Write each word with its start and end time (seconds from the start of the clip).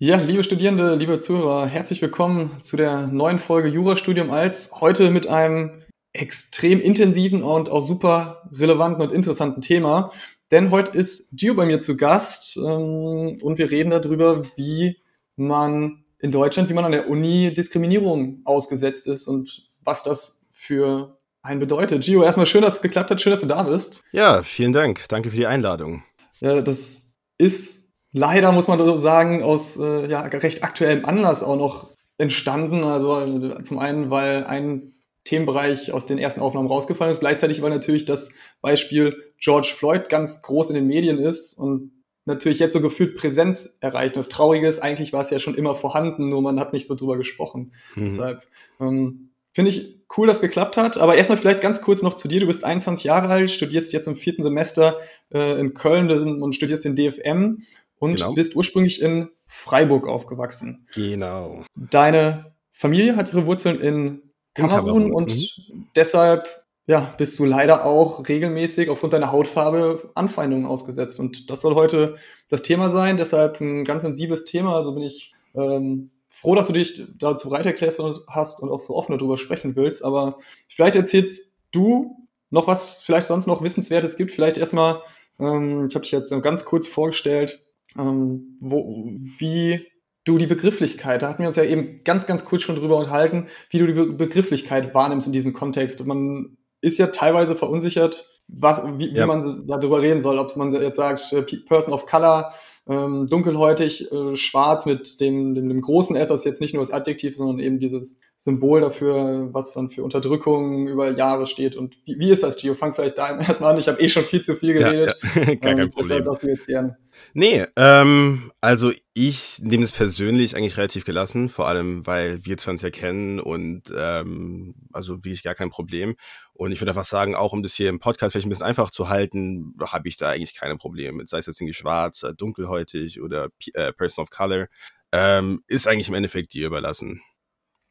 Ja, 0.00 0.16
liebe 0.16 0.42
Studierende, 0.42 0.96
liebe 0.96 1.20
Zuhörer, 1.20 1.68
herzlich 1.68 2.02
willkommen 2.02 2.60
zu 2.60 2.76
der 2.76 3.06
neuen 3.06 3.38
Folge 3.38 3.68
Jurastudium 3.68 4.32
als 4.32 4.80
heute 4.80 5.12
mit 5.12 5.28
einem 5.28 5.84
extrem 6.12 6.80
intensiven 6.80 7.44
und 7.44 7.68
auch 7.68 7.84
super 7.84 8.42
relevanten 8.50 9.00
und 9.00 9.12
interessanten 9.12 9.60
Thema. 9.60 10.10
Denn 10.50 10.72
heute 10.72 10.98
ist 10.98 11.28
Gio 11.36 11.54
bei 11.54 11.64
mir 11.64 11.78
zu 11.78 11.96
Gast 11.96 12.56
ähm, 12.56 13.38
und 13.40 13.56
wir 13.56 13.70
reden 13.70 13.90
darüber, 13.90 14.42
wie 14.56 14.96
man 15.36 16.04
in 16.18 16.32
Deutschland, 16.32 16.68
wie 16.68 16.74
man 16.74 16.86
an 16.86 16.92
der 16.92 17.08
Uni 17.08 17.54
Diskriminierung 17.54 18.40
ausgesetzt 18.44 19.06
ist 19.06 19.28
und 19.28 19.70
was 19.84 20.02
das 20.02 20.44
für 20.50 21.20
einen 21.40 21.60
bedeutet. 21.60 22.02
Gio, 22.02 22.24
erstmal 22.24 22.46
schön, 22.46 22.62
dass 22.62 22.76
es 22.76 22.82
geklappt 22.82 23.12
hat, 23.12 23.22
schön, 23.22 23.30
dass 23.30 23.42
du 23.42 23.46
da 23.46 23.62
bist. 23.62 24.02
Ja, 24.10 24.42
vielen 24.42 24.72
Dank. 24.72 25.08
Danke 25.08 25.30
für 25.30 25.36
die 25.36 25.46
Einladung. 25.46 26.02
Ja, 26.40 26.60
das 26.62 27.14
ist 27.38 27.83
leider, 28.14 28.52
muss 28.52 28.68
man 28.68 28.82
so 28.82 28.96
sagen, 28.96 29.42
aus 29.42 29.76
äh, 29.76 30.08
ja, 30.08 30.22
recht 30.22 30.64
aktuellem 30.64 31.04
Anlass 31.04 31.42
auch 31.42 31.56
noch 31.56 31.90
entstanden. 32.16 32.84
Also 32.84 33.20
äh, 33.20 33.62
zum 33.62 33.78
einen, 33.78 34.08
weil 34.08 34.44
ein 34.44 34.94
Themenbereich 35.24 35.92
aus 35.92 36.06
den 36.06 36.18
ersten 36.18 36.40
Aufnahmen 36.40 36.68
rausgefallen 36.68 37.10
ist, 37.10 37.20
gleichzeitig, 37.20 37.60
weil 37.60 37.70
natürlich 37.70 38.04
das 38.04 38.30
Beispiel 38.62 39.16
George 39.38 39.72
Floyd 39.76 40.08
ganz 40.08 40.42
groß 40.42 40.70
in 40.70 40.76
den 40.76 40.86
Medien 40.86 41.18
ist 41.18 41.54
und 41.54 41.90
natürlich 42.24 42.58
jetzt 42.58 42.72
so 42.72 42.80
gefühlt 42.80 43.16
Präsenz 43.16 43.76
erreicht. 43.80 44.16
Und 44.16 44.20
das 44.20 44.28
Traurige 44.28 44.66
ist, 44.66 44.80
eigentlich 44.80 45.12
war 45.12 45.20
es 45.20 45.30
ja 45.30 45.38
schon 45.38 45.54
immer 45.56 45.74
vorhanden, 45.74 46.28
nur 46.28 46.40
man 46.40 46.60
hat 46.60 46.72
nicht 46.72 46.86
so 46.86 46.94
drüber 46.94 47.18
gesprochen. 47.18 47.72
Mhm. 47.94 48.04
Deshalb 48.04 48.46
ähm, 48.80 49.30
finde 49.52 49.70
ich 49.70 50.04
cool, 50.16 50.26
dass 50.26 50.36
es 50.36 50.42
geklappt 50.42 50.76
hat. 50.76 50.98
Aber 50.98 51.16
erstmal 51.16 51.38
vielleicht 51.38 51.60
ganz 51.60 51.80
kurz 51.80 52.02
noch 52.02 52.14
zu 52.14 52.28
dir. 52.28 52.40
Du 52.40 52.46
bist 52.46 52.64
21 52.64 53.04
Jahre 53.04 53.28
alt, 53.28 53.50
studierst 53.50 53.92
jetzt 53.92 54.06
im 54.06 54.16
vierten 54.16 54.42
Semester 54.42 54.98
äh, 55.32 55.58
in 55.58 55.74
Köln 55.74 56.10
und 56.42 56.54
studierst 56.54 56.84
den 56.84 56.96
DFM 56.96 57.62
und 58.04 58.16
genau. 58.16 58.34
bist 58.34 58.54
ursprünglich 58.54 59.00
in 59.00 59.30
Freiburg 59.46 60.06
aufgewachsen. 60.06 60.86
Genau. 60.94 61.64
Deine 61.74 62.54
Familie 62.72 63.16
hat 63.16 63.32
ihre 63.32 63.46
Wurzeln 63.46 63.80
in 63.80 64.22
Kamerun, 64.54 64.84
Kamerun. 64.84 65.12
und 65.12 65.34
mhm. 65.34 65.86
deshalb 65.96 66.64
ja, 66.86 67.14
bist 67.16 67.38
du 67.38 67.46
leider 67.46 67.84
auch 67.84 68.28
regelmäßig 68.28 68.90
aufgrund 68.90 69.14
deiner 69.14 69.32
Hautfarbe 69.32 70.10
Anfeindungen 70.14 70.66
ausgesetzt. 70.66 71.18
Und 71.18 71.50
das 71.50 71.62
soll 71.62 71.74
heute 71.74 72.16
das 72.50 72.62
Thema 72.62 72.90
sein. 72.90 73.16
Deshalb 73.16 73.60
ein 73.60 73.84
ganz 73.84 74.02
sensibles 74.02 74.44
Thema. 74.44 74.76
Also 74.76 74.92
bin 74.94 75.04
ich 75.04 75.32
ähm, 75.54 76.10
froh, 76.28 76.54
dass 76.54 76.66
du 76.66 76.74
dich 76.74 77.02
dazu 77.18 77.48
bereit 77.48 77.64
erklärst 77.64 78.02
hast 78.28 78.60
und 78.60 78.70
auch 78.70 78.82
so 78.82 78.94
offen 78.94 79.16
darüber 79.16 79.38
sprechen 79.38 79.76
willst. 79.76 80.04
Aber 80.04 80.38
vielleicht 80.68 80.96
erzählst 80.96 81.56
du 81.72 82.28
noch 82.50 82.66
was 82.66 83.02
vielleicht 83.02 83.26
sonst 83.28 83.46
noch 83.46 83.62
Wissenswertes 83.62 84.16
gibt. 84.16 84.30
Vielleicht 84.30 84.58
erstmal, 84.58 85.02
ähm, 85.40 85.88
ich 85.88 85.94
habe 85.94 86.02
dich 86.02 86.12
jetzt 86.12 86.30
ganz 86.42 86.66
kurz 86.66 86.86
vorgestellt, 86.86 87.64
ähm, 87.98 88.58
wo, 88.60 89.10
wie 89.38 89.86
du 90.24 90.38
die 90.38 90.46
Begrifflichkeit, 90.46 91.22
da 91.22 91.28
hatten 91.28 91.42
wir 91.42 91.48
uns 91.48 91.56
ja 91.56 91.64
eben 91.64 92.02
ganz, 92.04 92.26
ganz 92.26 92.44
kurz 92.44 92.62
schon 92.62 92.76
drüber 92.76 92.96
unterhalten, 92.96 93.48
wie 93.70 93.78
du 93.78 93.86
die 93.86 93.92
Be 93.92 94.06
Begrifflichkeit 94.06 94.94
wahrnimmst 94.94 95.26
in 95.26 95.32
diesem 95.32 95.52
Kontext. 95.52 96.04
Man 96.06 96.56
ist 96.80 96.98
ja 96.98 97.08
teilweise 97.08 97.56
verunsichert, 97.56 98.26
was, 98.48 98.82
wie, 98.98 99.12
ja. 99.12 99.24
wie 99.24 99.26
man 99.26 99.66
darüber 99.66 100.02
reden 100.02 100.20
soll, 100.20 100.38
ob 100.38 100.54
man 100.56 100.72
jetzt 100.72 100.96
sagt, 100.96 101.32
äh, 101.32 101.42
Person 101.42 101.94
of 101.94 102.06
Color, 102.06 102.52
ähm, 102.86 103.26
dunkelhäutig, 103.28 104.12
äh, 104.12 104.36
schwarz 104.36 104.84
mit 104.84 105.20
dem, 105.20 105.54
dem, 105.54 105.68
dem 105.68 105.80
großen 105.80 106.16
S, 106.16 106.28
das 106.28 106.40
ist 106.40 106.46
jetzt 106.46 106.60
nicht 106.60 106.74
nur 106.74 106.82
das 106.82 106.92
Adjektiv, 106.92 107.34
sondern 107.34 107.58
eben 107.58 107.78
dieses 107.78 108.18
Symbol 108.36 108.82
dafür, 108.82 109.48
was 109.52 109.72
dann 109.72 109.88
für 109.88 110.04
Unterdrückung 110.04 110.86
über 110.86 111.16
Jahre 111.16 111.46
steht. 111.46 111.76
Und 111.76 111.96
wie, 112.04 112.18
wie 112.18 112.30
ist 112.30 112.42
das, 112.42 112.56
Gio? 112.56 112.74
Fang 112.74 112.94
vielleicht 112.94 113.16
da 113.16 113.38
erstmal 113.40 113.72
an. 113.72 113.78
Ich 113.78 113.88
habe 113.88 114.00
eh 114.02 114.08
schon 114.08 114.24
viel 114.24 114.42
zu 114.42 114.54
viel 114.54 114.74
geredet. 114.74 115.16
Ja, 115.22 115.40
ja. 115.40 115.44
Gar 115.54 115.56
kein 115.56 115.78
ähm, 115.78 115.90
Problem. 115.90 116.08
Deshalb 116.08 116.24
darfst 116.26 116.42
du 116.42 116.48
jetzt 116.48 116.66
gern. 116.66 116.96
Nee, 117.32 117.64
ähm, 117.76 118.52
also 118.60 118.92
ich 119.14 119.60
nehme 119.62 119.84
es 119.84 119.92
persönlich 119.92 120.56
eigentlich 120.56 120.76
relativ 120.76 121.04
gelassen, 121.04 121.48
vor 121.48 121.68
allem 121.68 122.06
weil 122.06 122.44
wir 122.44 122.56
uns 122.66 122.82
ja 122.82 122.90
kennen 122.90 123.40
und 123.40 123.84
ähm, 123.96 124.74
also 124.92 125.24
wirklich 125.24 125.42
gar 125.42 125.54
kein 125.54 125.70
Problem. 125.70 126.16
Und 126.52 126.72
ich 126.72 126.80
würde 126.80 126.90
einfach 126.90 127.04
sagen, 127.04 127.34
auch 127.34 127.52
um 127.52 127.62
das 127.62 127.74
hier 127.74 127.88
im 127.88 127.98
Podcast 127.98 128.33
vielleicht 128.34 128.46
ein 128.46 128.50
bisschen 128.50 128.66
einfach 128.66 128.90
zu 128.90 129.08
halten, 129.08 129.74
habe 129.80 130.08
ich 130.08 130.16
da 130.16 130.30
eigentlich 130.30 130.56
keine 130.56 130.76
Probleme 130.76 131.18
mit, 131.18 131.28
sei 131.28 131.38
es 131.38 131.46
jetzt 131.46 131.60
irgendwie 131.60 131.74
schwarz, 131.74 132.24
äh, 132.24 132.34
dunkelhäutig 132.34 133.22
oder 133.22 133.48
äh, 133.74 133.92
Person 133.92 134.22
of 134.22 134.30
Color. 134.30 134.66
Ähm, 135.12 135.62
ist 135.68 135.86
eigentlich 135.86 136.08
im 136.08 136.14
Endeffekt 136.14 136.52
dir 136.52 136.66
überlassen. 136.66 137.22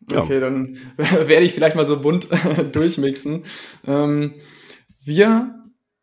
Ja. 0.09 0.21
Okay, 0.21 0.41
dann 0.41 0.77
werde 0.97 1.45
ich 1.45 1.53
vielleicht 1.53 1.77
mal 1.77 1.85
so 1.85 2.01
bunt 2.01 2.27
durchmixen. 2.73 3.45
Ähm, 3.87 4.33
wir 5.01 5.55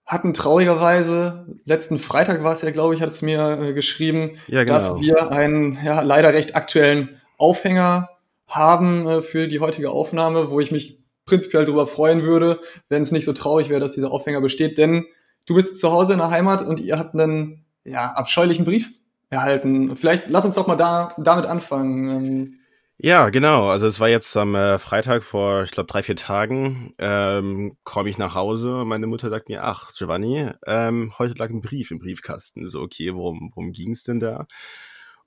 hatten 0.07 0.33
traurigerweise, 0.33 1.47
letzten 1.67 1.99
Freitag 1.99 2.43
war 2.43 2.55
es 2.55 2.63
ja, 2.63 2.71
glaube 2.71 2.95
ich, 2.95 3.03
hat 3.03 3.11
es 3.11 3.21
mir 3.21 3.61
äh, 3.61 3.73
geschrieben, 3.75 4.39
ja, 4.49 4.65
genau. 4.65 4.73
dass 4.75 4.99
wir 5.01 5.31
einen 5.31 5.79
ja, 5.85 6.01
leider 6.01 6.33
recht 6.33 6.57
aktuellen 6.57 7.21
Aufhänger 7.37 8.09
haben 8.47 9.07
äh, 9.07 9.23
für 9.23 9.49
die 9.49 9.61
heutige 9.61 9.91
Aufnahme, 9.91 10.51
wo 10.51 10.61
ich 10.61 10.73
mich 10.73 11.00
prinzipiell 11.25 11.65
darüber 11.65 11.87
freuen 11.87 12.23
würde, 12.23 12.61
wenn 12.89 13.03
es 13.03 13.13
nicht 13.13 13.25
so 13.25 13.33
traurig 13.33 13.69
wäre, 13.69 13.81
dass 13.81 13.93
dieser 13.93 14.13
Aufhänger 14.13 14.41
besteht. 14.41 14.79
Denn 14.79 15.07
du 15.47 15.55
bist 15.55 15.79
zu 15.79 15.93
Hause 15.93 16.13
in 16.13 16.19
der 16.19 16.31
Heimat 16.31 16.63
und 16.63 16.81
ihr 16.81 16.99
habt 16.99 17.15
einen 17.15 17.65
ja, 17.85 18.13
abscheulichen 18.13 18.65
Brief 18.65 18.91
erhalten. 19.31 19.97
Vielleicht 19.97 20.29
lass 20.29 20.45
uns 20.45 20.57
doch 20.57 20.67
mal 20.67 20.77
da, 20.77 21.15
damit 21.19 21.47
anfangen. 21.47 22.09
Ähm, 22.09 22.61
ja, 23.03 23.31
genau. 23.31 23.69
Also 23.69 23.87
es 23.87 23.99
war 23.99 24.11
jetzt 24.11 24.37
am 24.37 24.55
äh, 24.55 24.79
Freitag 24.79 25.23
vor, 25.23 25.65
ich 25.65 25.71
glaube, 25.71 25.87
drei, 25.87 26.03
vier 26.03 26.17
Tagen, 26.17 26.93
ähm, 26.99 27.77
komme 27.83 28.11
ich 28.11 28.19
nach 28.19 28.35
Hause. 28.35 28.85
Meine 28.85 29.07
Mutter 29.07 29.31
sagt 29.31 29.49
mir, 29.49 29.65
ach, 29.65 29.93
Giovanni, 29.97 30.51
ähm, 30.67 31.15
heute 31.19 31.35
lag 31.35 31.49
ein 31.49 31.63
Brief 31.63 31.91
im 31.93 31.99
Briefkasten. 31.99 32.69
So, 32.69 32.81
okay, 32.81 33.15
worum, 33.15 33.53
worum 33.55 33.73
ging 33.73 33.93
es 33.93 34.03
denn 34.03 34.21
da? 34.21 34.47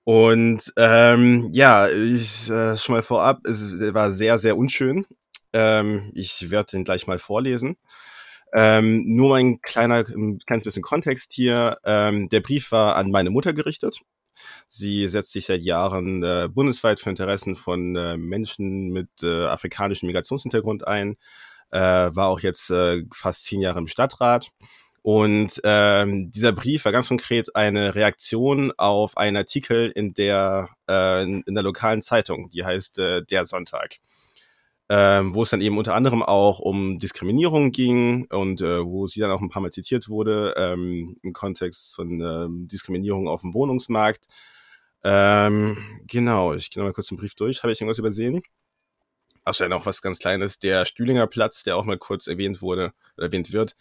Und 0.03 0.71
ähm, 0.77 1.49
ja, 1.51 1.87
ich 1.87 2.49
äh, 2.51 2.77
schon 2.77 2.95
mal 2.95 3.01
vorab, 3.01 3.39
es 3.47 3.79
war 3.93 4.11
sehr, 4.11 4.37
sehr 4.37 4.55
unschön. 4.55 5.05
Ähm, 5.53 6.11
ich 6.15 6.49
werde 6.49 6.71
den 6.71 6.83
gleich 6.83 7.07
mal 7.07 7.19
vorlesen. 7.19 7.77
Ähm, 8.55 9.03
nur 9.15 9.37
ein 9.37 9.61
kleiner, 9.61 10.05
ein 10.07 10.37
kleines 10.39 10.63
bisschen 10.63 10.83
Kontext 10.83 11.33
hier. 11.33 11.77
Ähm, 11.85 12.29
der 12.29 12.41
Brief 12.41 12.71
war 12.71 12.95
an 12.95 13.09
meine 13.09 13.31
Mutter 13.31 13.53
gerichtet. 13.53 14.01
Sie 14.67 15.07
setzt 15.07 15.31
sich 15.31 15.45
seit 15.45 15.61
Jahren 15.61 16.23
äh, 16.23 16.49
bundesweit 16.51 16.99
für 16.99 17.09
Interessen 17.09 17.55
von 17.55 17.95
äh, 17.95 18.17
Menschen 18.17 18.89
mit 18.89 19.09
äh, 19.23 19.45
afrikanischem 19.45 20.07
Migrationshintergrund 20.07 20.87
ein, 20.87 21.17
äh, 21.71 21.79
war 21.79 22.27
auch 22.27 22.39
jetzt 22.41 22.69
äh, 22.71 23.03
fast 23.13 23.45
zehn 23.45 23.61
Jahre 23.61 23.79
im 23.79 23.87
Stadtrat. 23.87 24.49
Und 25.01 25.59
ähm, 25.65 26.31
dieser 26.31 26.53
Brief 26.53 26.85
war 26.85 26.91
ganz 26.93 27.09
konkret 27.09 27.55
eine 27.55 27.93
Reaktion 27.93 28.71
auf 28.77 29.17
einen 29.17 29.37
Artikel 29.37 29.91
in 29.91 30.13
der, 30.13 30.69
äh, 30.89 31.23
in, 31.23 31.41
in 31.41 31.55
der 31.55 31.63
lokalen 31.63 32.01
Zeitung, 32.01 32.49
die 32.51 32.63
heißt 32.63 32.97
Der 32.97 33.45
Sonntag 33.45 33.99
ähm, 34.95 35.33
wo 35.33 35.41
es 35.41 35.49
dann 35.49 35.61
eben 35.61 35.79
unter 35.79 35.95
anderem 35.95 36.21
auch 36.21 36.59
um 36.59 36.99
Diskriminierung 36.99 37.71
ging 37.71 38.27
und 38.29 38.61
äh, 38.61 38.85
wo 38.85 39.07
sie 39.07 39.21
dann 39.21 39.31
auch 39.31 39.41
ein 39.41 39.49
paar 39.49 39.63
Mal 39.63 39.71
zitiert 39.71 40.07
wurde 40.07 40.53
ähm, 40.55 41.17
im 41.23 41.33
Kontext 41.33 41.95
von 41.95 42.21
ähm, 42.21 42.67
Diskriminierung 42.67 43.27
auf 43.27 43.41
dem 43.41 43.55
Wohnungsmarkt. 43.55 44.27
Ähm, 45.03 45.75
genau, 46.05 46.53
ich 46.53 46.69
gehe 46.69 46.79
noch 46.79 46.87
mal 46.87 46.93
kurz 46.93 47.07
den 47.07 47.17
Brief 47.17 47.33
durch. 47.33 47.63
Habe 47.63 47.73
ich 47.73 47.81
irgendwas 47.81 47.97
übersehen? 47.97 48.43
Achso, 49.43 49.63
ja, 49.63 49.69
noch 49.69 49.87
was 49.87 50.03
ganz 50.03 50.19
Kleines. 50.19 50.59
Der 50.59 50.85
Stühlinger 50.85 51.25
Platz, 51.25 51.63
der 51.63 51.75
auch 51.75 51.85
mal 51.85 51.97
kurz 51.97 52.27
erwähnt 52.27 52.61
wurde, 52.61 52.93
erwähnt 53.17 53.51
wird. 53.51 53.75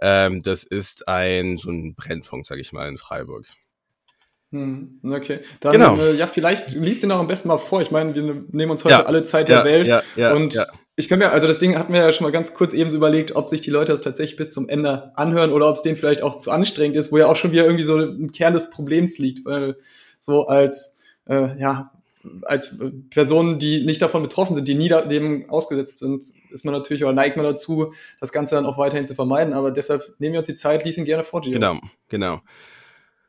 Ähm, 0.00 0.40
das 0.40 0.64
ist 0.64 1.06
ein, 1.06 1.58
so 1.58 1.70
ein 1.70 1.94
Brennpunkt, 1.94 2.46
sage 2.46 2.62
ich 2.62 2.72
mal, 2.72 2.88
in 2.88 2.96
Freiburg. 2.96 3.46
Hm, 5.02 5.12
okay. 5.12 5.40
Dann, 5.60 5.72
genau. 5.72 5.96
Äh, 5.96 6.14
ja, 6.14 6.26
vielleicht 6.26 6.72
liest 6.72 7.02
ihn 7.04 7.12
auch 7.12 7.18
am 7.18 7.26
besten 7.26 7.48
mal 7.48 7.58
vor. 7.58 7.82
Ich 7.82 7.90
meine, 7.90 8.14
wir 8.14 8.44
nehmen 8.50 8.70
uns 8.70 8.84
heute 8.84 8.94
ja. 8.94 9.06
alle 9.06 9.24
Zeit 9.24 9.48
der 9.48 9.58
ja, 9.58 9.64
Welt. 9.64 9.86
Ja, 9.86 10.02
ja, 10.16 10.32
und 10.34 10.56
ich 10.98 11.08
kann 11.08 11.18
mir, 11.18 11.30
also 11.30 11.46
das 11.46 11.58
Ding 11.58 11.78
hatten 11.78 11.92
wir 11.92 12.00
ja 12.00 12.12
schon 12.12 12.24
mal 12.24 12.30
ganz 12.30 12.54
kurz 12.54 12.72
eben 12.72 12.90
so 12.90 12.96
überlegt, 12.96 13.36
ob 13.36 13.50
sich 13.50 13.60
die 13.60 13.70
Leute 13.70 13.92
das 13.92 14.00
tatsächlich 14.00 14.36
bis 14.36 14.50
zum 14.50 14.68
Ende 14.68 15.12
anhören 15.16 15.52
oder 15.52 15.68
ob 15.68 15.76
es 15.76 15.82
denen 15.82 15.96
vielleicht 15.96 16.22
auch 16.22 16.38
zu 16.38 16.50
anstrengend 16.50 16.96
ist, 16.96 17.12
wo 17.12 17.18
ja 17.18 17.26
auch 17.26 17.36
schon 17.36 17.52
wieder 17.52 17.64
irgendwie 17.64 17.84
so 17.84 17.98
ein 17.98 18.32
Kern 18.32 18.54
des 18.54 18.70
Problems 18.70 19.18
liegt. 19.18 19.44
Weil 19.44 19.76
so 20.18 20.46
als, 20.46 20.96
äh, 21.26 21.58
ja, 21.60 21.92
als 22.42 22.78
Personen, 23.10 23.58
die 23.58 23.84
nicht 23.84 24.00
davon 24.00 24.22
betroffen 24.22 24.56
sind, 24.56 24.66
die 24.68 24.74
nie 24.74 24.88
dem 24.88 25.48
ausgesetzt 25.50 25.98
sind, 25.98 26.24
ist 26.50 26.64
man 26.64 26.72
natürlich 26.72 27.04
oder 27.04 27.12
neigt 27.12 27.36
man 27.36 27.44
dazu, 27.44 27.92
das 28.18 28.32
Ganze 28.32 28.54
dann 28.54 28.64
auch 28.64 28.78
weiterhin 28.78 29.06
zu 29.06 29.14
vermeiden. 29.14 29.52
Aber 29.52 29.70
deshalb 29.70 30.14
nehmen 30.18 30.32
wir 30.32 30.40
uns 30.40 30.48
die 30.48 30.54
Zeit, 30.54 30.84
lies 30.84 30.96
ihn 30.96 31.04
gerne 31.04 31.24
vor, 31.24 31.42
Gio. 31.42 31.52
Genau, 31.52 31.78
genau. 32.08 32.40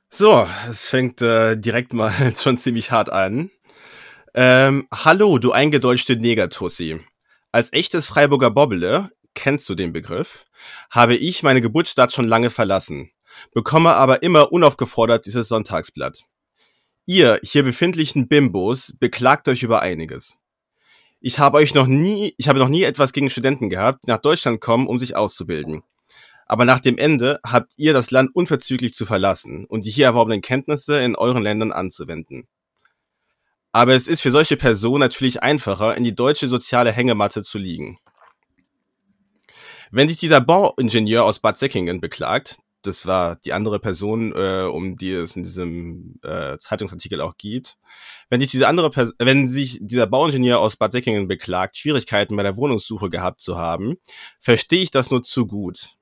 So, 0.09 0.47
es 0.69 0.85
fängt 0.85 1.21
äh, 1.21 1.57
direkt 1.57 1.93
mal 1.93 2.11
schon 2.35 2.57
ziemlich 2.57 2.91
hart 2.91 3.11
an. 3.11 3.51
Ähm, 4.33 4.87
hallo, 4.93 5.37
du 5.37 5.51
eingedeutschte 5.51 6.15
Negertussi. 6.15 7.01
Als 7.51 7.73
echtes 7.73 8.05
Freiburger 8.05 8.51
Bobbele, 8.51 9.11
kennst 9.33 9.67
du 9.67 9.75
den 9.75 9.93
Begriff, 9.93 10.45
habe 10.91 11.15
ich 11.15 11.43
meine 11.43 11.61
Geburtsstadt 11.61 12.13
schon 12.13 12.27
lange 12.27 12.49
verlassen, 12.49 13.11
bekomme 13.53 13.95
aber 13.95 14.23
immer 14.23 14.51
unaufgefordert 14.51 15.25
dieses 15.25 15.49
Sonntagsblatt. 15.49 16.23
Ihr 17.05 17.39
hier 17.43 17.63
befindlichen 17.63 18.27
Bimbos 18.27 18.93
beklagt 18.99 19.47
euch 19.47 19.63
über 19.63 19.81
einiges. 19.81 20.37
Ich 21.19 21.39
habe 21.39 21.57
euch 21.57 21.73
noch 21.73 21.87
nie, 21.87 22.33
ich 22.37 22.47
habe 22.47 22.59
noch 22.59 22.69
nie 22.69 22.83
etwas 22.83 23.11
gegen 23.11 23.29
Studenten 23.29 23.69
gehabt, 23.69 24.05
die 24.05 24.11
nach 24.11 24.19
Deutschland 24.19 24.61
kommen, 24.61 24.87
um 24.87 24.99
sich 24.99 25.15
auszubilden. 25.15 25.83
Aber 26.47 26.65
nach 26.65 26.79
dem 26.79 26.97
Ende 26.97 27.39
habt 27.45 27.73
ihr 27.77 27.93
das 27.93 28.11
Land 28.11 28.33
unverzüglich 28.33 28.93
zu 28.93 29.05
verlassen 29.05 29.65
und 29.65 29.85
die 29.85 29.91
hier 29.91 30.05
erworbenen 30.05 30.41
Kenntnisse 30.41 30.99
in 30.99 31.15
euren 31.15 31.43
Ländern 31.43 31.71
anzuwenden. 31.71 32.47
Aber 33.73 33.93
es 33.93 34.07
ist 34.07 34.21
für 34.21 34.31
solche 34.31 34.57
Personen 34.57 35.01
natürlich 35.01 35.43
einfacher, 35.43 35.95
in 35.95 36.03
die 36.03 36.15
deutsche 36.15 36.47
soziale 36.47 36.91
Hängematte 36.91 37.43
zu 37.43 37.57
liegen. 37.57 37.99
Wenn 39.91 40.09
sich 40.09 40.17
dieser 40.17 40.41
Bauingenieur 40.41 41.23
aus 41.23 41.39
Bad 41.39 41.57
Säckingen 41.57 42.01
beklagt, 42.01 42.57
das 42.81 43.05
war 43.05 43.35
die 43.37 43.53
andere 43.53 43.79
Person, 43.79 44.33
äh, 44.35 44.63
um 44.63 44.97
die 44.97 45.11
es 45.11 45.35
in 45.35 45.43
diesem 45.43 46.19
äh, 46.23 46.57
Zeitungsartikel 46.57 47.21
auch 47.21 47.35
geht. 47.37 47.75
Wenn 48.29 48.39
sich 48.39 48.51
diese 48.51 48.67
andere 48.67 48.91
wenn 49.19 49.49
sich 49.49 49.79
dieser 49.81 50.07
Bauingenieur 50.07 50.59
aus 50.59 50.77
Bad 50.77 50.91
Säckingen 50.91 51.27
beklagt, 51.27 51.77
Schwierigkeiten 51.77 52.35
bei 52.35 52.43
der 52.43 52.55
Wohnungssuche 52.55 53.09
gehabt 53.09 53.41
zu 53.41 53.57
haben, 53.57 53.97
verstehe 54.39 54.83
ich 54.83 54.91
das 54.91 55.11
nur 55.11 55.23
zu 55.23 55.47
gut. 55.47 55.96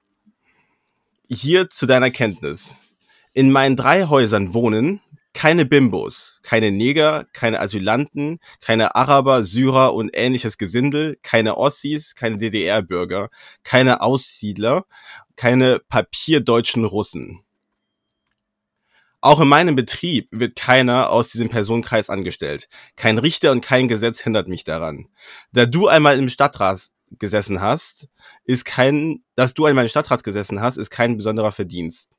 Hier 1.28 1.72
zu 1.72 1.88
deiner 1.88 2.12
Kenntnis. 2.12 2.78
In 3.34 3.52
meinen 3.52 3.76
drei 3.76 4.06
Häusern 4.06 4.54
wohnen 4.54 5.02
keine 5.34 5.66
Bimbos, 5.66 6.40
keine 6.44 6.72
Neger, 6.72 7.26
keine 7.34 7.60
Asylanten, 7.60 8.40
keine 8.62 8.96
Araber, 8.96 9.44
Syrer 9.44 9.96
und 9.96 10.12
ähnliches 10.14 10.60
Gesindel, 10.60 11.18
keine 11.24 11.58
Ossis, 11.58 12.14
keine 12.14 12.38
DDR-Bürger, 12.38 13.30
keine 13.64 14.02
Aussiedler, 14.02 14.86
keine 15.36 15.80
papierdeutschen 15.90 16.86
Russen. 16.86 17.44
Auch 19.20 19.42
in 19.42 19.48
meinem 19.48 19.76
Betrieb 19.76 20.28
wird 20.32 20.56
keiner 20.56 21.10
aus 21.10 21.30
diesem 21.30 21.50
Personenkreis 21.50 22.12
angestellt. 22.12 22.70
Kein 22.96 23.18
Richter 23.18 23.52
und 23.52 23.62
kein 23.62 23.88
Gesetz 23.88 24.20
hindert 24.20 24.48
mich 24.48 24.64
daran. 24.64 25.08
Da 25.52 25.66
du 25.66 25.88
einmal 25.88 26.20
im 26.20 26.30
Stadtrat 26.30 26.92
gesessen 27.20 27.62
hast, 27.62 28.08
ist 28.44 28.66
kein, 28.66 29.24
dass 29.36 29.54
du 29.54 29.66
einmal 29.66 29.86
im 29.86 29.90
Stadtrat 29.90 30.24
gesessen 30.24 30.62
hast, 30.62 30.78
ist 30.78 30.90
kein 30.90 31.18
besonderer 31.18 31.52
Verdienst. 31.52 32.18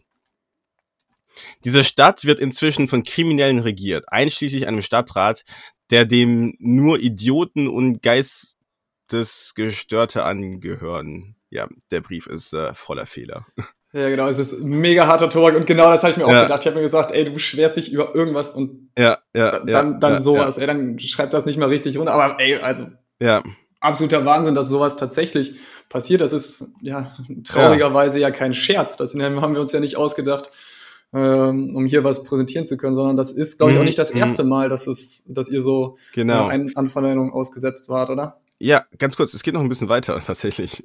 Diese 1.65 1.85
Stadt 1.85 2.25
wird 2.25 2.41
inzwischen 2.41 2.89
von 2.89 3.03
Kriminellen 3.03 3.59
regiert, 3.59 4.07
einschließlich 4.09 4.67
einem 4.67 4.81
Stadtrat, 4.83 5.45
der 5.91 6.05
dem 6.05 6.55
nur 6.59 6.99
Idioten 6.99 7.69
und 7.69 8.03
Geistesgestörte 8.03 10.25
angehören. 10.25 11.37
Ja, 11.51 11.69
der 11.91 12.01
Brief 12.01 12.27
ist 12.27 12.55
äh, 12.55 12.75
voller 12.75 13.07
Fehler. 13.07 13.47
Ja, 13.93 14.09
genau, 14.11 14.29
es 14.29 14.39
ist 14.39 14.59
mega 14.61 15.07
harter 15.07 15.31
Tobak 15.31 15.57
und 15.57 15.65
genau 15.65 15.91
das 15.91 16.03
habe 16.03 16.11
ich 16.11 16.19
mir 16.19 16.27
auch 16.27 16.33
ja. 16.33 16.43
gedacht. 16.43 16.61
Ich 16.61 16.67
habe 16.67 16.77
mir 16.77 16.83
gesagt, 16.83 17.13
ey, 17.13 17.25
du 17.25 17.33
beschwerst 17.33 17.77
dich 17.77 17.91
über 17.91 18.15
irgendwas 18.15 18.51
und 18.51 18.91
ja, 18.99 19.17
ja, 19.35 19.61
dann, 19.61 20.01
dann 20.01 20.15
ja, 20.15 20.21
sowas, 20.21 20.59
ey, 20.59 20.67
dann 20.67 20.99
schreib 20.99 21.31
das 21.31 21.47
nicht 21.47 21.57
mal 21.57 21.69
richtig 21.69 21.97
runter. 21.97 22.13
Aber 22.13 22.39
ey, 22.39 22.57
also 22.57 22.89
ja. 23.23 23.43
Absoluter 23.87 24.25
Wahnsinn, 24.25 24.55
dass 24.55 24.69
sowas 24.69 24.97
tatsächlich 24.97 25.57
passiert. 25.89 26.21
Das 26.21 26.33
ist 26.33 26.69
ja 26.83 27.17
traurigerweise 27.45 28.19
ja, 28.19 28.31
kein 28.31 28.55
Scherz. 28.55 28.97
Das 28.97 29.15
haben 29.15 29.55
wir 29.55 29.61
uns 29.61 29.73
ja 29.73 29.81
nicht 29.81 29.97
ausgedacht 29.97 30.51
ähm, 31.13 31.75
um 31.75 31.87
hier 31.87 32.05
was 32.05 32.23
präsentieren 32.23 32.67
zu 32.67 32.77
können, 32.77 32.95
sondern 32.95 33.17
das 33.17 33.33
ist, 33.33 33.59
glaube 33.59 33.73
ich, 33.73 33.79
auch 33.79 33.83
mhm, 33.83 33.87
nicht 33.87 33.99
das 33.99 34.13
mhm. 34.13 34.21
erste 34.21 34.45
Mal, 34.45 34.69
dass 34.69 34.87
es, 34.87 35.25
dass 35.29 35.49
ihr 35.49 35.63
so 35.63 35.97
genau. 36.13 36.51
äh, 36.51 36.67
Anverleihung 36.75 37.33
ausgesetzt 37.33 37.89
wart, 37.89 38.11
oder? 38.11 38.41
Ja, 38.59 38.85
ganz 38.99 39.17
kurz, 39.17 39.33
es 39.35 39.43
geht 39.43 39.55
noch 39.55 39.61
ein 39.61 39.69
bisschen 39.69 39.89
weiter 39.89 40.21
tatsächlich. 40.25 40.85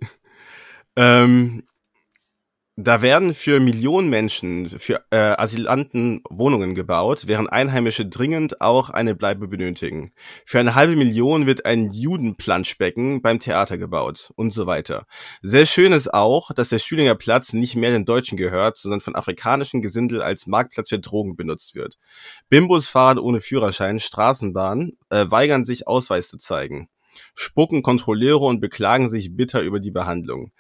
Ähm, 0.96 1.64
da 2.78 3.02
werden 3.02 3.34
für 3.34 3.60
Millionen 3.60 4.10
Menschen, 4.10 4.70
für 4.70 5.04
äh, 5.12 5.18
Asylanten 5.18 6.22
Wohnungen 6.30 6.74
gebaut, 6.74 7.24
während 7.28 7.52
Einheimische 7.52 8.06
dringend 8.06 8.62
auch 8.62 8.90
eine 8.90 9.14
Bleibe 9.14 9.48
benötigen. 9.48 10.14
Für 10.46 10.60
eine 10.60 10.74
halbe 10.74 10.96
Million 10.96 11.46
wird 11.46 11.66
ein 11.66 11.92
Judenplanschbecken 11.92 13.22
beim 13.22 13.40
Theater 13.40 13.78
gebaut 13.78 14.32
und 14.36 14.52
so 14.52 14.68
weiter. 14.68 15.06
Sehr 15.42 15.66
schön 15.66 15.92
ist 15.92 16.14
auch, 16.14 16.52
dass 16.54 16.70
der 16.70 16.80
Schülinger 16.80 17.16
Platz 17.16 17.52
nicht 17.52 17.76
mehr 17.76 17.92
den 17.92 18.06
Deutschen 18.06 18.38
gehört, 18.38 18.78
sondern 18.78 19.02
von 19.02 19.16
afrikanischen 19.16 19.82
Gesindel 19.82 20.22
als 20.22 20.48
Marktplatz 20.48 20.90
für 20.90 21.00
Drogen 21.00 21.36
benutzt 21.36 21.76
wird. 21.76 21.98
Bimbos 22.50 22.88
fahren 22.88 23.20
ohne 23.20 23.42
Führerschein 23.42 24.00
Straßenbahn, 24.00 24.94
äh, 25.10 25.26
weigern 25.30 25.66
sich 25.66 25.88
Ausweis 25.88 26.30
zu 26.30 26.38
zeigen 26.38 26.88
spucken 27.34 27.82
Kontrolleure 27.82 28.46
und 28.46 28.60
beklagen 28.60 29.10
sich 29.10 29.36
bitter 29.36 29.62
über 29.62 29.80
die 29.80 29.92
Behandlung. 29.92 30.52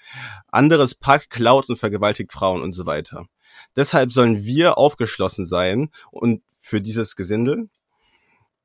Anderes 0.47 0.95
Pack 0.95 1.29
klaut 1.29 1.69
und 1.69 1.77
vergewaltigt 1.77 2.31
Frauen 2.31 2.61
und 2.61 2.73
so 2.73 2.85
weiter. 2.85 3.25
Deshalb 3.75 4.11
sollen 4.13 4.43
wir 4.43 4.77
aufgeschlossen 4.77 5.45
sein 5.45 5.89
und 6.11 6.41
für 6.59 6.81
dieses 6.81 7.15
Gesindel 7.15 7.69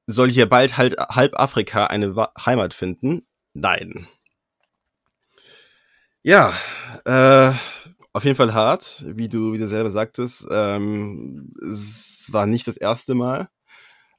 soll 0.07 0.31
hier 0.31 0.49
bald 0.49 0.77
halt 0.77 0.97
halb 0.99 1.39
Afrika 1.39 1.87
eine 1.87 2.15
Heimat 2.45 2.75
finden? 2.75 3.27
Nein. 3.55 4.07
Ja, 6.23 6.53
äh, 7.05 7.53
auf 8.13 8.25
jeden 8.25 8.37
Fall 8.37 8.55
hart, 8.55 9.03
wie 9.07 9.29
du, 9.29 9.53
wie 9.53 9.59
du 9.59 9.69
selber 9.69 9.91
sagtest. 9.91 10.47
Ähm, 10.51 11.53
es 11.63 12.29
war 12.31 12.47
nicht 12.47 12.67
das 12.67 12.77
erste 12.77 13.15
Mal. 13.15 13.49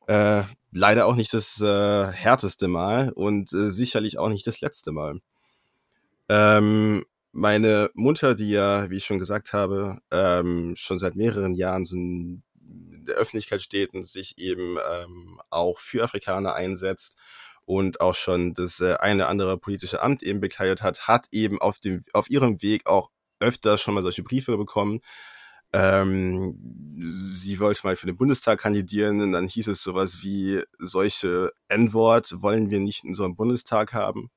Äh, 0.08 0.44
leider 0.78 1.06
auch 1.06 1.16
nicht 1.16 1.34
das 1.34 1.60
äh, 1.62 2.12
härteste 2.12 2.68
Mal 2.68 3.12
und 3.14 3.52
äh, 3.54 3.72
sicherlich 3.72 4.18
auch 4.18 4.30
nicht 4.30 4.48
das 4.48 4.62
letzte 4.62 4.92
Mal. 4.92 5.20
Ähm, 6.30 7.06
meine 7.32 7.90
Mutter, 7.94 8.36
die 8.36 8.50
ja, 8.50 8.90
wie 8.90 8.98
ich 8.98 9.06
schon 9.06 9.20
gesagt 9.20 9.54
habe, 9.54 10.00
ähm, 10.12 10.74
schon 10.76 11.00
seit 11.00 11.16
mehreren 11.16 11.56
Jahren 11.56 11.86
in 11.92 12.44
der 13.06 13.16
Öffentlichkeit 13.16 13.62
steht 13.62 13.94
und 13.94 14.08
sich 14.08 14.38
eben 14.38 14.78
ähm, 14.78 15.40
auch 15.50 15.80
für 15.80 16.04
Afrikaner 16.04 16.54
einsetzt 16.54 17.16
und 17.66 18.02
auch 18.02 18.16
schon 18.16 18.54
das 18.54 18.80
äh, 18.80 18.96
eine 19.00 19.28
andere 19.28 19.58
politische 19.58 20.02
Amt 20.02 20.24
eben 20.24 20.42
bekleidet 20.42 20.82
hat, 20.82 21.08
hat 21.08 21.28
eben 21.32 21.60
auf 21.60 21.80
dem 21.80 22.04
auf 22.14 22.30
ihrem 22.30 22.62
Weg 22.62 22.88
auch 22.88 23.12
öfter 23.40 23.78
schon 23.78 23.94
mal 23.94 24.04
solche 24.04 24.24
Briefe 24.24 24.58
bekommen, 24.58 25.02
ähm, 25.74 26.58
sie 27.32 27.60
wollte 27.60 27.82
mal 27.84 27.96
für 27.96 28.08
den 28.08 28.16
Bundestag 28.16 28.60
kandidieren 28.60 29.22
und 29.22 29.32
dann 29.34 29.48
hieß 29.48 29.68
es 29.68 29.84
sowas 29.84 30.24
wie, 30.24 30.64
solche 30.80 31.52
N-Wort 31.68 32.42
wollen 32.42 32.70
wir 32.70 32.80
nicht 32.80 33.04
in 33.04 33.20
einem 33.20 33.36
Bundestag 33.36 33.94
haben. 33.94 34.30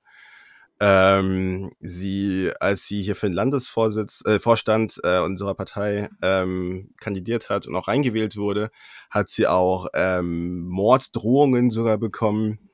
Ähm, 0.82 1.70
sie, 1.80 2.50
als 2.58 2.86
sie 2.86 3.02
hier 3.02 3.14
für 3.14 3.28
den 3.28 3.34
Landesvorsitz, 3.34 4.22
äh, 4.24 4.38
Vorstand 4.38 4.98
äh, 5.04 5.18
unserer 5.18 5.54
Partei 5.54 6.08
ähm, 6.22 6.94
kandidiert 6.98 7.50
hat 7.50 7.66
und 7.66 7.76
auch 7.76 7.86
reingewählt 7.86 8.36
wurde, 8.36 8.70
hat 9.10 9.28
sie 9.28 9.46
auch 9.46 9.88
ähm, 9.94 10.66
Morddrohungen 10.66 11.70
sogar 11.70 11.98
bekommen. 11.98 12.70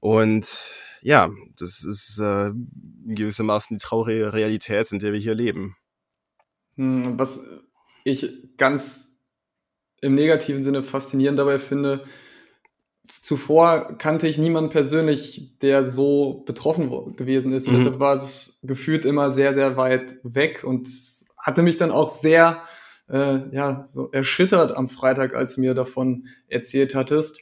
Und 0.00 0.48
ja, 1.02 1.28
das 1.58 1.84
ist 1.84 2.20
äh, 2.20 2.52
gewissermaßen 3.06 3.76
die 3.76 3.82
traurige 3.82 4.32
Realität, 4.32 4.92
in 4.92 5.00
der 5.00 5.12
wir 5.12 5.18
hier 5.18 5.34
leben. 5.34 5.76
Hm, 6.76 7.18
was 7.18 7.40
ich 8.06 8.56
ganz 8.56 9.18
im 10.00 10.14
negativen 10.14 10.62
Sinne 10.62 10.82
faszinierend 10.82 11.38
dabei 11.38 11.58
finde, 11.58 12.04
zuvor 13.22 13.98
kannte 13.98 14.28
ich 14.28 14.38
niemanden 14.38 14.70
persönlich, 14.70 15.58
der 15.60 15.88
so 15.88 16.44
betroffen 16.46 17.16
gewesen 17.16 17.52
ist. 17.52 17.66
Und 17.66 17.74
mhm. 17.74 17.78
deshalb 17.78 17.98
war 17.98 18.16
es 18.16 18.60
gefühlt 18.62 19.04
immer 19.04 19.30
sehr, 19.30 19.52
sehr 19.54 19.76
weit 19.76 20.16
weg 20.22 20.62
und 20.64 20.88
hatte 21.36 21.62
mich 21.62 21.76
dann 21.76 21.90
auch 21.90 22.08
sehr 22.08 22.62
äh, 23.08 23.38
ja, 23.52 23.88
so 23.92 24.10
erschüttert 24.10 24.76
am 24.76 24.88
Freitag, 24.88 25.34
als 25.34 25.54
du 25.54 25.60
mir 25.60 25.74
davon 25.74 26.26
erzählt 26.48 26.94
hattest. 26.94 27.40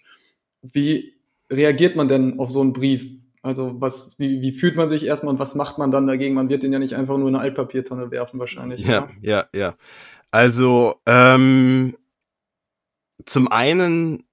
Wie 0.62 1.14
reagiert 1.50 1.96
man 1.96 2.08
denn 2.08 2.38
auf 2.38 2.50
so 2.50 2.60
einen 2.60 2.72
Brief? 2.72 3.06
Also 3.42 3.78
was, 3.78 4.18
wie, 4.18 4.40
wie 4.40 4.52
fühlt 4.52 4.76
man 4.76 4.88
sich 4.88 5.04
erstmal 5.04 5.34
und 5.34 5.38
was 5.38 5.54
macht 5.54 5.76
man 5.76 5.90
dann 5.90 6.06
dagegen? 6.06 6.34
Man 6.34 6.48
wird 6.48 6.62
den 6.62 6.72
ja 6.72 6.78
nicht 6.78 6.96
einfach 6.96 7.18
nur 7.18 7.28
in 7.28 7.34
eine 7.34 7.44
Altpapiertonne 7.44 8.10
werfen 8.10 8.40
wahrscheinlich. 8.40 8.86
Ja, 8.86 9.08
ja, 9.20 9.44
ja. 9.54 9.74
Also, 10.34 10.96
ähm, 11.06 11.96
zum 13.24 13.46
einen 13.52 14.24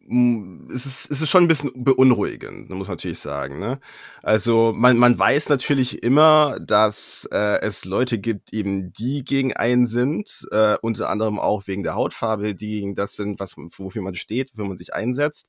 mm, 0.00 0.68
es 0.70 0.84
ist, 0.84 1.10
es 1.10 1.22
ist 1.22 1.30
schon 1.30 1.44
ein 1.44 1.48
bisschen 1.48 1.72
beunruhigend, 1.82 2.68
muss 2.68 2.88
man 2.88 2.96
natürlich 2.96 3.20
sagen. 3.20 3.58
Ne? 3.58 3.80
Also 4.22 4.74
man, 4.76 4.98
man 4.98 5.18
weiß 5.18 5.48
natürlich 5.48 6.02
immer, 6.02 6.58
dass 6.60 7.26
äh, 7.32 7.58
es 7.62 7.86
Leute 7.86 8.18
gibt, 8.18 8.52
eben 8.52 8.92
die 8.92 9.24
gegen 9.24 9.54
einen 9.54 9.86
sind, 9.86 10.46
äh, 10.52 10.76
unter 10.82 11.08
anderem 11.08 11.38
auch 11.38 11.66
wegen 11.66 11.84
der 11.84 11.94
Hautfarbe, 11.94 12.54
die 12.54 12.80
gegen 12.80 12.94
das 12.94 13.16
sind, 13.16 13.40
was, 13.40 13.56
wofür 13.56 14.02
man 14.02 14.16
steht, 14.16 14.52
wofür 14.52 14.66
man 14.68 14.76
sich 14.76 14.92
einsetzt. 14.92 15.48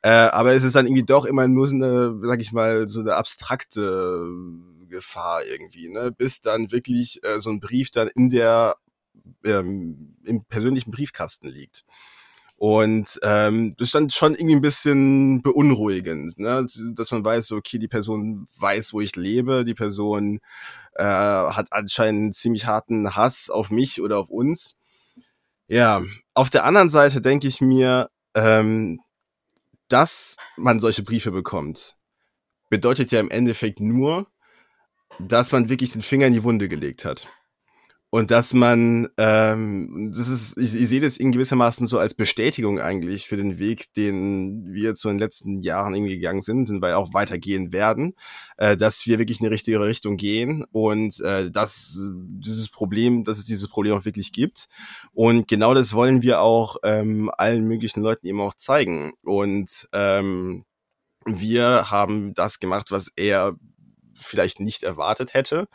Äh, 0.00 0.08
aber 0.08 0.54
es 0.54 0.64
ist 0.64 0.76
dann 0.76 0.86
irgendwie 0.86 1.04
doch 1.04 1.26
immer 1.26 1.46
nur 1.46 1.66
so 1.66 1.74
eine, 1.74 2.18
sag 2.22 2.40
ich 2.40 2.52
mal, 2.52 2.88
so 2.88 3.00
eine 3.00 3.16
abstrakte 3.16 4.26
Gefahr 4.88 5.44
irgendwie, 5.44 5.90
ne? 5.90 6.10
Bis 6.10 6.40
dann 6.40 6.72
wirklich 6.72 7.22
äh, 7.22 7.38
so 7.40 7.50
ein 7.50 7.60
Brief 7.60 7.90
dann 7.90 8.08
in 8.08 8.30
der 8.30 8.76
ähm, 9.44 10.14
im 10.24 10.44
persönlichen 10.44 10.90
Briefkasten 10.90 11.48
liegt. 11.48 11.84
Und 12.56 13.18
ähm, 13.22 13.74
das 13.78 13.88
ist 13.88 13.94
dann 13.94 14.10
schon 14.10 14.34
irgendwie 14.34 14.56
ein 14.56 14.60
bisschen 14.60 15.40
beunruhigend, 15.40 16.38
ne? 16.38 16.66
dass 16.94 17.10
man 17.10 17.24
weiß, 17.24 17.52
okay, 17.52 17.78
die 17.78 17.88
Person 17.88 18.48
weiß, 18.58 18.92
wo 18.92 19.00
ich 19.00 19.16
lebe, 19.16 19.64
die 19.64 19.72
Person 19.72 20.40
äh, 20.96 21.04
hat 21.04 21.68
anscheinend 21.70 22.34
ziemlich 22.34 22.66
harten 22.66 23.16
Hass 23.16 23.48
auf 23.48 23.70
mich 23.70 24.02
oder 24.02 24.18
auf 24.18 24.28
uns. 24.28 24.76
Ja, 25.68 26.02
auf 26.34 26.50
der 26.50 26.64
anderen 26.64 26.90
Seite 26.90 27.22
denke 27.22 27.46
ich 27.46 27.62
mir, 27.62 28.10
ähm, 28.34 29.00
dass 29.88 30.36
man 30.58 30.80
solche 30.80 31.02
Briefe 31.02 31.30
bekommt, 31.30 31.96
bedeutet 32.68 33.10
ja 33.10 33.20
im 33.20 33.30
Endeffekt 33.30 33.80
nur, 33.80 34.26
dass 35.18 35.52
man 35.52 35.68
wirklich 35.68 35.92
den 35.92 36.02
Finger 36.02 36.26
in 36.26 36.34
die 36.34 36.44
Wunde 36.44 36.68
gelegt 36.68 37.06
hat. 37.06 37.32
Und 38.12 38.32
dass 38.32 38.54
man, 38.54 39.08
ähm, 39.18 40.10
das 40.12 40.28
ist, 40.28 40.58
ich, 40.58 40.74
ich 40.74 40.88
sehe 40.88 41.00
das 41.00 41.16
in 41.16 41.30
gewissermaßen 41.30 41.86
so 41.86 41.96
als 41.96 42.14
Bestätigung 42.14 42.80
eigentlich 42.80 43.28
für 43.28 43.36
den 43.36 43.58
Weg, 43.58 43.94
den 43.94 44.66
wir 44.72 44.90
in 44.90 44.96
den 45.10 45.18
letzten 45.20 45.58
Jahren 45.58 45.94
irgendwie 45.94 46.16
gegangen 46.16 46.42
sind 46.42 46.70
und 46.70 46.82
weil 46.82 46.94
auch 46.94 47.14
weitergehen 47.14 47.72
werden, 47.72 48.14
äh, 48.56 48.76
dass 48.76 49.06
wir 49.06 49.20
wirklich 49.20 49.38
in 49.38 49.44
die 49.44 49.52
richtige 49.52 49.80
Richtung 49.80 50.16
gehen 50.16 50.64
und 50.72 51.20
äh, 51.20 51.52
dass 51.52 52.00
dieses 52.02 52.68
Problem, 52.68 53.22
dass 53.22 53.38
es 53.38 53.44
dieses 53.44 53.68
Problem 53.68 53.94
auch 53.94 54.04
wirklich 54.04 54.32
gibt. 54.32 54.66
Und 55.12 55.46
genau 55.46 55.72
das 55.72 55.94
wollen 55.94 56.20
wir 56.22 56.40
auch 56.40 56.78
ähm, 56.82 57.30
allen 57.38 57.64
möglichen 57.68 58.02
Leuten 58.02 58.26
eben 58.26 58.40
auch 58.40 58.54
zeigen. 58.54 59.12
Und 59.22 59.88
ähm, 59.92 60.64
wir 61.26 61.92
haben 61.92 62.34
das 62.34 62.58
gemacht, 62.58 62.90
was 62.90 63.12
er 63.14 63.54
vielleicht 64.20 64.60
nicht 64.60 64.82
erwartet 64.82 65.34
hätte. 65.34 65.68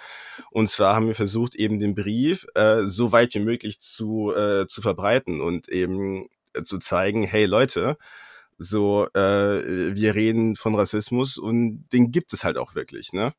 Und 0.52 0.70
zwar 0.70 0.96
haben 0.96 1.08
wir 1.08 1.16
versucht, 1.16 1.56
eben 1.56 1.80
den 1.80 1.96
Brief 1.96 2.46
äh, 2.56 2.82
so 2.84 3.12
weit 3.12 3.34
wie 3.36 3.40
möglich 3.40 3.82
zu, 3.82 4.34
äh, 4.36 4.68
zu 4.68 4.82
verbreiten 4.82 5.42
und 5.42 5.70
eben 5.70 6.28
äh, 6.54 6.64
zu 6.64 6.78
zeigen, 6.78 7.24
hey 7.24 7.46
Leute, 7.46 7.98
so, 8.58 9.08
äh, 9.14 9.96
wir 9.96 10.16
reden 10.16 10.56
von 10.56 10.76
Rassismus 10.76 11.38
und 11.38 11.88
den 11.92 12.12
gibt 12.12 12.32
es 12.34 12.44
halt 12.44 12.58
auch 12.58 12.76
wirklich, 12.76 13.12
ne? 13.12 13.34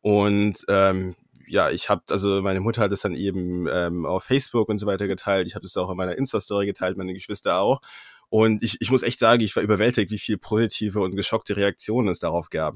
Und 0.00 0.64
ähm, 0.68 1.16
ja, 1.48 1.70
ich 1.70 1.88
habe, 1.88 2.02
also 2.10 2.42
meine 2.42 2.60
Mutter 2.60 2.82
hat 2.82 2.92
es 2.92 3.02
dann 3.02 3.14
eben 3.14 3.66
ähm, 3.70 4.06
auf 4.06 4.24
Facebook 4.24 4.68
und 4.68 4.78
so 4.78 4.86
weiter 4.86 5.08
geteilt. 5.08 5.46
Ich 5.46 5.54
habe 5.54 5.64
es 5.64 5.76
auch 5.76 5.90
in 5.90 5.96
meiner 5.96 6.16
Insta-Story 6.16 6.66
geteilt, 6.66 6.96
meine 6.96 7.14
Geschwister 7.14 7.58
auch. 7.58 7.80
Und 8.28 8.62
ich, 8.62 8.80
ich 8.80 8.90
muss 8.90 9.02
echt 9.02 9.18
sagen, 9.18 9.42
ich 9.42 9.54
war 9.56 9.62
überwältigt, 9.62 10.10
wie 10.10 10.18
viel 10.18 10.38
positive 10.38 11.00
und 11.00 11.16
geschockte 11.16 11.56
Reaktionen 11.56 12.08
es 12.08 12.18
darauf 12.18 12.50
gab. 12.50 12.74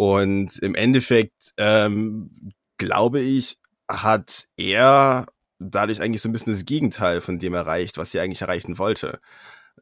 Und 0.00 0.58
im 0.60 0.74
Endeffekt, 0.74 1.52
ähm, 1.58 2.30
glaube 2.78 3.20
ich, 3.20 3.58
hat 3.86 4.46
er 4.56 5.26
dadurch 5.58 6.00
eigentlich 6.00 6.22
so 6.22 6.30
ein 6.30 6.32
bisschen 6.32 6.54
das 6.54 6.64
Gegenteil 6.64 7.20
von 7.20 7.38
dem 7.38 7.52
erreicht, 7.52 7.98
was 7.98 8.14
er 8.14 8.22
eigentlich 8.22 8.40
erreichen 8.40 8.78
wollte. 8.78 9.20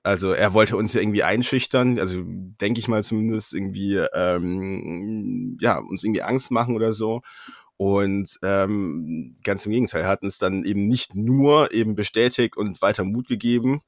Also 0.03 0.33
er 0.33 0.55
wollte 0.55 0.77
uns 0.77 0.93
ja 0.93 1.03
irgendwie 1.03 1.23
einschüchtern, 1.23 2.01
also 2.01 2.25
denke 2.27 2.81
ich 2.81 2.89
mal 2.89 3.05
zumindest 3.05 3.55
irgendwie, 3.55 3.95
ähm, 4.13 5.57
ja, 5.61 5.79
uns 5.79 6.03
irgendwie 6.03 6.23
Angst 6.23 6.51
machen 6.51 6.75
oder 6.75 6.93
so. 6.93 7.21
Und 7.77 8.41
ähm, 8.43 9.37
ganz 9.45 9.67
im 9.67 9.71
Gegenteil, 9.71 10.01
er 10.03 10.09
hat 10.09 10.25
uns 10.25 10.39
dann 10.39 10.65
eben 10.65 10.89
nicht 10.89 11.15
nur 11.15 11.73
eben 11.73 11.95
bestätigt 11.95 12.57
und 12.57 12.83
weiter 12.83 13.05
Mut 13.05 13.29
gegeben, 13.29 13.83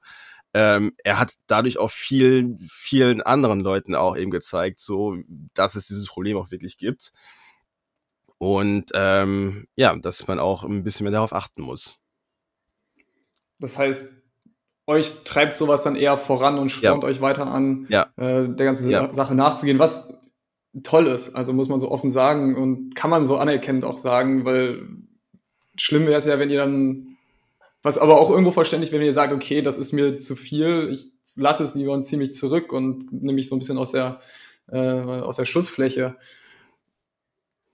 ähm, 0.53 0.93
er 1.05 1.19
hat 1.19 1.35
dadurch 1.47 1.79
auch 1.79 1.91
vielen, 1.91 2.59
vielen 2.71 3.23
anderen 3.23 3.61
Leuten 3.61 3.95
auch 3.95 4.17
eben 4.17 4.31
gezeigt, 4.31 4.81
so, 4.81 5.17
dass 5.55 5.77
es 5.77 5.87
dieses 5.87 6.09
Problem 6.09 6.37
auch 6.37 6.51
wirklich 6.51 6.77
gibt. 6.79 7.13
Und 8.39 8.91
ähm, 8.95 9.67
ja, 9.77 9.95
dass 9.97 10.27
man 10.27 10.39
auch 10.39 10.65
ein 10.65 10.83
bisschen 10.83 11.05
mehr 11.05 11.13
darauf 11.13 11.33
achten 11.33 11.63
muss. 11.63 11.99
Das 13.59 13.77
heißt, 13.77 14.09
euch 14.87 15.25
treibt 15.25 15.55
sowas 15.55 15.83
dann 15.83 15.95
eher 15.95 16.19
voran 16.19 16.59
und 16.59 16.71
spornt 16.71 17.03
ja. 17.03 17.09
euch 17.09 17.21
weiter 17.21 17.47
an, 17.47 17.87
ja. 17.91 18.07
äh, 18.17 18.49
der 18.49 18.67
ganzen 18.67 18.91
ja. 18.91 19.15
Sache 19.15 19.35
nachzugehen, 19.35 19.79
was 19.79 20.13
toll 20.83 21.07
ist. 21.07 21.35
Also 21.35 21.53
muss 21.53 21.69
man 21.69 21.81
so 21.81 21.91
offen 21.91 22.11
sagen 22.11 22.57
und 22.57 22.95
kann 22.97 23.11
man 23.11 23.27
so 23.27 23.37
anerkennend 23.37 23.85
auch 23.85 23.99
sagen, 23.99 24.45
weil 24.45 24.89
schlimm 25.77 26.07
wäre 26.07 26.19
es 26.19 26.25
ja, 26.25 26.39
wenn 26.39 26.51
ihr 26.51 26.59
dann 26.59 27.10
was 27.83 27.99
aber 27.99 28.21
auch 28.21 28.31
irgendwo 28.31 28.51
verständlich, 28.51 28.93
wenn 28.93 29.03
ihr 29.03 29.13
sagt, 29.13 29.33
okay, 29.33 29.63
das 29.63 29.79
ist 29.79 29.93
mir 29.93 30.17
zu 30.19 30.37
viel, 30.37 30.89
ich 30.93 31.13
lasse 31.37 31.65
es 31.65 31.75
lieber 31.75 31.93
und 31.93 32.05
ziehe 32.05 32.19
mich 32.19 32.35
zurück 32.35 32.73
und 32.73 33.13
nehme 33.13 33.35
mich 33.35 33.49
so 33.49 33.57
ein 33.57 33.59
bisschen 33.59 33.79
aus 33.79 33.93
der, 33.93 34.21
äh, 34.69 34.79
aus 34.79 35.37
der 35.37 35.47
Schussfläche. 35.47 36.17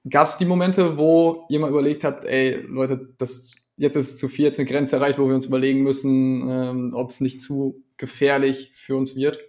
Gab 0.08 0.28
es 0.28 0.36
die 0.36 0.44
Momente, 0.44 0.96
wo 0.96 1.44
jemand 1.48 1.72
überlegt 1.72 2.04
hat, 2.04 2.24
ey, 2.24 2.62
Leute, 2.68 3.14
das, 3.18 3.56
jetzt 3.76 3.96
ist 3.96 4.18
zu 4.18 4.28
viel, 4.28 4.44
jetzt 4.44 4.60
eine 4.60 4.68
Grenze 4.68 4.96
erreicht, 4.96 5.18
wo 5.18 5.26
wir 5.26 5.34
uns 5.34 5.46
überlegen 5.46 5.82
müssen, 5.82 6.48
ähm, 6.48 6.94
ob 6.94 7.10
es 7.10 7.20
nicht 7.20 7.40
zu 7.40 7.82
gefährlich 7.96 8.70
für 8.74 8.96
uns 8.96 9.16
wird? 9.16 9.40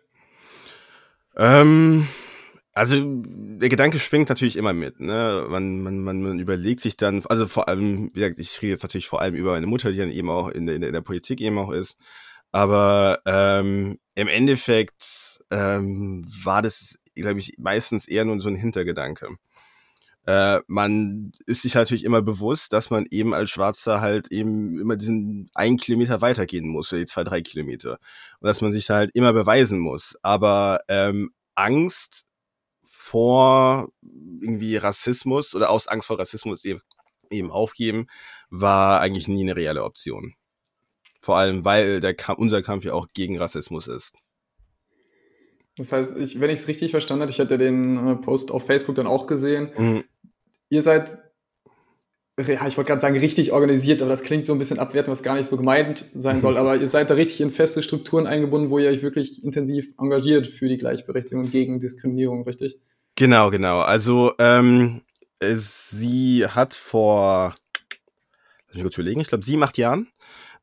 Ähm, 1.36 2.08
also 2.78 2.96
der 3.24 3.70
Gedanke 3.70 4.00
schwingt 4.00 4.30
natürlich 4.30 4.56
immer 4.56 4.74
mit. 4.74 5.00
Ne? 5.00 5.48
Man, 5.50 5.82
man, 5.82 6.00
man, 6.00 6.22
man 6.22 6.40
überlegt 6.40 6.80
sich 6.80 6.96
dann, 6.96 7.24
also 7.28 7.48
vor 7.48 7.68
allem, 7.68 8.12
wie 8.14 8.20
gesagt, 8.20 8.40
ich 8.40 8.62
rede 8.62 8.74
jetzt 8.74 8.84
natürlich 8.84 9.08
vor 9.08 9.22
allem 9.22 9.36
über 9.36 9.52
meine 9.52 9.68
Mutter, 9.68 9.92
die 9.92 9.98
dann 9.98 10.12
eben 10.12 10.30
auch 10.30 10.50
in 10.50 10.68
der, 10.68 10.76
in 10.76 10.82
der, 10.82 11.02
Politik 11.02 11.42
eben 11.42 11.58
auch 11.58 11.72
ist. 11.72 11.98
Aber 12.52 13.20
ähm, 13.26 13.98
im 14.16 14.28
Endeffekt 14.28 15.44
ähm, 15.52 16.26
war 16.44 16.62
das, 16.62 17.00
glaube 17.16 17.40
ich, 17.40 17.54
meistens 17.58 18.08
eher 18.08 18.26
nur 18.26 18.40
so 18.40 18.48
ein 18.48 18.56
Hintergedanke. 18.56 19.30
Äh, 20.28 20.60
man 20.68 21.32
ist 21.46 21.64
sich 21.64 21.74
natürlich 21.74 22.04
immer 22.04 22.22
bewusst, 22.22 22.74
dass 22.74 22.90
man 22.90 23.06
eben 23.10 23.34
als 23.34 23.50
Schwarzer 23.50 24.02
halt 24.02 24.32
eben 24.32 24.80
immer 24.80 24.98
diesen 24.98 25.50
einen 25.54 25.78
Kilometer 25.78 26.22
weitergehen 26.22 26.68
muss, 26.68 26.92
oder 26.94 27.00
die 27.00 27.06
zwei, 27.06 27.24
drei 27.24 27.42
Kilometer. 27.42 27.98
Und 28.40 28.48
dass 28.48 28.62
man 28.62 28.72
sich 28.72 28.90
halt 28.90 29.10
immer 29.14 29.34
beweisen 29.34 29.80
muss. 29.80 30.16
Aber 30.22 30.80
ähm, 30.90 31.32
Angst 31.56 32.27
vor 33.08 33.90
irgendwie 34.42 34.76
Rassismus 34.76 35.56
oder 35.56 35.70
aus 35.70 35.88
Angst 35.88 36.08
vor 36.08 36.20
Rassismus 36.20 36.66
eben, 36.66 36.82
eben 37.32 37.52
aufgeben, 37.52 38.08
war 38.50 39.00
eigentlich 39.00 39.28
nie 39.28 39.44
eine 39.44 39.56
reelle 39.56 39.84
Option. 39.84 40.34
Vor 41.22 41.38
allem, 41.38 41.64
weil 41.64 42.02
der 42.02 42.16
unser 42.38 42.62
Kampf 42.62 42.84
ja 42.84 42.94
auch 42.94 43.08
gegen 43.14 43.38
Rassismus 43.38 43.88
ist. 43.88 44.14
Das 45.78 45.92
heißt, 45.92 46.18
ich, 46.18 46.40
wenn 46.40 46.50
ich 46.50 46.60
es 46.60 46.68
richtig 46.68 46.92
verstanden 46.92 47.22
habe, 47.22 47.32
ich 47.32 47.40
hatte 47.40 47.58
den 47.58 48.08
äh, 48.08 48.16
Post 48.16 48.52
auf 48.52 48.66
Facebook 48.66 48.96
dann 48.96 49.08
auch 49.08 49.28
gesehen. 49.28 49.72
Mhm. 49.78 50.04
Ihr 50.70 50.82
seid, 50.82 51.18
ja, 52.38 52.68
ich 52.68 52.78
wollte 52.78 52.90
gerade 52.90 53.02
sagen, 53.02 53.18
richtig 53.18 53.52
organisiert, 53.52 54.02
aber 54.02 54.10
das 54.10 54.24
klingt 54.24 54.46
so 54.46 54.54
ein 54.54 54.60
bisschen 54.60 54.80
abwertend, 54.80 55.12
was 55.12 55.24
gar 55.24 55.36
nicht 55.36 55.48
so 55.48 55.56
gemeint 55.56 56.06
sein 56.14 56.42
soll. 56.42 56.58
aber 56.58 56.76
ihr 56.76 56.90
seid 56.90 57.10
da 57.10 57.14
richtig 57.14 57.42
in 57.42 57.52
feste 57.52 57.84
Strukturen 57.84 58.28
eingebunden, 58.28 58.70
wo 58.70 58.80
ihr 58.80 58.90
euch 58.90 59.02
wirklich 59.02 59.44
intensiv 59.44 59.94
engagiert 60.00 60.48
für 60.48 60.68
die 60.68 60.78
Gleichberechtigung 60.78 61.46
und 61.46 61.52
gegen 61.52 61.80
Diskriminierung, 61.80 62.44
richtig? 62.44 62.82
Genau, 63.18 63.50
genau. 63.50 63.80
Also 63.80 64.34
ähm, 64.38 65.02
sie 65.42 66.46
hat 66.48 66.76
vor, 66.76 67.56
lass 68.68 68.76
mich 68.76 68.84
kurz 68.84 68.98
überlegen, 68.98 69.20
ich 69.20 69.28
glaube 69.28 69.44
sieben, 69.44 69.64
acht 69.64 69.80
Jahren 69.80 70.08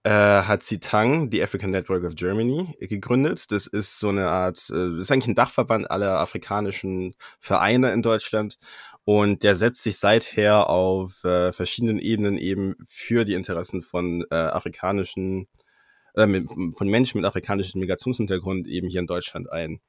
äh, 0.04 0.11
hat 0.11 0.62
sie 0.62 0.78
Tang, 0.78 1.30
die 1.30 1.42
African 1.42 1.73
Network 1.73 2.04
of 2.04 2.14
Germany, 2.14 2.76
gegründet. 2.78 3.50
Das 3.50 3.66
ist 3.66 3.99
so 3.99 4.11
eine 4.11 4.28
Art, 4.28 4.58
äh, 4.70 4.75
das 4.75 4.99
ist 4.99 5.11
eigentlich 5.11 5.26
ein 5.26 5.34
Dachverband 5.34 5.90
aller 5.90 6.20
afrikanischen 6.20 7.16
Vereine 7.40 7.92
in 7.92 8.02
Deutschland. 8.02 8.58
Und 9.04 9.42
der 9.42 9.56
setzt 9.56 9.82
sich 9.82 9.99
seither 9.99 10.70
auf 10.70 11.25
äh, 11.25 11.52
verschiedenen 11.52 11.99
Ebenen 11.99 12.38
eben 12.38 12.76
für 12.87 13.25
die 13.25 13.34
Interessen 13.34 13.82
von 13.82 14.25
äh, 14.30 14.34
afrikanischen, 14.37 15.49
äh, 16.14 16.26
mit, 16.26 16.49
von 16.49 16.88
Menschen 16.88 17.20
mit 17.20 17.26
afrikanischem 17.26 17.80
Migrationshintergrund 17.80 18.68
eben 18.68 18.88
hier 18.88 19.00
in 19.00 19.08
Deutschland 19.08 19.50
ein. 19.50 19.80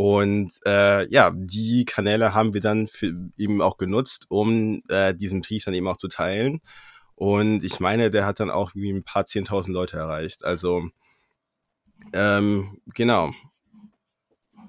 Und 0.00 0.54
äh, 0.64 1.06
ja, 1.12 1.30
die 1.36 1.84
Kanäle 1.84 2.32
haben 2.32 2.54
wir 2.54 2.62
dann 2.62 2.86
für, 2.86 3.12
eben 3.36 3.60
auch 3.60 3.76
genutzt, 3.76 4.24
um 4.30 4.80
äh, 4.88 5.14
diesen 5.14 5.42
Brief 5.42 5.66
dann 5.66 5.74
eben 5.74 5.86
auch 5.88 5.98
zu 5.98 6.08
teilen. 6.08 6.62
Und 7.16 7.62
ich 7.64 7.80
meine, 7.80 8.10
der 8.10 8.24
hat 8.24 8.40
dann 8.40 8.48
auch 8.48 8.74
wie 8.74 8.90
ein 8.90 9.02
paar 9.02 9.26
zehntausend 9.26 9.74
Leute 9.74 9.98
erreicht. 9.98 10.42
Also 10.42 10.88
ähm, 12.14 12.78
genau. 12.94 13.32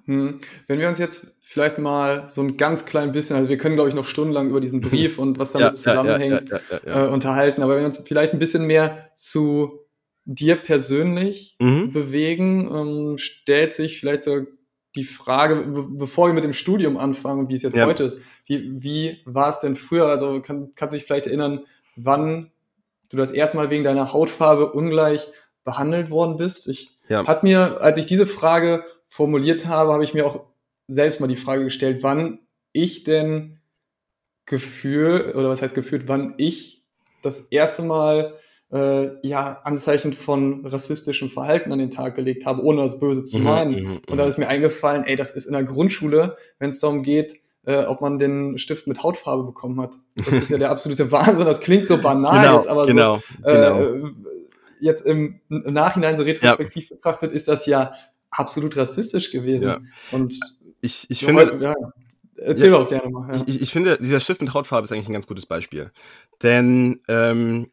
Hm. 0.03 0.41
Wenn 0.67 0.79
wir 0.79 0.89
uns 0.89 0.99
jetzt 0.99 1.33
vielleicht 1.39 1.77
mal 1.77 2.29
so 2.29 2.41
ein 2.41 2.57
ganz 2.57 2.85
klein 2.85 3.13
bisschen, 3.13 3.37
also 3.37 3.47
wir 3.47 3.57
können, 3.57 3.75
glaube 3.75 3.87
ich, 3.87 3.95
noch 3.95 4.03
stundenlang 4.03 4.49
über 4.49 4.59
diesen 4.59 4.81
Brief 4.81 5.17
und 5.17 5.39
was 5.39 5.53
damit 5.53 5.65
ja, 5.65 5.73
zusammenhängt 5.75 6.49
ja, 6.49 6.59
ja, 6.85 7.05
äh, 7.05 7.09
unterhalten, 7.09 7.63
aber 7.63 7.75
wenn 7.75 7.83
wir 7.83 7.87
uns 7.87 8.01
vielleicht 8.03 8.33
ein 8.33 8.39
bisschen 8.39 8.65
mehr 8.65 9.11
zu 9.15 9.79
dir 10.25 10.57
persönlich 10.57 11.55
mhm. 11.61 11.93
bewegen, 11.93 12.69
ähm, 12.69 13.17
stellt 13.17 13.75
sich 13.75 13.97
vielleicht 14.01 14.23
so 14.23 14.45
die 14.95 15.03
Frage, 15.03 15.55
bevor 15.89 16.27
wir 16.27 16.33
mit 16.33 16.43
dem 16.43 16.53
Studium 16.53 16.97
anfangen, 16.97 17.49
wie 17.49 17.55
es 17.55 17.61
jetzt 17.61 17.77
ja. 17.77 17.85
heute 17.85 18.03
ist, 18.03 18.19
wie, 18.45 18.83
wie 18.83 19.21
war 19.25 19.49
es 19.49 19.59
denn 19.59 19.75
früher? 19.75 20.07
Also 20.07 20.41
kann, 20.41 20.71
kannst 20.75 20.93
du 20.93 20.97
dich 20.97 21.05
vielleicht 21.05 21.27
erinnern, 21.27 21.61
wann 21.95 22.51
du 23.09 23.17
das 23.17 23.31
erste 23.31 23.57
Mal 23.57 23.69
wegen 23.69 23.83
deiner 23.83 24.11
Hautfarbe 24.11 24.71
ungleich 24.71 25.29
behandelt 25.63 26.09
worden 26.09 26.37
bist? 26.37 26.67
Ich 26.67 26.97
ja. 27.07 27.25
hat 27.25 27.43
mir, 27.43 27.81
als 27.81 27.97
ich 27.97 28.05
diese 28.05 28.25
Frage 28.25 28.83
formuliert 29.07 29.65
habe, 29.65 29.93
habe 29.93 30.03
ich 30.03 30.13
mir 30.13 30.25
auch 30.25 30.45
selbst 30.87 31.21
mal 31.21 31.27
die 31.27 31.37
Frage 31.37 31.63
gestellt, 31.63 32.03
wann 32.03 32.39
ich 32.73 33.03
denn 33.03 33.59
gefühlt, 34.45 35.35
oder 35.35 35.49
was 35.49 35.61
heißt 35.61 35.75
gefühlt, 35.75 36.07
wann 36.07 36.33
ich 36.37 36.83
das 37.21 37.41
erste 37.41 37.83
Mal 37.83 38.33
äh, 38.71 39.27
ja, 39.27 39.59
Anzeichen 39.63 40.13
von 40.13 40.65
rassistischem 40.65 41.29
Verhalten 41.29 41.71
an 41.71 41.79
den 41.79 41.91
Tag 41.91 42.15
gelegt 42.15 42.45
habe, 42.45 42.61
ohne 42.63 42.81
das 42.81 42.99
Böse 42.99 43.23
zu 43.23 43.39
mhm, 43.39 43.43
meinen. 43.43 43.83
Mhm, 43.83 44.01
und 44.09 44.17
da 44.17 44.23
mhm. 44.23 44.29
ist 44.29 44.37
mir 44.37 44.47
eingefallen, 44.47 45.03
ey, 45.03 45.15
das 45.15 45.31
ist 45.31 45.45
in 45.45 45.53
der 45.53 45.63
Grundschule, 45.63 46.37
wenn 46.59 46.69
es 46.69 46.79
darum 46.79 47.03
geht, 47.03 47.41
äh, 47.65 47.83
ob 47.83 48.01
man 48.01 48.17
den 48.17 48.57
Stift 48.57 48.87
mit 48.87 49.03
Hautfarbe 49.03 49.43
bekommen 49.43 49.79
hat. 49.81 49.95
Das 50.15 50.33
ist 50.33 50.49
ja 50.49 50.57
der 50.57 50.71
absolute 50.71 51.11
Wahnsinn. 51.11 51.45
Das 51.45 51.59
klingt 51.59 51.85
so 51.85 51.97
banal 51.97 52.41
genau, 52.41 52.57
jetzt, 52.57 52.67
aber 52.67 52.85
genau, 52.85 53.21
so, 53.43 53.49
äh, 53.49 53.53
genau. 53.53 54.09
jetzt 54.79 55.05
im, 55.05 55.41
im, 55.49 55.73
Nachhinein 55.73 56.17
so 56.17 56.23
retrospektiv 56.23 56.89
ja. 56.89 56.95
betrachtet, 56.95 57.31
ist 57.33 57.47
das 57.47 57.65
ja 57.65 57.93
absolut 58.29 58.75
rassistisch 58.77 59.31
gewesen. 59.31 59.67
Ja. 59.67 59.79
Und 60.11 60.39
ich, 60.79 61.05
ich 61.09 61.25
finde, 61.25 61.45
heute, 61.45 61.63
ja, 61.63 61.75
erzähl 62.37 62.71
ja, 62.71 62.77
doch 62.77 62.87
gerne 62.87 63.09
mal. 63.09 63.35
Ja. 63.35 63.41
Ich, 63.45 63.61
ich, 63.61 63.71
finde, 63.71 63.97
dieser 63.97 64.21
Stift 64.21 64.41
mit 64.41 64.53
Hautfarbe 64.53 64.85
ist 64.85 64.91
eigentlich 64.91 65.09
ein 65.09 65.13
ganz 65.13 65.27
gutes 65.27 65.45
Beispiel. 65.45 65.91
Denn 66.41 67.01
ähm, 67.07 67.67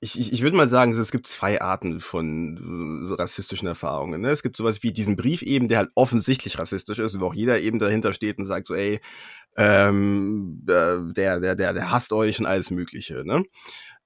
ich, 0.00 0.18
ich, 0.20 0.32
ich 0.32 0.42
würde 0.42 0.56
mal 0.56 0.68
sagen, 0.68 0.92
es 0.92 1.10
gibt 1.10 1.26
zwei 1.26 1.60
Arten 1.60 2.00
von 2.00 3.14
rassistischen 3.18 3.66
Erfahrungen. 3.66 4.20
Ne? 4.20 4.30
Es 4.30 4.42
gibt 4.42 4.56
sowas 4.56 4.82
wie 4.82 4.92
diesen 4.92 5.16
Brief 5.16 5.42
eben, 5.42 5.68
der 5.68 5.78
halt 5.78 5.90
offensichtlich 5.94 6.58
rassistisch 6.58 6.98
ist, 6.98 7.18
wo 7.20 7.26
auch 7.26 7.34
jeder 7.34 7.60
eben 7.60 7.78
dahinter 7.78 8.12
steht 8.12 8.38
und 8.38 8.46
sagt 8.46 8.66
so, 8.66 8.74
ey, 8.74 9.00
ähm, 9.56 10.62
äh, 10.68 11.12
der, 11.14 11.40
der, 11.40 11.54
der, 11.54 11.72
der 11.72 11.90
hasst 11.90 12.12
euch 12.12 12.38
und 12.38 12.46
alles 12.46 12.70
Mögliche. 12.70 13.24
Ne? 13.24 13.44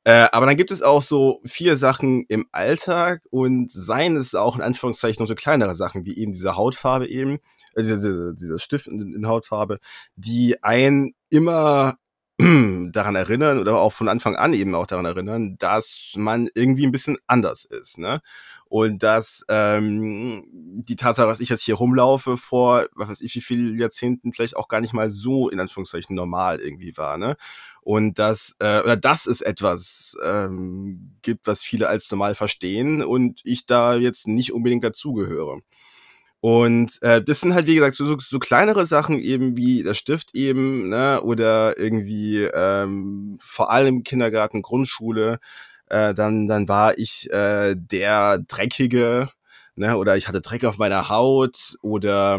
Äh, 0.05 0.29
aber 0.33 0.47
dann 0.47 0.57
gibt 0.57 0.71
es 0.71 0.83
auch 0.83 1.03
so 1.03 1.43
vier 1.45 1.77
Sachen 1.77 2.25
im 2.29 2.47
Alltag 2.53 3.23
und 3.31 3.71
seien 3.71 4.17
es 4.17 4.35
auch 4.35 4.57
in 4.57 4.63
Anführungszeichen 4.63 5.23
noch 5.23 5.29
so 5.29 5.35
kleinere 5.35 5.75
Sachen, 5.75 6.07
wie 6.07 6.17
eben 6.17 6.33
diese 6.33 6.57
Hautfarbe 6.57 7.09
eben, 7.09 7.41
äh, 7.75 7.83
diese, 7.83 8.35
dieser 8.35 8.59
Stift 8.59 8.87
in, 8.87 9.15
in 9.15 9.27
Hautfarbe, 9.27 9.79
die 10.15 10.63
ein 10.63 11.13
immer 11.29 11.97
daran 12.93 13.17
erinnern 13.17 13.59
oder 13.59 13.79
auch 13.79 13.93
von 13.93 14.09
Anfang 14.09 14.37
an 14.37 14.55
eben 14.55 14.75
auch 14.75 14.87
daran 14.87 15.05
erinnern, 15.05 15.57
dass 15.59 16.15
man 16.17 16.49
irgendwie 16.55 16.87
ein 16.87 16.93
bisschen 16.93 17.19
anders 17.27 17.65
ist, 17.65 17.99
ne? 17.99 18.23
Und 18.67 19.03
dass 19.03 19.45
ähm, 19.49 20.45
die 20.53 20.97
Tatsache, 20.97 21.27
dass 21.27 21.41
ich 21.41 21.49
jetzt 21.49 21.63
hier 21.65 21.75
rumlaufe 21.75 22.37
vor, 22.37 22.87
was 22.95 23.09
weiß 23.09 23.21
ich, 23.23 23.35
wie 23.35 23.41
viele 23.41 23.77
Jahrzehnten 23.79 24.33
vielleicht 24.33 24.57
auch 24.57 24.69
gar 24.69 24.81
nicht 24.81 24.93
mal 24.95 25.11
so 25.11 25.49
in 25.51 25.59
Anführungszeichen 25.61 26.15
normal 26.17 26.61
irgendwie 26.61 26.97
war, 26.97 27.19
ne? 27.19 27.37
Und 27.83 28.19
dass, 28.19 28.55
äh, 28.61 28.81
oder 28.83 28.97
dass 28.97 29.27
es 29.27 29.41
etwas 29.41 30.17
ähm, 30.25 31.17
gibt, 31.23 31.47
was 31.47 31.63
viele 31.65 31.89
als 31.89 32.11
normal 32.11 32.35
verstehen 32.35 33.03
und 33.03 33.41
ich 33.45 33.67
da 33.67 33.97
jetzt 33.97 34.29
nicht 34.29 34.53
unbedingt 34.53 34.85
dazugehöre. 34.85 35.61
Und 36.41 37.03
äh, 37.03 37.23
das 37.23 37.41
sind 37.41 37.55
halt, 37.55 37.67
wie 37.67 37.75
gesagt, 37.75 37.97
so, 37.97 38.19
so 38.19 38.39
kleinere 38.39 38.87
Sachen 38.87 39.19
eben 39.19 39.57
wie 39.57 39.83
der 39.83 39.95
Stift 39.95 40.35
eben, 40.35 40.89
ne, 40.89 41.21
oder 41.23 41.79
irgendwie 41.79 42.45
ähm, 42.45 43.39
vor 43.43 43.71
allem 43.71 44.03
Kindergarten, 44.05 44.63
Grundschule, 44.63 45.39
äh, 45.89 46.15
dann, 46.15 46.47
dann 46.49 46.69
war 46.69 46.97
ich 46.99 47.31
äh, 47.31 47.75
der 47.77 48.39
Dreckige, 48.49 49.29
ne, 49.77 49.97
oder 49.99 50.17
ich 50.17 50.29
hatte 50.29 50.41
Dreck 50.41 50.65
auf 50.65 50.79
meiner 50.79 51.11
Haut 51.11 51.77
oder 51.83 52.39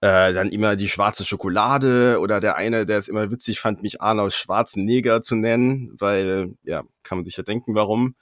äh, 0.00 0.32
dann 0.34 0.48
immer 0.48 0.76
die 0.76 0.88
schwarze 0.88 1.24
Schokolade 1.24 2.18
oder 2.20 2.40
der 2.40 2.56
eine, 2.56 2.86
der 2.86 2.98
es 2.98 3.08
immer 3.08 3.30
witzig 3.30 3.60
fand, 3.60 3.82
mich 3.82 4.02
Arnos 4.02 4.34
schwarzen 4.36 4.84
Neger 4.84 5.22
zu 5.22 5.36
nennen, 5.36 5.92
weil, 5.98 6.54
ja, 6.64 6.82
kann 7.02 7.18
man 7.18 7.24
sich 7.24 7.36
ja 7.36 7.42
denken, 7.44 7.74
warum. 7.74 8.16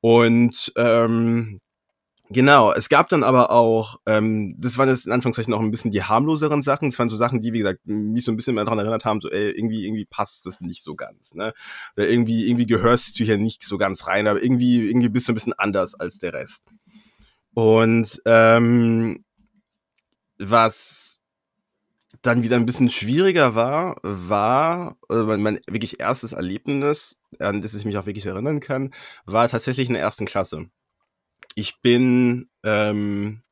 Und 0.00 0.72
ähm, 0.76 1.60
Genau, 2.28 2.72
es 2.72 2.88
gab 2.88 3.08
dann 3.08 3.22
aber 3.22 3.52
auch, 3.52 4.00
ähm, 4.06 4.56
das 4.58 4.78
waren 4.78 4.88
jetzt 4.88 5.06
in 5.06 5.12
Anführungszeichen 5.12 5.54
auch 5.54 5.60
ein 5.60 5.70
bisschen 5.70 5.92
die 5.92 6.02
harmloseren 6.02 6.60
Sachen. 6.62 6.88
Es 6.88 6.98
waren 6.98 7.08
so 7.08 7.16
Sachen, 7.16 7.40
die, 7.40 7.52
wie 7.52 7.58
gesagt, 7.58 7.80
mich 7.84 8.24
so 8.24 8.32
ein 8.32 8.36
bisschen 8.36 8.56
mehr 8.56 8.64
daran 8.64 8.80
erinnert 8.80 9.04
haben, 9.04 9.20
so, 9.20 9.30
ey, 9.30 9.50
irgendwie, 9.50 9.86
irgendwie 9.86 10.06
passt 10.06 10.44
das 10.44 10.60
nicht 10.60 10.82
so 10.82 10.96
ganz, 10.96 11.34
ne? 11.34 11.54
Oder 11.96 12.08
irgendwie, 12.08 12.48
irgendwie 12.48 12.66
gehörst 12.66 13.18
du 13.20 13.24
hier 13.24 13.38
nicht 13.38 13.62
so 13.62 13.78
ganz 13.78 14.08
rein, 14.08 14.26
aber 14.26 14.42
irgendwie, 14.42 14.88
irgendwie 14.88 15.08
bist 15.08 15.28
du 15.28 15.32
ein 15.32 15.36
bisschen 15.36 15.52
anders 15.52 15.94
als 15.94 16.18
der 16.18 16.32
Rest. 16.32 16.64
Und 17.54 18.20
ähm, 18.26 19.24
was 20.38 21.20
dann 22.22 22.42
wieder 22.42 22.56
ein 22.56 22.66
bisschen 22.66 22.90
schwieriger 22.90 23.54
war, 23.54 23.96
war 24.02 24.96
also 25.08 25.26
mein, 25.26 25.42
mein 25.42 25.60
wirklich 25.68 26.00
erstes 26.00 26.32
Erlebnis, 26.32 27.18
an 27.38 27.62
das 27.62 27.74
ich 27.74 27.84
mich 27.84 27.96
auch 27.98 28.06
wirklich 28.06 28.26
erinnern 28.26 28.58
kann, 28.58 28.92
war 29.26 29.48
tatsächlich 29.48 29.88
in 29.88 29.94
der 29.94 30.02
ersten 30.02 30.26
Klasse 30.26 30.66
ich 31.56 31.80
bin 31.80 32.48
ähm, 32.64 33.42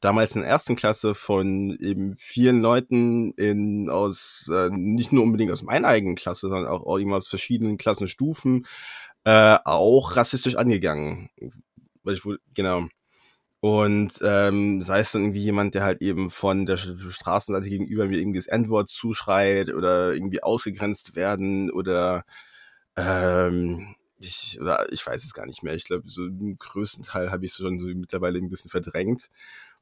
damals 0.00 0.34
in 0.34 0.42
der 0.42 0.50
ersten 0.50 0.76
Klasse 0.76 1.14
von 1.14 1.76
eben 1.80 2.14
vielen 2.16 2.60
Leuten 2.60 3.32
in 3.32 3.88
aus 3.88 4.50
äh, 4.52 4.70
nicht 4.70 5.12
nur 5.12 5.22
unbedingt 5.22 5.52
aus 5.52 5.62
meiner 5.62 5.88
eigenen 5.88 6.16
Klasse, 6.16 6.48
sondern 6.48 6.66
auch, 6.66 6.82
auch 6.84 6.98
aus 7.12 7.28
verschiedenen 7.28 7.78
Klassenstufen 7.78 8.66
äh, 9.24 9.56
auch 9.64 10.16
rassistisch 10.16 10.56
angegangen. 10.56 11.30
Weil 12.02 12.14
ich 12.16 12.24
wohl, 12.24 12.40
genau. 12.54 12.88
Und 13.60 14.12
ähm, 14.22 14.82
sei 14.82 15.00
es 15.00 15.12
dann 15.12 15.22
irgendwie 15.22 15.42
jemand, 15.42 15.74
der 15.74 15.84
halt 15.84 16.02
eben 16.02 16.30
von 16.30 16.66
der 16.66 16.76
Straßenseite 16.76 17.68
gegenüber 17.68 18.06
mir 18.06 18.18
irgendwie 18.18 18.38
das 18.38 18.46
N-Wort 18.46 18.88
zuschreit 18.90 19.72
oder 19.74 20.12
irgendwie 20.12 20.42
ausgegrenzt 20.42 21.16
werden 21.16 21.70
oder 21.72 22.24
ähm, 22.96 23.96
ich, 24.18 24.58
oder 24.60 24.86
ich 24.92 25.06
weiß 25.06 25.24
es 25.24 25.34
gar 25.34 25.46
nicht 25.46 25.62
mehr. 25.62 25.74
Ich 25.74 25.84
glaube, 25.84 26.10
so 26.10 26.26
im 26.26 26.58
größten 26.58 27.04
Teil 27.04 27.30
habe 27.30 27.44
ich 27.44 27.52
es 27.52 27.58
schon 27.58 27.80
so 27.80 27.86
mittlerweile 27.86 28.38
ein 28.38 28.50
bisschen 28.50 28.70
verdrängt. 28.70 29.28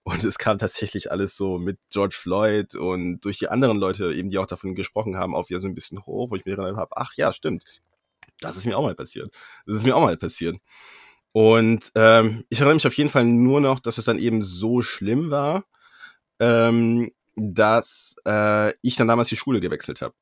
Und 0.02 0.22
es 0.22 0.38
kam 0.38 0.58
tatsächlich 0.58 1.10
alles 1.10 1.36
so 1.36 1.58
mit 1.58 1.78
George 1.90 2.16
Floyd 2.16 2.76
und 2.76 3.20
durch 3.24 3.38
die 3.38 3.48
anderen 3.48 3.78
Leute, 3.78 4.12
eben 4.12 4.30
die 4.30 4.38
auch 4.38 4.46
davon 4.46 4.76
gesprochen 4.76 5.16
haben, 5.16 5.34
auch 5.34 5.48
wieder 5.48 5.58
so 5.58 5.66
ein 5.66 5.74
bisschen 5.74 6.06
hoch, 6.06 6.30
wo 6.30 6.36
ich 6.36 6.44
mir 6.44 6.52
erinnert 6.52 6.76
habe, 6.76 6.96
ach 6.96 7.12
ja, 7.16 7.32
stimmt. 7.32 7.64
Das 8.40 8.56
ist 8.56 8.66
mir 8.66 8.78
auch 8.78 8.82
mal 8.82 8.94
passiert. 8.94 9.34
Das 9.66 9.76
ist 9.76 9.84
mir 9.84 9.96
auch 9.96 10.02
mal 10.02 10.16
passiert. 10.16 10.58
Und 11.32 11.90
ähm, 11.96 12.44
ich 12.50 12.60
erinnere 12.60 12.76
mich 12.76 12.86
auf 12.86 12.96
jeden 12.96 13.10
Fall 13.10 13.24
nur 13.24 13.60
noch, 13.60 13.80
dass 13.80 13.98
es 13.98 14.04
dann 14.04 14.18
eben 14.18 14.42
so 14.42 14.80
schlimm 14.80 15.30
war, 15.30 15.64
ähm, 16.38 17.10
dass 17.34 18.14
äh, 18.26 18.74
ich 18.82 18.94
dann 18.96 19.08
damals 19.08 19.28
die 19.28 19.36
Schule 19.36 19.60
gewechselt 19.60 20.02
habe. 20.02 20.14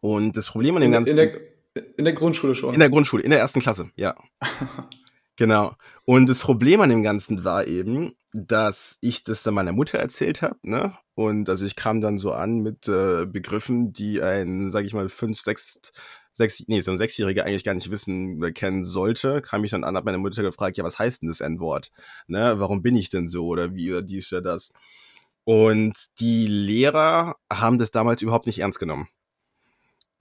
Und 0.00 0.36
das 0.36 0.46
Problem 0.46 0.76
an 0.76 0.82
dem 0.82 0.92
ganzen... 0.92 1.10
In 1.10 1.16
der, 1.16 1.51
in 1.74 2.04
der 2.04 2.14
Grundschule 2.14 2.54
schon. 2.54 2.74
In 2.74 2.80
der 2.80 2.90
Grundschule, 2.90 3.22
in 3.22 3.30
der 3.30 3.38
ersten 3.38 3.60
Klasse, 3.60 3.90
ja. 3.96 4.14
genau. 5.36 5.74
Und 6.04 6.28
das 6.28 6.40
Problem 6.40 6.80
an 6.80 6.90
dem 6.90 7.02
Ganzen 7.02 7.44
war 7.44 7.66
eben, 7.66 8.14
dass 8.32 8.98
ich 9.00 9.24
das 9.24 9.42
dann 9.42 9.54
meiner 9.54 9.72
Mutter 9.72 9.98
erzählt 9.98 10.42
habe, 10.42 10.56
ne? 10.62 10.96
Und 11.14 11.48
also 11.50 11.66
ich 11.66 11.76
kam 11.76 12.00
dann 12.00 12.18
so 12.18 12.32
an 12.32 12.60
mit 12.60 12.88
äh, 12.88 13.26
Begriffen, 13.26 13.92
die 13.92 14.22
ein, 14.22 14.70
sag 14.70 14.84
ich 14.84 14.94
mal, 14.94 15.08
fünf, 15.08 15.38
sechs, 15.40 15.92
sechs, 16.32 16.64
nee, 16.66 16.80
so 16.80 16.90
ein 16.90 16.98
Sechsjähriger 16.98 17.44
eigentlich 17.44 17.64
gar 17.64 17.74
nicht 17.74 17.90
wissen 17.90 18.38
oder 18.38 18.52
kennen 18.52 18.84
sollte, 18.84 19.42
kam 19.42 19.64
ich 19.64 19.70
dann 19.70 19.84
an, 19.84 19.96
hat 19.96 20.04
meine 20.04 20.18
Mutter 20.18 20.42
gefragt, 20.42 20.76
ja, 20.78 20.84
was 20.84 20.98
heißt 20.98 21.22
denn 21.22 21.28
das 21.28 21.40
N-Wort? 21.40 21.90
Ne? 22.26 22.54
Warum 22.56 22.82
bin 22.82 22.96
ich 22.96 23.10
denn 23.10 23.28
so? 23.28 23.46
Oder 23.46 23.74
wie, 23.74 23.90
oder 23.92 24.02
dies 24.02 24.32
oder 24.32 24.42
das? 24.42 24.70
Und 25.44 25.92
die 26.20 26.46
Lehrer 26.46 27.36
haben 27.52 27.78
das 27.78 27.90
damals 27.90 28.22
überhaupt 28.22 28.46
nicht 28.46 28.60
ernst 28.60 28.78
genommen. 28.78 29.08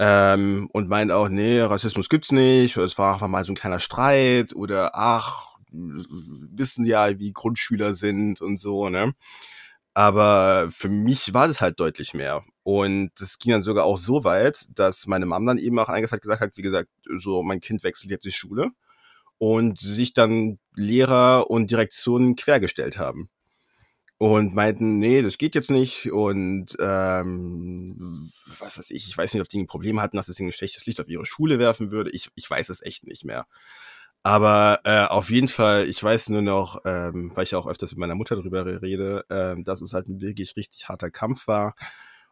Ähm, 0.03 0.67
und 0.73 0.89
meint 0.89 1.11
auch, 1.11 1.29
nee, 1.29 1.61
Rassismus 1.61 2.09
gibt's 2.09 2.31
nicht, 2.31 2.75
es 2.75 2.97
war 2.97 3.13
einfach 3.13 3.27
mal 3.27 3.45
so 3.45 3.51
ein 3.51 3.55
kleiner 3.55 3.79
Streit 3.79 4.55
oder 4.55 4.95
ach, 4.95 5.57
wissen 5.71 6.85
ja, 6.85 7.19
wie 7.19 7.31
Grundschüler 7.33 7.93
sind 7.93 8.41
und 8.41 8.57
so, 8.57 8.89
ne? 8.89 9.13
Aber 9.93 10.69
für 10.71 10.89
mich 10.89 11.35
war 11.35 11.47
das 11.47 11.61
halt 11.61 11.79
deutlich 11.79 12.15
mehr. 12.15 12.43
Und 12.63 13.11
das 13.19 13.37
ging 13.39 13.51
dann 13.51 13.61
sogar 13.61 13.85
auch 13.85 13.99
so 13.99 14.23
weit, 14.23 14.65
dass 14.75 15.05
meine 15.07 15.27
Mom 15.27 15.45
dann 15.45 15.59
eben 15.59 15.77
auch 15.79 15.89
eingesagt 15.89 16.23
gesagt 16.23 16.41
hat, 16.41 16.57
wie 16.57 16.63
gesagt, 16.63 16.89
so 17.17 17.43
mein 17.43 17.61
Kind 17.61 17.83
wechselt 17.83 18.11
jetzt 18.11 18.25
die 18.25 18.31
Schule 18.31 18.71
und 19.37 19.79
sich 19.79 20.13
dann 20.13 20.59
Lehrer 20.75 21.51
und 21.51 21.71
Direktionen 21.71 22.35
quergestellt 22.35 22.97
haben 22.97 23.29
und 24.21 24.53
meinten, 24.53 24.99
nee, 24.99 25.23
das 25.23 25.39
geht 25.39 25.55
jetzt 25.55 25.71
nicht 25.71 26.11
und 26.11 26.77
ähm, 26.79 28.29
was 28.59 28.77
weiß 28.77 28.91
ich, 28.91 29.07
ich 29.07 29.17
weiß 29.17 29.33
nicht, 29.33 29.41
ob 29.41 29.49
die 29.49 29.57
ein 29.57 29.65
Problem 29.65 29.99
hatten, 29.99 30.15
dass 30.15 30.29
es 30.29 30.39
ein 30.39 30.51
schlechtes 30.51 30.85
Licht 30.85 31.01
auf 31.01 31.09
ihre 31.09 31.25
Schule 31.25 31.57
werfen 31.57 31.89
würde. 31.89 32.11
Ich, 32.11 32.29
ich 32.35 32.47
weiß 32.47 32.69
es 32.69 32.83
echt 32.83 33.07
nicht 33.07 33.25
mehr. 33.25 33.47
Aber 34.21 34.81
äh, 34.83 35.05
auf 35.07 35.31
jeden 35.31 35.49
Fall, 35.49 35.87
ich 35.87 36.03
weiß 36.03 36.29
nur 36.29 36.43
noch, 36.43 36.81
ähm, 36.85 37.31
weil 37.33 37.45
ich 37.45 37.55
auch 37.55 37.65
öfters 37.65 37.93
mit 37.93 37.97
meiner 37.97 38.13
Mutter 38.13 38.35
darüber 38.35 38.63
rede, 38.83 39.25
äh, 39.29 39.55
dass 39.63 39.81
es 39.81 39.93
halt 39.93 40.07
ein 40.07 40.21
wirklich 40.21 40.55
richtig 40.55 40.87
harter 40.87 41.09
Kampf 41.09 41.47
war 41.47 41.73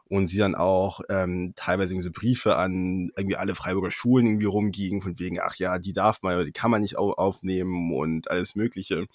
und 0.04 0.28
sie 0.28 0.38
dann 0.38 0.54
auch 0.54 1.00
ähm, 1.08 1.54
teilweise 1.56 1.96
diese 1.96 2.12
Briefe 2.12 2.54
an 2.56 3.10
irgendwie 3.16 3.34
alle 3.36 3.56
Freiburger 3.56 3.90
Schulen 3.90 4.26
irgendwie 4.26 4.46
rumgingen, 4.46 5.02
von 5.02 5.18
wegen, 5.18 5.40
ach 5.40 5.56
ja, 5.56 5.80
die 5.80 5.92
darf 5.92 6.22
man, 6.22 6.44
die 6.46 6.52
kann 6.52 6.70
man 6.70 6.82
nicht 6.82 6.98
aufnehmen 6.98 7.92
und 7.92 8.30
alles 8.30 8.54
Mögliche. 8.54 9.06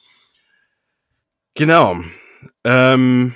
Genau. 1.54 2.04
Ähm, 2.64 3.34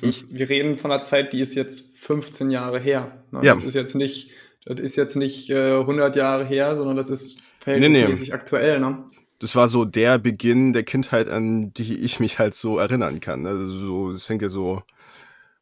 ist, 0.00 0.38
wir 0.38 0.48
reden 0.48 0.76
von 0.76 0.90
einer 0.90 1.04
Zeit, 1.04 1.32
die 1.32 1.40
ist 1.40 1.54
jetzt 1.54 1.96
15 1.96 2.50
Jahre 2.50 2.80
her. 2.80 3.24
Ne? 3.30 3.40
Ja. 3.42 3.54
Das 3.54 3.64
ist 3.64 3.74
jetzt 3.74 3.94
nicht, 3.94 4.30
das 4.64 4.80
ist 4.80 4.96
jetzt 4.96 5.16
nicht 5.16 5.50
äh, 5.50 5.78
100 5.78 6.16
Jahre 6.16 6.44
her, 6.44 6.76
sondern 6.76 6.96
das 6.96 7.08
ist 7.08 7.40
verhältnismäßig 7.60 8.20
nee, 8.20 8.26
nee. 8.26 8.32
aktuell. 8.32 8.80
Ne? 8.80 9.04
Das 9.38 9.56
war 9.56 9.68
so 9.68 9.84
der 9.84 10.18
Beginn 10.18 10.72
der 10.72 10.84
Kindheit, 10.84 11.28
an 11.28 11.72
die 11.74 12.04
ich 12.04 12.20
mich 12.20 12.38
halt 12.38 12.54
so 12.54 12.78
erinnern 12.78 13.20
kann. 13.20 13.46
Also 13.46 13.66
so, 13.66 14.10
das 14.10 14.24
fängt 14.24 14.42
ja 14.42 14.48
so 14.48 14.82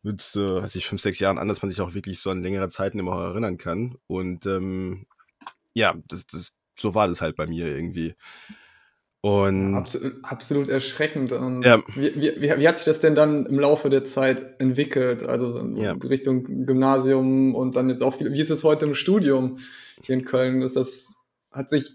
mit, 0.02 0.20
äh, 0.36 0.62
weiß 0.62 0.76
ich, 0.76 0.86
fünf, 0.86 1.00
sechs 1.00 1.18
Jahren 1.18 1.38
an, 1.38 1.48
dass 1.48 1.62
man 1.62 1.70
sich 1.70 1.80
auch 1.80 1.94
wirklich 1.94 2.20
so 2.20 2.30
an 2.30 2.42
längere 2.42 2.68
Zeiten 2.68 2.98
immer 2.98 3.12
auch 3.12 3.20
erinnern 3.20 3.58
kann. 3.58 3.96
Und 4.06 4.46
ähm, 4.46 5.06
ja, 5.74 5.94
das, 6.08 6.26
das, 6.26 6.56
so 6.76 6.94
war 6.94 7.08
das 7.08 7.20
halt 7.20 7.36
bei 7.36 7.46
mir 7.46 7.66
irgendwie. 7.66 8.14
Und 9.24 9.76
absolut, 9.76 10.24
absolut 10.24 10.68
erschreckend. 10.68 11.30
Und 11.30 11.62
ja. 11.62 11.78
wie, 11.94 12.12
wie, 12.16 12.58
wie, 12.58 12.68
hat 12.68 12.76
sich 12.76 12.86
das 12.86 12.98
denn 12.98 13.14
dann 13.14 13.46
im 13.46 13.60
Laufe 13.60 13.88
der 13.88 14.04
Zeit 14.04 14.60
entwickelt? 14.60 15.22
Also 15.22 15.56
in 15.60 15.76
ja. 15.76 15.92
Richtung 15.92 16.66
Gymnasium 16.66 17.54
und 17.54 17.76
dann 17.76 17.88
jetzt 17.88 18.02
auch 18.02 18.16
viel, 18.16 18.32
wie 18.32 18.40
ist 18.40 18.50
es 18.50 18.64
heute 18.64 18.84
im 18.84 18.94
Studium 18.94 19.58
hier 20.02 20.16
in 20.16 20.24
Köln? 20.24 20.60
Ist 20.60 20.74
das, 20.74 21.14
hat 21.52 21.70
sich 21.70 21.94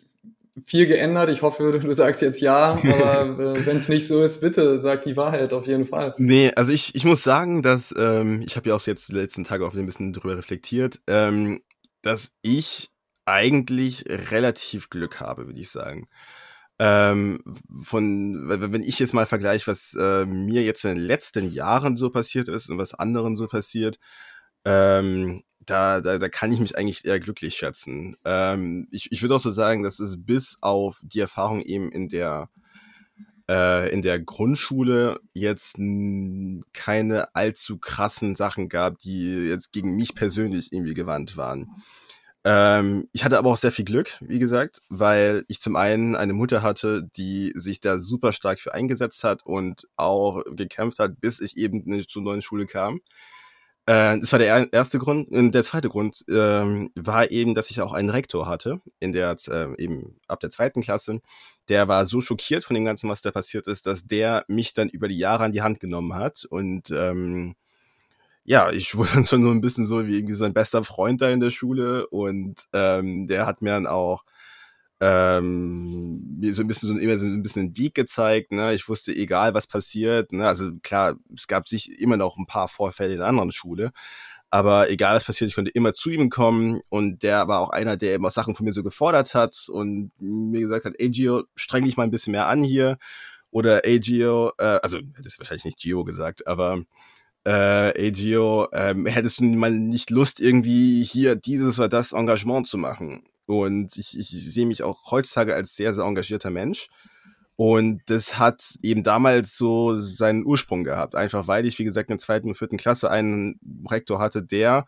viel 0.65 0.87
geändert? 0.87 1.29
Ich 1.29 1.41
hoffe, 1.41 1.77
du 1.77 1.93
sagst 1.93 2.21
jetzt 2.21 2.39
ja, 2.39 2.75
aber 2.81 3.23
äh, 3.57 3.65
wenn 3.65 3.75
es 3.75 3.89
nicht 3.89 4.07
so 4.07 4.23
ist, 4.23 4.39
bitte 4.39 4.81
sag 4.81 5.03
die 5.03 5.17
Wahrheit 5.17 5.51
auf 5.51 5.67
jeden 5.67 5.85
Fall. 5.85 6.13
Nee, 6.17 6.53
also 6.55 6.71
ich, 6.71 6.95
ich 6.95 7.03
muss 7.03 7.23
sagen, 7.23 7.61
dass, 7.61 7.93
ähm, 7.97 8.41
ich 8.47 8.55
habe 8.55 8.69
ja 8.69 8.75
auch 8.75 8.87
jetzt 8.87 9.09
die 9.09 9.15
letzten 9.15 9.43
Tage 9.43 9.65
auch 9.67 9.73
ein 9.73 9.85
bisschen 9.85 10.13
drüber 10.13 10.37
reflektiert, 10.37 11.01
ähm, 11.07 11.59
dass 12.01 12.31
ich 12.41 12.89
eigentlich 13.25 14.05
relativ 14.31 14.89
Glück 14.89 15.19
habe, 15.19 15.47
würde 15.47 15.59
ich 15.59 15.69
sagen. 15.69 16.07
Ähm, 16.79 17.39
von, 17.81 18.43
wenn 18.47 18.81
ich 18.81 18.99
jetzt 18.99 19.13
mal 19.13 19.25
vergleiche, 19.25 19.67
was 19.67 19.95
äh, 19.99 20.25
mir 20.25 20.63
jetzt 20.63 20.85
in 20.85 20.95
den 20.95 21.05
letzten 21.05 21.49
Jahren 21.49 21.97
so 21.97 22.11
passiert 22.11 22.47
ist 22.49 22.69
und 22.69 22.77
was 22.77 22.93
anderen 22.93 23.35
so 23.35 23.47
passiert, 23.47 23.97
ähm, 24.65 25.43
da, 25.65 26.01
da, 26.01 26.17
da 26.17 26.29
kann 26.29 26.51
ich 26.51 26.59
mich 26.59 26.77
eigentlich 26.77 27.05
eher 27.05 27.19
glücklich 27.19 27.55
schätzen. 27.55 28.15
Ähm, 28.25 28.87
ich 28.91 29.11
ich 29.11 29.21
würde 29.21 29.35
auch 29.35 29.39
so 29.39 29.51
sagen, 29.51 29.83
dass 29.83 29.99
es 29.99 30.23
bis 30.23 30.57
auf 30.61 30.99
die 31.03 31.19
Erfahrung 31.19 31.61
eben 31.61 31.91
in 31.91 32.09
der 32.09 32.49
äh, 33.49 33.91
in 33.91 34.01
der 34.01 34.19
Grundschule 34.19 35.19
jetzt 35.33 35.77
keine 36.73 37.35
allzu 37.35 37.77
krassen 37.77 38.35
Sachen 38.35 38.69
gab, 38.69 38.99
die 38.99 39.47
jetzt 39.47 39.71
gegen 39.71 39.95
mich 39.95 40.15
persönlich 40.15 40.71
irgendwie 40.71 40.93
gewandt 40.93 41.37
waren. 41.37 41.69
Ähm, 42.49 43.09
ich 43.11 43.25
hatte 43.25 43.37
aber 43.37 43.49
auch 43.49 43.57
sehr 43.57 43.73
viel 43.73 43.83
Glück, 43.83 44.17
wie 44.21 44.39
gesagt, 44.39 44.79
weil 44.87 45.43
ich 45.49 45.59
zum 45.59 45.75
einen 45.75 46.15
eine 46.15 46.31
Mutter 46.31 46.61
hatte, 46.61 47.03
die 47.17 47.51
sich 47.55 47.81
da 47.81 47.99
super 47.99 48.31
stark 48.31 48.61
für 48.61 48.73
eingesetzt 48.73 49.25
hat 49.25 49.45
und 49.45 49.85
auch 49.97 50.43
gekämpft 50.55 50.99
hat, 50.99 51.19
bis 51.19 51.41
ich 51.41 51.57
eben 51.57 52.05
zur 52.07 52.21
neuen 52.21 52.41
Schule 52.41 52.65
kam. 52.65 53.01
Äh, 53.85 54.19
das 54.21 54.31
war 54.31 54.39
der 54.39 54.71
erste 54.71 54.97
Grund. 54.97 55.29
Und 55.29 55.53
der 55.53 55.63
zweite 55.65 55.89
Grund 55.89 56.23
ähm, 56.29 56.89
war 56.95 57.31
eben, 57.31 57.53
dass 57.53 57.69
ich 57.69 57.81
auch 57.81 57.91
einen 57.93 58.09
Rektor 58.09 58.47
hatte, 58.47 58.79
in 59.01 59.11
der 59.11 59.35
äh, 59.49 59.83
eben 59.83 60.17
ab 60.29 60.39
der 60.39 60.51
zweiten 60.51 60.81
Klasse. 60.81 61.19
Der 61.67 61.89
war 61.89 62.05
so 62.05 62.21
schockiert 62.21 62.63
von 62.63 62.75
dem 62.75 62.85
Ganzen, 62.85 63.09
was 63.09 63.21
da 63.21 63.31
passiert 63.31 63.67
ist, 63.67 63.87
dass 63.87 64.05
der 64.07 64.45
mich 64.47 64.73
dann 64.73 64.87
über 64.87 65.09
die 65.09 65.17
Jahre 65.17 65.43
an 65.43 65.51
die 65.51 65.63
Hand 65.63 65.81
genommen 65.81 66.13
hat 66.15 66.45
und 66.45 66.91
ähm, 66.91 67.55
ja, 68.47 68.71
ich 68.71 68.95
wurde 68.95 69.11
dann 69.13 69.25
schon 69.25 69.43
so 69.43 69.51
ein 69.51 69.61
bisschen 69.61 69.85
so 69.85 70.07
wie 70.07 70.15
irgendwie 70.15 70.33
sein 70.33 70.53
bester 70.53 70.83
Freund 70.83 71.21
da 71.21 71.29
in 71.29 71.41
der 71.41 71.51
Schule 71.51 72.07
und 72.07 72.55
ähm, 72.73 73.27
der 73.27 73.45
hat 73.45 73.61
mir 73.61 73.71
dann 73.71 73.87
auch 73.87 74.23
ähm, 75.01 76.37
mir 76.39 76.53
so 76.53 76.63
ein 76.63 76.67
bisschen 76.67 76.89
so 76.89 76.97
immer 76.97 77.17
so 77.17 77.25
ein 77.25 77.43
bisschen 77.43 77.73
den 77.73 77.77
Weg 77.77 77.93
gezeigt. 77.93 78.53
Ne? 78.53 78.73
Ich 78.73 78.87
wusste, 78.87 79.13
egal 79.13 79.53
was 79.53 79.67
passiert. 79.67 80.31
Ne? 80.31 80.47
Also 80.47 80.71
klar, 80.81 81.17
es 81.35 81.47
gab 81.47 81.67
sich 81.67 81.99
immer 81.99 82.15
noch 82.15 82.37
ein 82.37 82.47
paar 82.47 82.69
Vorfälle 82.69 83.13
in 83.13 83.19
der 83.19 83.27
anderen 83.27 83.51
Schule. 83.51 83.91
Aber 84.49 84.89
egal 84.89 85.15
was 85.17 85.25
passiert, 85.25 85.49
ich 85.49 85.55
konnte 85.55 85.71
immer 85.71 85.93
zu 85.93 86.09
ihm 86.09 86.29
kommen 86.29 86.79
und 86.87 87.23
der 87.23 87.49
war 87.49 87.59
auch 87.59 87.69
einer, 87.71 87.97
der 87.97 88.15
immer 88.15 88.29
Sachen 88.29 88.55
von 88.55 88.65
mir 88.65 88.71
so 88.71 88.81
gefordert 88.81 89.33
hat 89.33 89.67
und 89.69 90.11
mir 90.19 90.61
gesagt 90.61 90.85
hat, 90.85 90.93
ey 90.99 91.09
Gio, 91.09 91.43
streng 91.55 91.83
dich 91.83 91.97
mal 91.97 92.03
ein 92.03 92.11
bisschen 92.11 92.31
mehr 92.31 92.47
an 92.47 92.63
hier. 92.63 92.97
Oder 93.51 93.85
ey 93.85 93.99
Gio, 93.99 94.53
äh, 94.57 94.79
also 94.81 94.99
das 95.17 95.25
ist 95.25 95.39
wahrscheinlich 95.39 95.65
nicht 95.65 95.79
Gio 95.79 96.05
gesagt, 96.05 96.47
aber 96.47 96.85
äh, 97.47 97.97
ey 97.97 98.11
Gio, 98.11 98.67
ähm, 98.73 99.05
hättest 99.05 99.39
du 99.39 99.45
mal 99.45 99.71
nicht 99.71 100.09
Lust, 100.09 100.41
irgendwie 100.41 101.01
hier 101.03 101.35
dieses 101.35 101.79
oder 101.79 101.87
das 101.87 102.11
Engagement 102.11 102.67
zu 102.67 102.77
machen? 102.77 103.23
Und 103.45 103.95
ich, 103.95 104.17
ich 104.19 104.29
sehe 104.29 104.65
mich 104.65 104.83
auch 104.83 105.11
heutzutage 105.11 105.55
als 105.55 105.75
sehr, 105.75 105.95
sehr 105.95 106.03
engagierter 106.03 106.49
Mensch. 106.49 106.87
Und 107.55 108.01
das 108.07 108.37
hat 108.37 108.61
eben 108.83 109.01
damals 109.01 109.57
so 109.57 109.95
seinen 109.95 110.45
Ursprung 110.45 110.83
gehabt. 110.83 111.15
Einfach 111.15 111.47
weil 111.47 111.65
ich, 111.65 111.79
wie 111.79 111.85
gesagt, 111.85 112.09
in 112.09 112.17
der 112.17 112.23
zweiten 112.23 112.49
und 112.49 112.57
vierten 112.57 112.77
Klasse 112.77 113.09
einen 113.09 113.59
Rektor 113.89 114.19
hatte, 114.19 114.43
der 114.43 114.85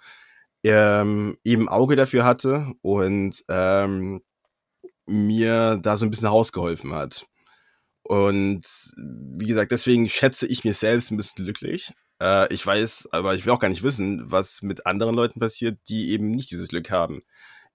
ähm, 0.63 1.38
eben 1.45 1.69
Auge 1.69 1.95
dafür 1.95 2.26
hatte 2.26 2.74
und 2.82 3.41
ähm, 3.50 4.22
mir 5.08 5.80
da 5.82 5.98
so 5.98 6.06
ein 6.06 6.12
bisschen 6.12 6.28
rausgeholfen 6.28 6.93
hat. 6.93 7.26
Und 8.04 8.65
wie 8.98 9.48
gesagt, 9.48 9.72
deswegen 9.72 10.10
schätze 10.10 10.45
ich 10.45 10.65
mich 10.65 10.78
selbst 10.78 11.12
ein 11.12 11.17
bisschen 11.17 11.45
glücklich. 11.45 11.93
Äh, 12.21 12.53
ich 12.53 12.65
weiß, 12.65 13.10
aber 13.12 13.36
ich 13.36 13.45
will 13.45 13.53
auch 13.53 13.60
gar 13.60 13.69
nicht 13.69 13.84
wissen, 13.84 14.32
was 14.32 14.62
mit 14.62 14.86
anderen 14.86 15.15
Leuten 15.15 15.39
passiert, 15.39 15.79
die 15.89 16.12
eben 16.12 16.32
nicht 16.32 16.51
dieses 16.51 16.69
Glück 16.69 16.91
haben 16.91 17.21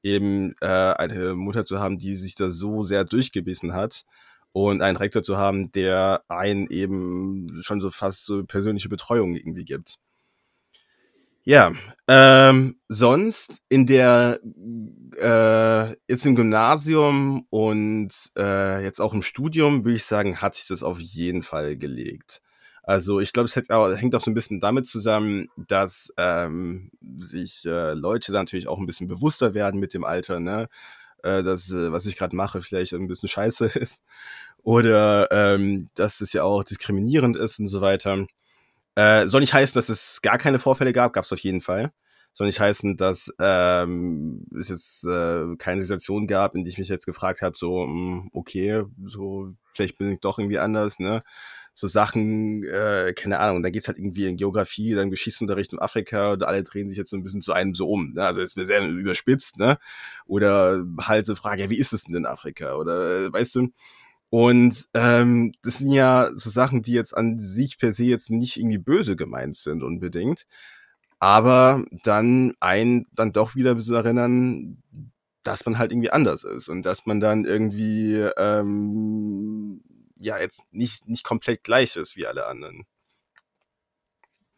eben 0.04 0.54
äh, 0.60 0.66
eine 0.66 1.34
Mutter 1.34 1.64
zu 1.64 1.80
haben, 1.80 1.98
die 1.98 2.14
sich 2.14 2.36
da 2.36 2.50
so 2.50 2.82
sehr 2.82 3.04
durchgebissen 3.04 3.72
hat 3.72 4.04
und 4.52 4.82
einen 4.82 4.98
Rektor 4.98 5.22
zu 5.22 5.38
haben, 5.38 5.72
der 5.72 6.22
einen 6.28 6.68
eben 6.68 7.60
schon 7.62 7.80
so 7.80 7.90
fast 7.90 8.26
so 8.26 8.44
persönliche 8.44 8.88
Betreuung 8.88 9.34
irgendwie 9.34 9.64
gibt. 9.64 9.96
Ja, 11.46 11.72
ähm, 12.08 12.76
sonst 12.88 13.58
in 13.68 13.86
der 13.86 14.40
äh, 15.20 15.94
jetzt 16.08 16.24
im 16.24 16.36
Gymnasium 16.36 17.46
und 17.50 18.12
äh, 18.38 18.82
jetzt 18.82 19.00
auch 19.00 19.12
im 19.12 19.22
Studium 19.22 19.84
würde 19.84 19.96
ich 19.96 20.04
sagen, 20.04 20.40
hat 20.40 20.54
sich 20.54 20.66
das 20.66 20.82
auf 20.82 21.00
jeden 21.00 21.42
Fall 21.42 21.76
gelegt. 21.76 22.40
Also 22.86 23.20
ich 23.20 23.32
glaube, 23.32 23.48
es 23.48 23.56
hängt 23.56 23.70
auch 24.14 24.20
so 24.20 24.30
ein 24.30 24.34
bisschen 24.34 24.60
damit 24.60 24.86
zusammen, 24.86 25.48
dass 25.56 26.12
ähm, 26.18 26.90
sich 27.18 27.64
äh, 27.64 27.94
Leute 27.94 28.30
natürlich 28.32 28.68
auch 28.68 28.78
ein 28.78 28.86
bisschen 28.86 29.08
bewusster 29.08 29.54
werden 29.54 29.80
mit 29.80 29.94
dem 29.94 30.04
Alter, 30.04 30.38
ne? 30.38 30.68
Äh, 31.22 31.42
dass, 31.42 31.70
äh, 31.70 31.92
was 31.92 32.04
ich 32.04 32.16
gerade 32.18 32.36
mache, 32.36 32.60
vielleicht 32.60 32.92
ein 32.92 33.08
bisschen 33.08 33.28
scheiße 33.30 33.66
ist. 33.78 34.02
Oder 34.62 35.28
ähm, 35.30 35.88
dass 35.94 36.20
es 36.20 36.34
ja 36.34 36.42
auch 36.44 36.62
diskriminierend 36.64 37.36
ist 37.36 37.58
und 37.58 37.68
so 37.68 37.80
weiter. 37.80 38.26
Äh, 38.96 39.26
soll 39.28 39.40
nicht 39.40 39.54
heißen, 39.54 39.74
dass 39.74 39.88
es 39.88 40.20
gar 40.22 40.38
keine 40.38 40.58
Vorfälle 40.58 40.92
gab, 40.92 41.14
gab 41.14 41.24
es 41.24 41.32
auf 41.32 41.40
jeden 41.40 41.62
Fall. 41.62 41.92
Soll 42.34 42.48
nicht 42.48 42.60
heißen, 42.60 42.96
dass 42.96 43.32
ähm, 43.40 44.46
es 44.58 44.68
jetzt 44.68 45.06
äh, 45.06 45.56
keine 45.56 45.82
Situation 45.82 46.26
gab, 46.26 46.54
in 46.54 46.64
die 46.64 46.70
ich 46.70 46.78
mich 46.78 46.88
jetzt 46.88 47.06
gefragt 47.06 47.42
habe, 47.42 47.56
so, 47.56 47.86
mh, 47.86 47.86
hm, 47.86 48.30
okay, 48.32 48.82
so, 49.06 49.52
vielleicht 49.72 49.98
bin 49.98 50.12
ich 50.12 50.20
doch 50.20 50.38
irgendwie 50.38 50.58
anders, 50.58 50.98
ne? 50.98 51.22
So 51.74 51.88
Sachen, 51.88 52.62
äh, 52.64 53.12
keine 53.14 53.40
Ahnung, 53.40 53.62
dann 53.62 53.72
geht's 53.72 53.88
halt 53.88 53.98
irgendwie 53.98 54.26
in 54.26 54.36
Geografie, 54.36 54.94
dann 54.94 55.10
Geschichtsunterricht 55.10 55.72
in 55.72 55.80
Afrika 55.80 56.32
und 56.32 56.44
alle 56.44 56.62
drehen 56.62 56.88
sich 56.88 56.96
jetzt 56.96 57.10
so 57.10 57.16
ein 57.16 57.24
bisschen 57.24 57.42
zu 57.42 57.52
einem 57.52 57.74
so 57.74 57.88
um. 57.88 58.12
Ne? 58.14 58.24
Also 58.24 58.40
ist 58.40 58.56
mir 58.56 58.66
sehr 58.66 58.86
überspitzt, 58.88 59.58
ne? 59.58 59.78
Oder 60.26 60.84
halt 61.00 61.26
so 61.26 61.34
Frage, 61.34 61.62
ja, 61.62 61.70
wie 61.70 61.78
ist 61.78 61.92
es 61.92 62.04
denn 62.04 62.14
in 62.14 62.26
Afrika? 62.26 62.76
Oder 62.76 63.26
äh, 63.26 63.32
weißt 63.32 63.56
du? 63.56 63.68
Und 64.30 64.86
ähm, 64.94 65.52
das 65.62 65.78
sind 65.78 65.90
ja 65.90 66.30
so 66.34 66.50
Sachen, 66.50 66.82
die 66.82 66.92
jetzt 66.92 67.16
an 67.16 67.38
sich 67.40 67.78
per 67.78 67.92
se 67.92 68.04
jetzt 68.04 68.30
nicht 68.30 68.56
irgendwie 68.56 68.78
böse 68.78 69.16
gemeint 69.16 69.56
sind 69.56 69.82
unbedingt. 69.82 70.46
Aber 71.18 71.84
dann 72.04 72.54
ein 72.60 73.06
dann 73.14 73.32
doch 73.32 73.54
wieder 73.56 73.78
zu 73.78 73.94
erinnern, 73.94 74.82
dass 75.44 75.64
man 75.66 75.78
halt 75.78 75.92
irgendwie 75.92 76.10
anders 76.10 76.44
ist 76.44 76.68
und 76.68 76.84
dass 76.84 77.06
man 77.06 77.20
dann 77.20 77.44
irgendwie 77.44 78.16
ähm, 78.38 79.82
ja 80.24 80.38
jetzt 80.38 80.64
nicht, 80.72 81.08
nicht 81.08 81.24
komplett 81.24 81.62
gleich 81.62 81.96
ist 81.96 82.16
wie 82.16 82.26
alle 82.26 82.46
anderen. 82.46 82.84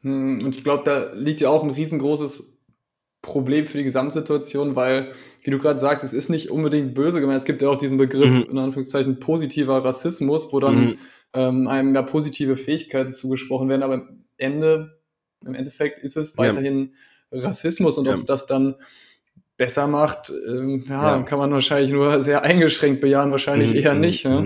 Hm, 0.02 0.44
und 0.44 0.56
ich 0.56 0.64
glaube, 0.64 0.84
da 0.84 1.12
liegt 1.12 1.40
ja 1.40 1.48
auch 1.48 1.62
ein 1.62 1.70
riesengroßes 1.70 2.56
Problem 3.22 3.66
für 3.66 3.78
die 3.78 3.84
Gesamtsituation, 3.84 4.76
weil, 4.76 5.12
wie 5.42 5.50
du 5.50 5.58
gerade 5.58 5.80
sagst, 5.80 6.04
es 6.04 6.12
ist 6.12 6.28
nicht 6.28 6.50
unbedingt 6.50 6.94
böse 6.94 7.20
gemeint. 7.20 7.40
Es 7.40 7.44
gibt 7.44 7.60
ja 7.60 7.68
auch 7.68 7.78
diesen 7.78 7.98
Begriff, 7.98 8.30
mhm. 8.30 8.46
in 8.50 8.58
Anführungszeichen, 8.58 9.18
positiver 9.18 9.84
Rassismus, 9.84 10.52
wo 10.52 10.60
dann 10.60 10.76
mhm. 10.76 10.98
ähm, 11.32 11.66
einem 11.66 11.92
da 11.92 12.02
positive 12.02 12.56
Fähigkeiten 12.56 13.12
zugesprochen 13.12 13.68
werden, 13.68 13.82
aber 13.82 13.94
im 13.94 14.24
Ende, 14.36 15.00
im 15.44 15.54
Endeffekt 15.54 15.98
ist 15.98 16.16
es 16.16 16.38
weiterhin 16.38 16.94
ja. 17.32 17.40
Rassismus 17.40 17.98
und 17.98 18.04
ja. 18.04 18.12
ob 18.12 18.18
es 18.18 18.26
das 18.26 18.46
dann 18.46 18.76
besser 19.56 19.86
macht, 19.88 20.32
ähm, 20.46 20.84
ja, 20.88 21.16
ja, 21.16 21.22
kann 21.22 21.38
man 21.38 21.50
wahrscheinlich 21.50 21.90
nur 21.90 22.22
sehr 22.22 22.42
eingeschränkt 22.42 23.00
bejahen, 23.00 23.30
wahrscheinlich 23.30 23.70
mhm. 23.70 23.76
eher 23.76 23.94
mhm, 23.94 24.00
nicht. 24.00 24.22
Ja? 24.24 24.44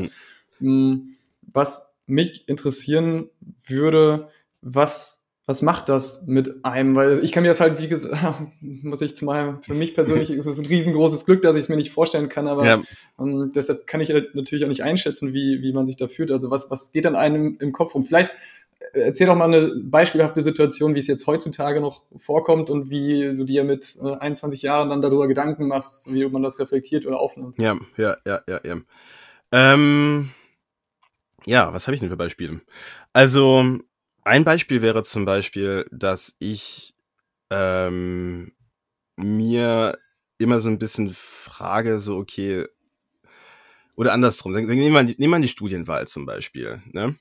Hm, 0.60 1.16
was 1.52 1.90
mich 2.06 2.48
interessieren 2.48 3.28
würde, 3.66 4.28
was, 4.62 5.24
was 5.46 5.62
macht 5.62 5.88
das 5.88 6.26
mit 6.26 6.64
einem? 6.64 6.94
Weil 6.94 7.24
ich 7.24 7.32
kann 7.32 7.42
mir 7.42 7.48
das 7.48 7.60
halt, 7.60 7.80
wie 7.80 7.88
gesagt, 7.88 8.42
muss 8.60 9.00
ich 9.00 9.16
zumal, 9.16 9.58
für 9.62 9.74
mich 9.74 9.94
persönlich 9.94 10.30
ist 10.30 10.46
es 10.46 10.58
ein 10.58 10.66
riesengroßes 10.66 11.24
Glück, 11.24 11.42
dass 11.42 11.56
ich 11.56 11.62
es 11.62 11.68
mir 11.68 11.76
nicht 11.76 11.92
vorstellen 11.92 12.28
kann, 12.28 12.48
aber 12.48 12.66
ja. 12.66 12.82
um, 13.16 13.42
ähm, 13.42 13.52
deshalb 13.54 13.86
kann 13.86 14.00
ich 14.00 14.12
natürlich 14.34 14.64
auch 14.64 14.68
nicht 14.68 14.82
einschätzen, 14.82 15.32
wie, 15.32 15.62
wie 15.62 15.72
man 15.72 15.86
sich 15.86 15.96
da 15.96 16.08
fühlt. 16.08 16.30
Also 16.30 16.50
was, 16.50 16.70
was 16.70 16.92
geht 16.92 17.06
an 17.06 17.16
einem 17.16 17.56
im 17.60 17.72
Kopf 17.72 17.94
rum? 17.94 18.04
Vielleicht 18.04 18.34
äh, 18.92 19.00
erzähl 19.00 19.26
doch 19.26 19.36
mal 19.36 19.52
eine 19.52 19.72
beispielhafte 19.76 20.42
Situation, 20.42 20.94
wie 20.94 20.98
es 20.98 21.06
jetzt 21.06 21.26
heutzutage 21.26 21.80
noch 21.80 22.02
vorkommt 22.16 22.70
und 22.70 22.90
wie 22.90 23.22
du 23.36 23.44
dir 23.44 23.64
mit 23.64 23.98
21 24.02 24.62
äh, 24.62 24.66
Jahren 24.66 24.90
dann 24.90 25.00
darüber 25.00 25.28
Gedanken 25.28 25.68
machst, 25.68 26.12
wie 26.12 26.28
man 26.28 26.42
das 26.42 26.58
reflektiert 26.58 27.06
oder 27.06 27.20
aufnimmt. 27.20 27.60
Ja, 27.60 27.78
ja, 27.96 28.16
ja, 28.26 28.40
ja, 28.48 28.60
ja. 28.64 28.76
Ähm 29.52 30.30
ja, 31.46 31.72
was 31.72 31.86
habe 31.86 31.94
ich 31.94 32.00
denn 32.00 32.10
für 32.10 32.16
Beispiele? 32.16 32.60
Also, 33.12 33.78
ein 34.22 34.44
Beispiel 34.44 34.82
wäre 34.82 35.02
zum 35.02 35.24
Beispiel, 35.24 35.84
dass 35.90 36.36
ich 36.38 36.94
ähm, 37.50 38.52
mir 39.16 39.98
immer 40.38 40.60
so 40.60 40.68
ein 40.68 40.78
bisschen 40.78 41.10
frage, 41.10 42.00
so 42.00 42.18
okay, 42.18 42.66
oder 43.96 44.12
andersrum, 44.12 44.52
nehmen 44.52 44.94
wir 44.94 45.02
nehmen 45.02 45.30
wir 45.34 45.40
die 45.40 45.48
Studienwahl 45.48 46.08
zum 46.08 46.24
Beispiel. 46.26 46.82
Ne? 46.92 47.16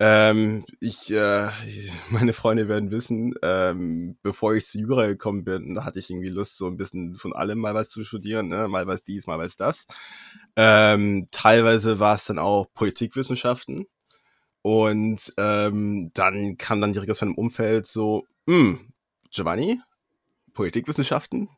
Ähm, 0.00 0.64
ich, 0.80 1.12
äh, 1.12 1.48
meine 2.10 2.32
Freunde 2.32 2.68
werden 2.68 2.90
wissen, 2.90 3.34
ähm, 3.42 4.16
bevor 4.22 4.54
ich 4.54 4.66
zu 4.66 4.78
Jura 4.78 5.06
gekommen 5.06 5.44
bin, 5.44 5.84
hatte 5.84 5.98
ich 5.98 6.10
irgendwie 6.10 6.28
Lust, 6.28 6.58
so 6.58 6.66
ein 6.66 6.76
bisschen 6.76 7.16
von 7.16 7.32
allem 7.32 7.58
mal 7.58 7.74
was 7.74 7.90
zu 7.90 8.04
studieren, 8.04 8.48
ne? 8.48 8.68
mal 8.68 8.86
was 8.86 9.04
dies, 9.04 9.26
mal 9.26 9.38
was 9.38 9.56
das. 9.56 9.86
Ähm, 10.56 11.28
teilweise 11.30 12.00
war 12.00 12.16
es 12.16 12.26
dann 12.26 12.38
auch 12.38 12.66
Politikwissenschaften. 12.74 13.86
Und 14.62 15.32
ähm, 15.36 16.10
dann 16.14 16.56
kam 16.56 16.80
dann 16.80 16.92
direkt 16.92 17.10
aus 17.10 17.20
meinem 17.20 17.34
Umfeld 17.34 17.86
so, 17.86 18.24
hm, 18.48 18.92
Giovanni, 19.30 19.80
Politikwissenschaften? 20.54 21.48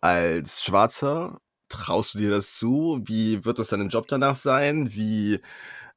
als 0.00 0.64
Schwarzer, 0.64 1.40
traust 1.68 2.14
du 2.14 2.18
dir 2.18 2.30
das 2.30 2.54
zu? 2.56 3.00
Wie 3.04 3.44
wird 3.44 3.58
das 3.58 3.68
dann 3.68 3.88
Job 3.88 4.08
danach 4.08 4.36
sein? 4.36 4.92
Wie, 4.94 5.40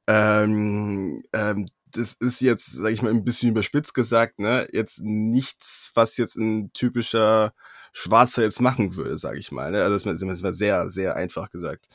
ähm, 0.06 1.22
ähm, 1.32 1.68
das 1.92 2.14
ist 2.14 2.40
jetzt, 2.40 2.72
sag 2.72 2.92
ich 2.92 3.02
mal, 3.02 3.10
ein 3.10 3.24
bisschen 3.24 3.50
überspitzt 3.50 3.94
gesagt, 3.94 4.40
ne, 4.40 4.66
jetzt 4.72 5.00
nichts, 5.02 5.92
was 5.94 6.16
jetzt 6.16 6.36
ein 6.36 6.72
typischer 6.72 7.54
Schwarzer 7.92 8.42
jetzt 8.42 8.60
machen 8.60 8.96
würde, 8.96 9.16
sag 9.16 9.38
ich 9.38 9.52
mal. 9.52 9.70
Ne? 9.70 9.82
Also 9.82 10.10
das 10.10 10.20
ist 10.20 10.42
mal 10.42 10.54
sehr, 10.54 10.90
sehr 10.90 11.14
einfach 11.14 11.50
gesagt. 11.50 11.88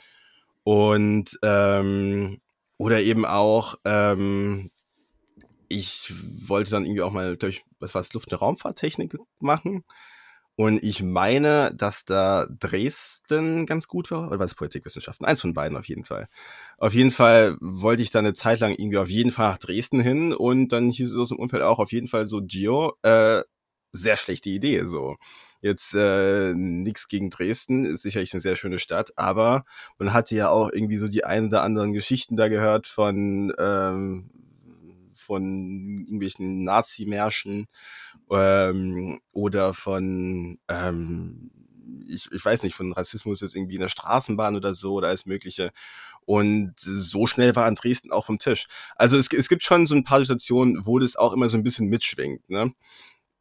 Und 0.64 1.38
ähm, 1.44 2.40
oder 2.78 3.02
eben 3.02 3.26
auch, 3.26 3.76
ähm, 3.84 4.72
ich 5.68 6.14
wollte 6.48 6.72
dann 6.72 6.86
irgendwie 6.86 7.02
auch 7.02 7.12
mal, 7.12 7.36
glaube 7.36 7.52
ich, 7.52 7.66
was 7.80 7.94
war 7.94 8.02
es, 8.02 8.14
Luft- 8.14 8.32
und 8.32 8.42
Raumfahrttechnik 8.42 9.18
machen. 9.40 9.84
Und 10.60 10.84
ich 10.84 11.02
meine, 11.02 11.74
dass 11.74 12.04
da 12.04 12.46
Dresden 12.60 13.66
ganz 13.66 13.88
gut 13.88 14.12
war. 14.12 14.28
Oder 14.28 14.40
was 14.40 14.56
Politikwissenschaften? 14.56 15.26
Eins 15.26 15.40
von 15.40 15.54
beiden 15.54 15.78
auf 15.78 15.88
jeden 15.88 16.04
Fall. 16.04 16.28
Auf 16.78 16.94
jeden 16.94 17.12
Fall 17.12 17.56
wollte 17.62 18.04
ich 18.04 18.12
da 18.12 18.20
eine 18.20 18.34
Zeit 18.34 18.60
lang 18.60 18.74
irgendwie 18.74 18.98
auf 18.98 19.08
jeden 19.08 19.32
Fall 19.32 19.52
nach 19.52 19.58
Dresden 19.58 20.02
hin. 20.02 20.34
Und 20.34 20.74
dann 20.74 20.90
hieß 20.90 21.14
es 21.14 21.18
aus 21.18 21.30
dem 21.30 21.40
Umfeld 21.40 21.64
auch 21.64 21.80
auf 21.80 21.94
jeden 21.94 22.10
Fall 22.10 22.28
so, 22.28 22.42
Gio, 22.44 22.92
äh, 23.04 23.42
sehr 23.94 24.18
schlechte 24.18 24.50
Idee, 24.50 24.84
so. 24.84 25.16
Jetzt 25.62 25.96
äh, 25.96 26.54
nichts 26.54 27.08
gegen 27.08 27.30
Dresden, 27.30 27.86
ist 27.86 28.02
sicherlich 28.02 28.34
eine 28.34 28.42
sehr 28.42 28.58
schöne 28.58 28.80
Stadt, 28.80 29.14
aber 29.18 29.64
man 29.98 30.12
hatte 30.14 30.36
ja 30.36 30.50
auch 30.50 30.70
irgendwie 30.74 30.98
so 30.98 31.08
die 31.08 31.24
ein 31.24 31.48
oder 31.48 31.64
anderen 31.64 31.94
Geschichten 31.94 32.36
da 32.36 32.50
gehört 32.50 32.86
von 32.86 33.54
ähm, 33.58 34.30
von 35.30 36.00
irgendwelchen 36.00 36.64
Nazi-Märschen 36.64 37.68
ähm, 38.32 39.22
oder 39.32 39.76
von, 39.76 40.58
ähm, 40.68 41.52
ich, 42.08 42.32
ich 42.32 42.44
weiß 42.44 42.64
nicht, 42.64 42.74
von 42.74 42.94
Rassismus 42.94 43.42
jetzt 43.42 43.56
irgendwie 43.56 43.76
in 43.76 43.82
der 43.82 43.90
Straßenbahn 43.90 44.56
oder 44.56 44.74
so 44.74 44.94
oder 44.94 45.10
alles 45.10 45.28
Mögliche. 45.28 45.72
Und 46.26 46.74
so 46.80 47.28
schnell 47.28 47.56
war 47.56 47.66
an 47.66 47.76
Dresden 47.76 48.12
auch 48.12 48.26
vom 48.26 48.40
Tisch. 48.40 48.68
Also 48.96 49.18
es, 49.18 49.32
es 49.32 49.50
gibt 49.50 49.62
schon 49.62 49.86
so 49.86 49.94
ein 49.94 50.04
paar 50.04 50.20
Situationen, 50.20 50.88
wo 50.88 50.98
das 50.98 51.16
auch 51.16 51.34
immer 51.34 51.48
so 51.48 51.58
ein 51.58 51.64
bisschen 51.64 51.90
mitschwingt. 51.90 52.50
Ne? 52.50 52.74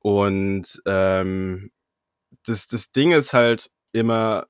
Und 0.00 0.82
ähm, 0.84 1.70
das, 2.44 2.66
das 2.66 2.92
Ding 2.92 3.12
ist 3.12 3.32
halt 3.32 3.70
immer, 3.92 4.46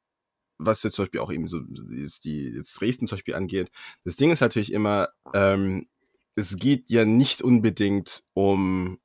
was 0.59 0.83
jetzt 0.83 0.95
zum 0.95 1.05
Beispiel 1.05 1.21
auch 1.21 1.33
eben 1.33 1.47
so 1.47 1.61
ist 1.91 2.25
die 2.25 2.49
jetzt 2.49 2.81
Dresden 2.81 3.07
zum 3.07 3.17
Beispiel 3.17 3.37
angeht, 3.37 3.71
das 4.03 4.17
Ding 4.17 4.33
ist 4.33 4.41
natürlich 4.41 4.73
immer, 4.73 5.11
ähm, 5.35 5.87
es 6.39 6.57
geht 6.57 6.89
ja 6.89 7.05
nicht 7.05 7.43
unbedingt 7.43 8.23
um 8.33 9.01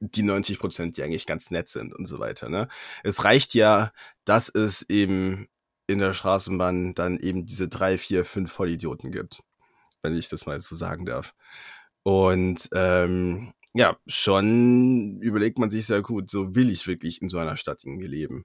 die 0.00 0.22
90 0.22 0.58
Prozent, 0.58 0.96
die 0.96 1.02
eigentlich 1.02 1.26
ganz 1.26 1.50
nett 1.50 1.68
sind 1.68 1.94
und 1.94 2.06
so 2.06 2.18
weiter. 2.18 2.48
Ne? 2.48 2.66
Es 3.04 3.24
reicht 3.24 3.54
ja, 3.54 3.92
dass 4.24 4.48
es 4.48 4.88
eben 4.88 5.48
in 5.86 5.98
der 5.98 6.14
Straßenbahn 6.14 6.94
dann 6.94 7.18
eben 7.18 7.44
diese 7.44 7.68
drei, 7.68 7.98
vier, 7.98 8.24
fünf 8.24 8.50
Vollidioten 8.50 9.12
gibt, 9.12 9.42
wenn 10.02 10.16
ich 10.16 10.28
das 10.30 10.46
mal 10.46 10.60
so 10.60 10.74
sagen 10.74 11.04
darf. 11.04 11.34
Und 12.04 12.70
ähm, 12.74 13.52
ja, 13.74 13.96
schon 14.06 15.20
überlegt 15.20 15.58
man 15.58 15.70
sich 15.70 15.86
sehr 15.86 16.02
gut, 16.02 16.30
so 16.30 16.54
will 16.54 16.70
ich 16.70 16.86
wirklich 16.86 17.20
in 17.20 17.28
so 17.28 17.38
einer 17.38 17.56
Stadt 17.58 17.84
irgendwie 17.84 18.08
leben. 18.08 18.44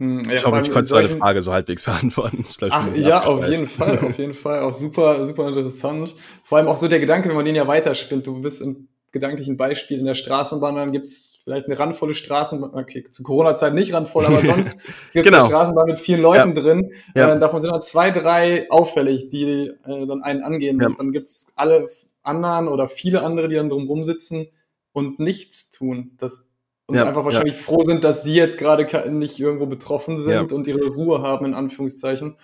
Hm, 0.00 0.22
ja, 0.24 0.32
ich 0.32 0.46
hoffe, 0.46 0.62
ich 0.62 0.70
konnte 0.70 0.94
deine 0.94 1.10
Frage 1.10 1.42
so 1.42 1.52
halbwegs 1.52 1.84
beantworten. 1.84 2.42
Ach, 2.70 2.94
ja, 2.96 3.22
auf 3.22 3.46
jeden 3.46 3.66
Fall, 3.66 3.98
auf 3.98 4.16
jeden 4.18 4.32
Fall. 4.32 4.60
Auch 4.60 4.72
super, 4.72 5.26
super 5.26 5.48
interessant. 5.48 6.16
Vor 6.42 6.56
allem 6.56 6.68
auch 6.68 6.78
so 6.78 6.88
der 6.88 7.00
Gedanke, 7.00 7.28
wenn 7.28 7.36
man 7.36 7.44
den 7.44 7.54
ja 7.54 7.68
weiterspinnt. 7.68 8.26
Du 8.26 8.40
bist 8.40 8.62
im 8.62 8.88
gedanklichen 9.12 9.58
Beispiel 9.58 9.98
in 9.98 10.06
der 10.06 10.14
Straßenbahn, 10.14 10.76
dann 10.76 10.92
gibt 10.92 11.06
es 11.06 11.40
vielleicht 11.44 11.66
eine 11.66 11.78
randvolle 11.78 12.14
Straßenbahn, 12.14 12.74
okay, 12.74 13.04
zu 13.10 13.22
Corona-Zeit 13.22 13.74
nicht 13.74 13.92
randvoll, 13.92 14.24
aber 14.24 14.40
sonst 14.40 14.78
gibt 15.12 15.26
es 15.26 15.32
genau. 15.32 15.38
eine 15.38 15.46
Straßenbahn 15.48 15.86
mit 15.86 15.98
vielen 15.98 16.22
Leuten 16.22 16.54
ja. 16.56 16.62
drin. 16.62 16.92
Ja. 17.14 17.34
Äh, 17.34 17.40
davon 17.40 17.60
sind 17.60 17.70
dann 17.70 17.82
zwei, 17.82 18.10
drei 18.10 18.70
auffällig, 18.70 19.28
die 19.28 19.72
äh, 19.84 20.06
dann 20.06 20.22
einen 20.22 20.42
angehen. 20.42 20.80
Ja. 20.80 20.88
Dann 20.96 21.12
gibt's 21.12 21.52
alle 21.56 21.88
anderen 22.22 22.68
oder 22.68 22.88
viele 22.88 23.22
andere, 23.22 23.48
die 23.48 23.56
dann 23.56 23.68
drumrum 23.68 24.04
sitzen 24.04 24.46
und 24.92 25.18
nichts 25.18 25.70
tun. 25.70 26.12
Das 26.18 26.46
und 26.90 26.96
ja, 26.96 27.06
einfach 27.06 27.24
wahrscheinlich 27.24 27.54
ja. 27.54 27.62
froh 27.62 27.82
sind, 27.84 28.02
dass 28.02 28.24
sie 28.24 28.34
jetzt 28.34 28.58
gerade 28.58 29.10
nicht 29.10 29.38
irgendwo 29.38 29.66
betroffen 29.66 30.18
sind 30.18 30.30
ja. 30.30 30.40
und 30.42 30.66
ihre 30.66 30.88
Ruhe 30.88 31.22
haben, 31.22 31.46
in 31.46 31.54
Anführungszeichen. 31.54 32.36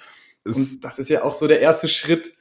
Es 0.44 0.56
und 0.56 0.84
das 0.84 1.00
ist 1.00 1.08
ja 1.08 1.24
auch 1.24 1.34
so 1.34 1.48
der 1.48 1.60
erste 1.60 1.88
Schritt 1.88 2.32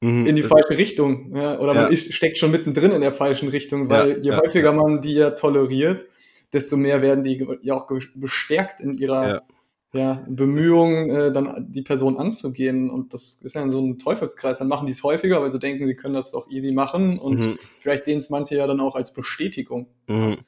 mhm. 0.00 0.26
in 0.26 0.36
die 0.36 0.44
falsche 0.44 0.78
Richtung. 0.78 1.32
Oder 1.32 1.74
man 1.74 1.92
ist, 1.92 2.14
steckt 2.14 2.38
schon 2.38 2.52
mittendrin 2.52 2.92
in 2.92 3.00
der 3.00 3.10
falschen 3.10 3.48
Richtung, 3.48 3.90
weil 3.90 4.24
je 4.24 4.32
häufiger 4.32 4.72
man 4.72 5.00
die 5.00 5.14
ja 5.14 5.30
toleriert, 5.30 6.04
desto 6.52 6.76
mehr 6.76 7.02
werden 7.02 7.24
die 7.24 7.44
ja 7.62 7.74
auch 7.74 7.88
bestärkt 8.14 8.80
in 8.80 8.94
ihrer 8.94 9.42
ja, 9.94 10.24
Bemühungen, 10.26 11.10
äh, 11.10 11.32
dann 11.32 11.66
die 11.70 11.82
Person 11.82 12.16
anzugehen. 12.16 12.88
Und 12.88 13.12
das 13.12 13.40
ist 13.42 13.54
ja 13.54 13.70
so 13.70 13.80
ein 13.80 13.98
Teufelskreis. 13.98 14.58
Dann 14.58 14.68
machen 14.68 14.86
die 14.86 14.92
es 14.92 15.02
häufiger, 15.02 15.42
weil 15.42 15.50
sie 15.50 15.58
denken, 15.58 15.86
sie 15.86 15.94
können 15.94 16.14
das 16.14 16.32
auch 16.32 16.48
easy 16.48 16.72
machen. 16.72 17.18
Und 17.18 17.40
mhm. 17.40 17.58
vielleicht 17.78 18.04
sehen 18.04 18.18
es 18.18 18.30
manche 18.30 18.56
ja 18.56 18.66
dann 18.66 18.80
auch 18.80 18.94
als 18.94 19.12
Bestätigung. 19.12 19.88
Mhm. 20.08 20.38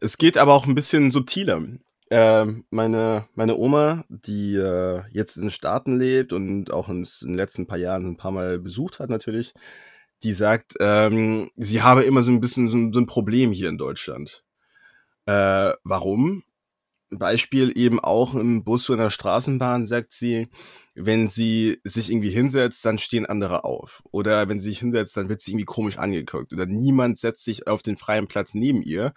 Es 0.00 0.18
geht 0.18 0.36
aber 0.36 0.52
auch 0.52 0.66
ein 0.66 0.74
bisschen 0.74 1.10
subtiler. 1.12 1.62
Äh, 2.10 2.46
meine, 2.70 3.26
meine 3.34 3.56
Oma, 3.56 4.04
die 4.08 4.56
äh, 4.56 5.00
jetzt 5.12 5.36
in 5.36 5.44
den 5.44 5.50
Staaten 5.50 5.98
lebt 5.98 6.34
und 6.34 6.70
auch 6.70 6.88
in 6.90 7.06
den 7.22 7.34
letzten 7.34 7.66
paar 7.66 7.78
Jahren 7.78 8.04
ein 8.04 8.16
paar 8.18 8.32
Mal 8.32 8.58
besucht 8.58 8.98
hat 8.98 9.08
natürlich, 9.08 9.54
die 10.22 10.34
sagt, 10.34 10.74
ähm, 10.80 11.50
sie 11.56 11.82
habe 11.82 12.02
immer 12.02 12.22
so 12.22 12.32
ein 12.32 12.40
bisschen 12.40 12.68
so, 12.68 12.76
so 12.92 13.00
ein 13.00 13.06
Problem 13.06 13.52
hier 13.52 13.70
in 13.70 13.78
Deutschland. 13.78 14.44
Äh, 15.24 15.72
warum? 15.84 16.42
Beispiel 17.10 17.76
eben 17.76 18.00
auch 18.00 18.34
im 18.34 18.64
Bus 18.64 18.88
oder 18.88 18.98
in 18.98 19.04
der 19.04 19.10
Straßenbahn, 19.10 19.86
sagt 19.86 20.12
sie, 20.12 20.48
wenn 20.94 21.28
sie 21.28 21.80
sich 21.84 22.10
irgendwie 22.10 22.30
hinsetzt, 22.30 22.84
dann 22.84 22.98
stehen 22.98 23.26
andere 23.26 23.64
auf. 23.64 24.02
Oder 24.10 24.48
wenn 24.48 24.60
sie 24.60 24.70
sich 24.70 24.80
hinsetzt, 24.80 25.16
dann 25.16 25.28
wird 25.28 25.40
sie 25.40 25.52
irgendwie 25.52 25.64
komisch 25.64 25.98
angeguckt. 25.98 26.52
Oder 26.52 26.66
niemand 26.66 27.18
setzt 27.18 27.44
sich 27.44 27.66
auf 27.66 27.82
den 27.82 27.96
freien 27.96 28.28
Platz 28.28 28.54
neben 28.54 28.82
ihr, 28.82 29.12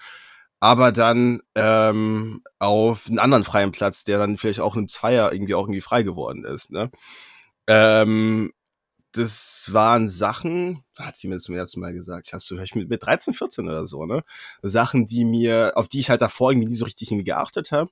aber 0.60 0.92
dann 0.92 1.42
ähm, 1.56 2.42
auf 2.60 3.08
einen 3.08 3.20
anderen 3.20 3.44
freien 3.44 3.72
Platz, 3.72 4.04
der 4.06 4.18
dann 4.18 4.38
vielleicht 4.38 4.62
auch 4.62 4.76
einem 4.76 4.88
Zweier 4.88 5.34
irgendwie 5.34 5.56
auch 5.56 5.64
irgendwie 5.64 5.82
frei 5.82 6.04
geworden 6.04 6.46
ist. 6.46 6.72
Ne? 6.72 6.90
Ähm, 7.68 8.52
das 9.14 9.70
waren 9.72 10.10
Sachen, 10.10 10.84
hat 10.98 11.18
sie 11.18 11.28
mir 11.28 11.40
zum 11.40 11.56
ersten 11.56 11.80
Mal 11.80 11.94
gesagt, 11.94 12.34
hast 12.34 12.50
du 12.50 12.60
ich 12.60 12.76
mit, 12.76 12.90
mit 12.90 13.04
13, 13.04 13.34
14 13.34 13.68
oder 13.68 13.88
so, 13.88 14.06
ne? 14.06 14.24
Sachen, 14.64 15.06
die 15.06 15.24
mir, 15.24 15.74
auf 15.76 15.88
die 15.88 16.00
ich 16.00 16.10
halt 16.10 16.22
davor 16.22 16.52
irgendwie 16.52 16.70
nie 16.70 16.76
so 16.76 16.86
richtig 16.86 17.12
irgendwie 17.12 17.26
geachtet 17.26 17.72
habe. 17.72 17.92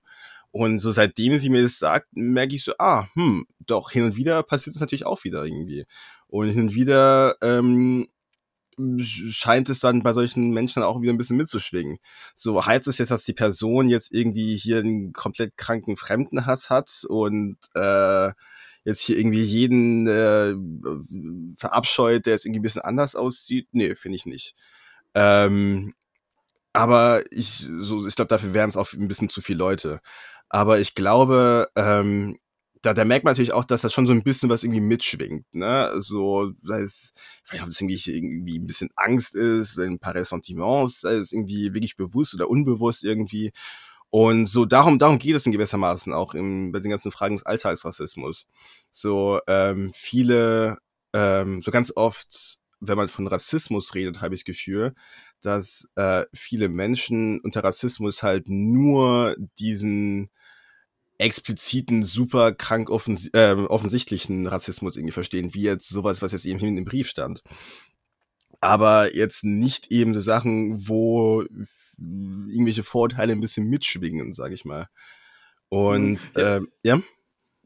Und 0.52 0.80
so 0.80 0.92
seitdem 0.92 1.38
sie 1.38 1.50
mir 1.50 1.62
das 1.62 1.80
sagt, 1.80 2.08
merke 2.12 2.56
ich 2.56 2.64
so, 2.64 2.74
ah, 2.80 3.08
hm, 3.14 3.46
doch, 3.60 3.92
hin 3.92 4.04
und 4.04 4.16
wieder 4.16 4.44
passiert 4.44 4.76
es 4.76 4.82
natürlich 4.82 5.06
auch 5.06 5.24
wieder 5.24 5.46
irgendwie. 5.46 5.86
Und 6.28 6.50
hin 6.50 6.62
und 6.64 6.76
wieder 6.76 7.36
ähm, 7.42 8.08
scheint 9.00 9.70
es 9.70 9.80
dann 9.80 10.02
bei 10.02 10.14
solchen 10.14 10.52
Menschen 10.52 10.84
auch 10.84 11.02
wieder 11.02 11.14
ein 11.14 11.18
bisschen 11.18 11.38
mitzuschwingen. 11.38 12.00
So 12.36 12.66
heißt 12.66 12.88
es 12.88 12.98
jetzt, 12.98 13.12
dass 13.12 13.26
die 13.26 13.34
Person 13.34 13.90
jetzt 13.90 14.12
irgendwie 14.12 14.56
hier 14.56 14.80
einen 14.80 15.14
komplett 15.14 15.56
kranken 15.56 15.98
Fremdenhass 15.98 16.70
hat 16.70 17.04
und 17.08 17.58
äh, 17.76 18.32
jetzt 18.84 19.02
hier 19.02 19.18
irgendwie 19.18 19.44
jeden 19.44 20.08
äh, 20.08 20.56
verabscheut, 21.58 22.26
der 22.26 22.34
jetzt 22.34 22.46
irgendwie 22.46 22.60
ein 22.60 22.64
bisschen 22.64 22.82
anders 22.82 23.16
aussieht. 23.16 23.68
Nee, 23.72 23.96
finde 23.96 24.16
ich 24.16 24.26
nicht. 24.26 24.56
Ähm, 25.14 25.94
aber 26.74 27.22
ich, 27.32 27.68
so, 27.70 28.08
ich 28.08 28.16
glaube, 28.16 28.30
dafür 28.30 28.54
wären 28.54 28.70
es 28.70 28.78
auch 28.78 28.94
ein 28.94 29.08
bisschen 29.08 29.30
zu 29.30 29.42
viele 29.42 29.60
Leute. 29.60 30.00
Aber 30.50 30.80
ich 30.80 30.96
glaube, 30.96 31.70
ähm, 31.76 32.38
da, 32.82 32.94
da 32.94 33.06
merkt 33.06 33.24
man 33.26 33.32
natürlich 33.34 33.54
auch, 33.54 33.66
dass 33.66 33.82
das 33.82 33.94
schon 33.94 34.08
so 34.08 34.14
ein 34.14 34.24
bisschen 34.24 34.50
was 34.50 34.64
irgendwie 34.64 34.82
mitschwingt, 34.82 35.54
ne? 35.54 35.92
So, 36.00 36.52
sei 36.64 36.80
es, 36.82 37.14
vielleicht 37.44 37.64
ob 37.64 37.70
es 37.70 37.80
irgendwie, 37.80 38.02
irgendwie 38.12 38.60
ein 38.60 38.66
bisschen 38.66 38.90
Angst 38.96 39.36
ist, 39.36 39.78
ein 39.78 40.00
paar 40.00 40.16
Ressentiments, 40.16 41.02
sei 41.02 41.14
es 41.14 41.32
irgendwie 41.32 41.74
wirklich 41.74 41.96
bewusst 41.96 42.34
oder 42.34 42.50
unbewusst 42.50 43.04
irgendwie. 43.04 43.52
Und 44.12 44.48
so 44.48 44.66
darum, 44.66 45.00
darum 45.00 45.20
geht 45.20 45.36
es 45.36 45.46
in 45.46 45.54
gewissermaßen 45.54 46.14
auch 46.14 46.34
im, 46.34 46.74
bei 46.74 46.80
den 46.80 46.92
ganzen 46.92 47.14
Fragen 47.14 47.38
des 47.38 47.46
Alltagsrassismus. 47.46 48.46
So 48.92 49.40
ähm, 49.48 49.92
viele, 49.96 50.78
ähm, 51.14 51.62
so 51.64 51.72
ganz 51.72 51.94
oft, 51.96 52.60
wenn 52.82 52.98
man 52.98 53.08
von 53.08 53.28
Rassismus 53.28 53.96
redet, 53.96 54.22
habe 54.22 54.36
ich 54.36 54.42
das 54.42 54.46
Gefühl, 54.46 54.94
dass 55.42 55.90
äh, 55.96 56.26
viele 56.34 56.68
Menschen 56.68 57.40
unter 57.40 57.64
Rassismus 57.64 58.22
halt 58.22 58.50
nur 58.50 59.36
diesen 59.60 60.30
expliziten, 61.18 62.04
super 62.04 62.52
krank 62.52 62.90
offens 62.90 63.28
äh, 63.34 63.56
offensichtlichen 63.70 64.48
Rassismus 64.48 64.98
irgendwie 64.98 65.14
verstehen, 65.14 65.54
wie 65.54 65.62
jetzt 65.62 65.88
sowas, 65.88 66.22
was 66.22 66.34
jetzt 66.34 66.46
eben 66.46 66.60
in 66.60 66.76
dem 66.76 66.86
Brief 66.86 67.08
stand. 67.08 67.44
Aber 68.60 69.16
jetzt 69.16 69.44
nicht 69.44 69.92
eben 69.92 70.14
so 70.14 70.20
Sachen, 70.20 70.88
wo 70.88 71.46
irgendwelche 72.50 72.84
Vorteile 72.84 73.34
ein 73.34 73.42
bisschen 73.42 73.68
mitschwingen, 73.68 74.34
sage 74.34 74.56
ich 74.56 74.66
mal. 74.66 74.88
Und 75.70 76.28
ja. 76.36 76.58
Äh, 76.58 76.62
ja. 76.84 77.00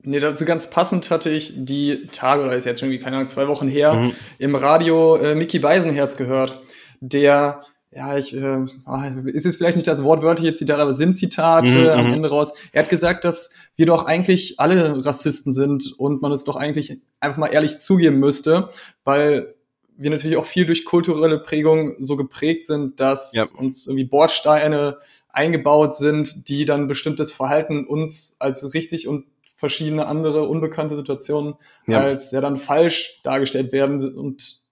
Nee, 0.03 0.19
dazu 0.19 0.45
ganz 0.45 0.69
passend 0.69 1.09
hatte 1.09 1.31
ich 1.31 1.53
die 1.55 2.07
Tage, 2.11 2.43
oder 2.43 2.55
ist 2.55 2.65
jetzt 2.65 2.79
schon 2.79 2.91
wie, 2.91 2.99
keine 2.99 3.15
Ahnung, 3.15 3.27
zwei 3.27 3.47
Wochen 3.47 3.67
her, 3.67 3.93
mhm. 3.93 4.11
im 4.37 4.55
Radio 4.55 5.15
äh, 5.15 5.33
Mickey 5.33 5.57
Beisenherz 5.57 6.15
gehört, 6.15 6.61
der 6.99 7.63
ja, 7.95 8.17
ich, 8.17 8.35
äh, 8.35 8.65
ah, 8.83 9.07
ist 9.25 9.45
es 9.45 9.55
vielleicht 9.55 9.77
nicht 9.77 9.87
das 9.87 10.03
wortwörtliche 10.03 10.53
Zitat, 10.53 10.79
aber 10.79 10.93
sind 10.93 11.15
Zitate 11.15 11.69
mhm, 11.69 11.87
am 11.87 12.07
mhm. 12.07 12.13
Ende 12.13 12.29
raus. 12.29 12.51
Er 12.73 12.83
hat 12.83 12.89
gesagt, 12.89 13.23
dass 13.23 13.51
wir 13.77 13.85
doch 13.85 14.05
eigentlich 14.05 14.59
alle 14.59 15.05
Rassisten 15.05 15.53
sind 15.53 15.93
und 15.97 16.21
man 16.21 16.33
es 16.33 16.43
doch 16.43 16.57
eigentlich 16.57 16.99
einfach 17.21 17.37
mal 17.37 17.47
ehrlich 17.47 17.79
zugeben 17.79 18.19
müsste, 18.19 18.69
weil 19.05 19.54
wir 19.97 20.09
natürlich 20.09 20.37
auch 20.37 20.45
viel 20.45 20.65
durch 20.65 20.85
kulturelle 20.85 21.39
Prägung 21.39 21.95
so 21.99 22.15
geprägt 22.17 22.67
sind, 22.67 22.99
dass 22.99 23.33
ja. 23.33 23.45
uns 23.57 23.87
irgendwie 23.87 24.05
Bordsteine 24.05 24.97
eingebaut 25.29 25.95
sind, 25.95 26.49
die 26.49 26.65
dann 26.65 26.87
bestimmtes 26.87 27.31
Verhalten 27.31 27.85
uns 27.85 28.35
als 28.39 28.73
richtig 28.73 29.07
und 29.07 29.25
verschiedene 29.55 30.05
andere 30.07 30.43
unbekannte 30.47 30.95
Situationen 30.95 31.55
ja. 31.87 32.01
als 32.01 32.31
ja 32.31 32.41
dann 32.41 32.57
falsch 32.57 33.21
dargestellt 33.23 33.71
werden 33.71 34.15
und 34.15 34.64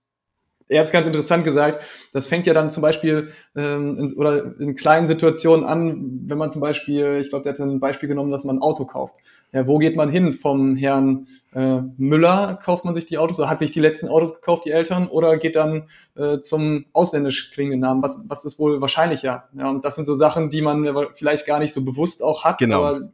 er 0.68 0.80
hat 0.80 0.86
es 0.88 0.92
ganz 0.92 1.06
interessant 1.06 1.44
gesagt, 1.44 1.84
das 2.14 2.28
fängt 2.28 2.48
ja 2.48 2.54
dann 2.54 2.72
zum 2.72 2.82
Beispiel 2.82 3.32
ähm, 3.56 3.98
in, 3.98 4.14
oder 4.14 4.60
in 4.60 4.76
kleinen 4.76 5.08
Situationen 5.08 5.66
an, 5.66 6.22
wenn 6.26 6.38
man 6.38 6.52
zum 6.52 6.62
Beispiel, 6.62 7.20
ich 7.22 7.30
glaube, 7.30 7.44
der 7.44 7.54
hat 7.54 7.60
ein 7.60 7.80
Beispiel 7.80 8.10
genommen, 8.10 8.32
dass 8.32 8.44
man 8.44 8.58
ein 8.58 8.62
Auto 8.62 8.86
kauft. 8.86 9.18
Ja, 9.52 9.68
wo 9.68 9.78
geht 9.78 9.96
man 9.96 10.10
hin? 10.10 10.34
Vom 10.34 10.76
Herrn 10.76 11.28
äh, 11.54 11.82
Müller 11.98 12.60
kauft 12.64 12.86
man 12.86 12.96
sich 12.96 13.06
die 13.06 13.18
Autos 13.18 13.40
oder 13.40 13.50
hat 13.50 13.60
sich 13.60 13.72
die 13.72 13.80
letzten 13.80 14.08
Autos 14.08 14.34
gekauft, 14.34 14.66
die 14.66 14.72
Eltern, 14.72 15.08
oder 15.08 15.38
geht 15.38 15.56
dann 15.56 15.90
äh, 16.16 16.40
zum 16.40 16.86
ausländisch 16.94 17.52
klingenden 17.52 17.82
Namen? 17.82 18.02
Was, 18.02 18.24
was 18.28 18.46
ist 18.46 18.58
wohl 18.58 18.82
wahrscheinlicher? 18.82 19.50
Ja, 19.58 19.70
und 19.70 19.86
das 19.86 19.96
sind 19.96 20.06
so 20.06 20.16
Sachen, 20.16 20.50
die 20.50 20.62
man 20.62 20.88
vielleicht 21.14 21.46
gar 21.46 21.60
nicht 21.60 21.74
so 21.74 21.84
bewusst 21.84 22.24
auch 22.24 22.44
hat, 22.44 22.58
genau. 22.58 22.84
aber 22.84 23.12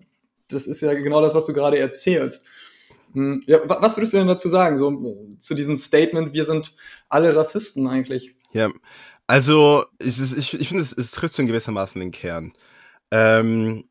das 0.49 0.65
ist 0.65 0.81
ja 0.81 0.93
genau 0.93 1.21
das, 1.21 1.35
was 1.35 1.45
du 1.45 1.53
gerade 1.53 1.77
erzählst. 1.77 2.45
Hm, 3.13 3.43
ja, 3.47 3.59
was 3.65 3.97
würdest 3.97 4.13
du 4.13 4.17
denn 4.17 4.27
dazu 4.27 4.49
sagen, 4.49 4.77
so 4.77 4.91
zu 5.39 5.55
diesem 5.55 5.77
Statement, 5.77 6.33
wir 6.33 6.45
sind 6.45 6.75
alle 7.09 7.35
Rassisten 7.35 7.87
eigentlich? 7.87 8.35
Ja, 8.53 8.69
also 9.27 9.85
ich, 9.99 10.19
ich, 10.19 10.59
ich 10.59 10.67
finde, 10.67 10.83
es, 10.83 10.93
es 10.93 11.11
trifft 11.11 11.33
so 11.33 11.41
in 11.41 11.47
gewissermaßen 11.47 11.99
den 11.99 12.11
Kern. 12.11 12.53
Ähm, 13.11 13.85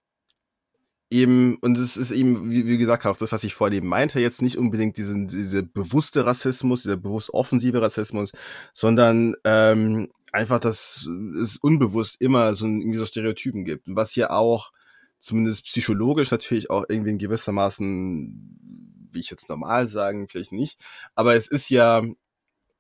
eben, 1.11 1.57
und 1.61 1.79
es 1.79 1.97
ist 1.97 2.11
eben, 2.11 2.51
wie, 2.51 2.67
wie 2.67 2.79
gesagt, 2.79 3.07
auch 3.07 3.17
das, 3.17 3.33
was 3.33 3.45
ich 3.45 3.55
vorhin 3.55 3.79
eben 3.79 3.89
meinte, 3.89 4.21
jetzt 4.21 4.43
nicht 4.43 4.59
unbedingt 4.59 4.97
diesen, 4.97 5.29
dieser 5.29 5.63
bewusste 5.63 6.27
Rassismus, 6.27 6.83
dieser 6.83 6.97
bewusst 6.97 7.33
offensive 7.33 7.81
Rassismus, 7.81 8.33
sondern 8.73 9.35
ähm, 9.45 10.09
einfach, 10.33 10.59
dass 10.61 11.09
es 11.41 11.57
unbewusst 11.57 12.21
immer 12.21 12.55
so, 12.55 12.67
irgendwie 12.67 12.99
so 12.99 13.07
Stereotypen 13.07 13.65
gibt, 13.65 13.85
was 13.87 14.15
ja 14.17 14.31
auch 14.31 14.73
zumindest 15.19 15.65
psychologisch 15.65 16.31
natürlich 16.31 16.71
auch 16.71 16.85
irgendwie 16.89 17.11
in 17.11 17.19
gewissermaßen 17.19 18.98
wie 19.13 19.21
ich 19.21 19.31
jetzt 19.31 19.49
normal 19.49 19.89
sagen, 19.89 20.29
vielleicht 20.29 20.53
nicht. 20.53 20.79
Aber 21.15 21.35
es 21.35 21.49
ist 21.49 21.69
ja 21.71 22.03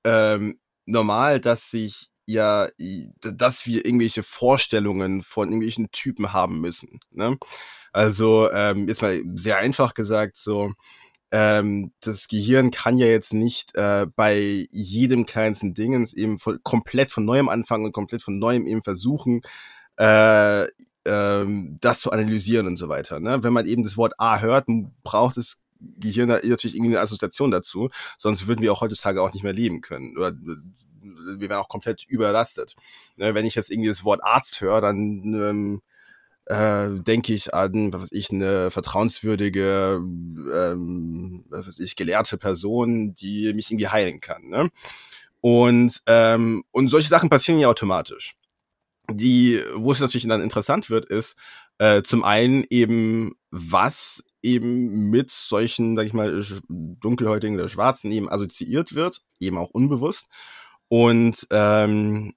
ähm, 0.04 0.60
normal, 0.86 1.40
dass 1.40 1.70
sich 1.70 2.10
ja, 2.26 2.68
dass 3.22 3.66
wir 3.66 3.86
irgendwelche 3.86 4.22
Vorstellungen 4.22 5.22
von 5.22 5.48
irgendwelchen 5.48 5.90
Typen 5.92 6.34
haben 6.34 6.60
müssen. 6.60 7.00
Ne? 7.10 7.38
Also 7.92 8.50
ähm, 8.52 8.86
jetzt 8.86 9.00
mal 9.00 9.18
sehr 9.36 9.56
einfach 9.56 9.94
gesagt, 9.94 10.36
so 10.36 10.74
ähm, 11.30 11.92
das 12.00 12.28
Gehirn 12.28 12.70
kann 12.70 12.98
ja 12.98 13.06
jetzt 13.06 13.34
nicht 13.34 13.76
äh, 13.76 14.06
bei 14.14 14.66
jedem 14.70 15.26
kleinsten 15.26 15.74
Dingens 15.74 16.14
eben 16.14 16.38
von, 16.38 16.58
komplett 16.62 17.10
von 17.10 17.24
neuem 17.24 17.48
anfangen 17.48 17.86
und 17.86 17.92
komplett 17.92 18.22
von 18.22 18.38
neuem 18.38 18.66
eben 18.66 18.82
versuchen, 18.82 19.40
äh, 19.96 20.66
ähm, 21.06 21.78
das 21.80 22.00
zu 22.00 22.12
analysieren 22.12 22.66
und 22.66 22.76
so 22.76 22.88
weiter. 22.88 23.20
Ne? 23.20 23.42
Wenn 23.42 23.52
man 23.52 23.66
eben 23.66 23.82
das 23.82 23.96
Wort 23.96 24.14
A 24.18 24.40
hört, 24.40 24.66
braucht 25.02 25.36
es 25.36 25.60
Gehirn 25.80 26.32
hat 26.32 26.44
natürlich 26.44 26.76
irgendwie 26.76 26.92
eine 26.92 27.00
Assoziation 27.00 27.50
dazu, 27.50 27.90
sonst 28.16 28.46
würden 28.46 28.62
wir 28.62 28.72
auch 28.72 28.80
heutzutage 28.80 29.22
auch 29.22 29.32
nicht 29.32 29.42
mehr 29.42 29.52
leben 29.52 29.80
können. 29.80 30.16
Oder 30.16 30.32
wir 31.00 31.48
wären 31.48 31.60
auch 31.60 31.68
komplett 31.68 32.04
überlastet. 32.06 32.74
Ne, 33.16 33.34
wenn 33.34 33.46
ich 33.46 33.54
jetzt 33.54 33.70
irgendwie 33.70 33.88
das 33.88 34.04
Wort 34.04 34.22
Arzt 34.22 34.60
höre, 34.60 34.80
dann 34.80 35.22
ähm, 35.24 35.82
äh, 36.46 36.88
denke 37.02 37.34
ich 37.34 37.54
an, 37.54 37.92
was 37.92 38.02
weiß 38.02 38.12
ich, 38.12 38.30
eine 38.30 38.70
vertrauenswürdige, 38.70 40.00
ähm, 40.00 41.44
was 41.50 41.68
weiß 41.68 41.78
ich, 41.80 41.96
gelehrte 41.96 42.38
Person, 42.38 43.14
die 43.14 43.52
mich 43.54 43.70
irgendwie 43.70 43.88
heilen 43.88 44.20
kann. 44.20 44.48
Ne? 44.48 44.70
Und, 45.40 46.00
ähm, 46.06 46.64
und 46.70 46.88
solche 46.88 47.08
Sachen 47.08 47.28
passieren 47.28 47.60
ja 47.60 47.68
automatisch. 47.68 48.34
Die, 49.10 49.60
wo 49.74 49.92
es 49.92 50.00
natürlich 50.00 50.26
dann 50.26 50.42
interessant 50.42 50.90
wird, 50.90 51.06
ist 51.06 51.36
äh, 51.78 52.02
zum 52.02 52.24
einen 52.24 52.64
eben, 52.68 53.36
was 53.50 54.24
eben 54.48 55.10
mit 55.10 55.30
solchen, 55.30 55.96
sag 55.96 56.06
ich 56.06 56.12
mal, 56.12 56.44
dunkelhäutigen 56.68 57.56
oder 57.56 57.68
schwarzen 57.68 58.10
eben 58.10 58.30
assoziiert 58.30 58.94
wird, 58.94 59.22
eben 59.40 59.58
auch 59.58 59.70
unbewusst. 59.70 60.26
Und 60.88 61.46
ähm, 61.52 62.34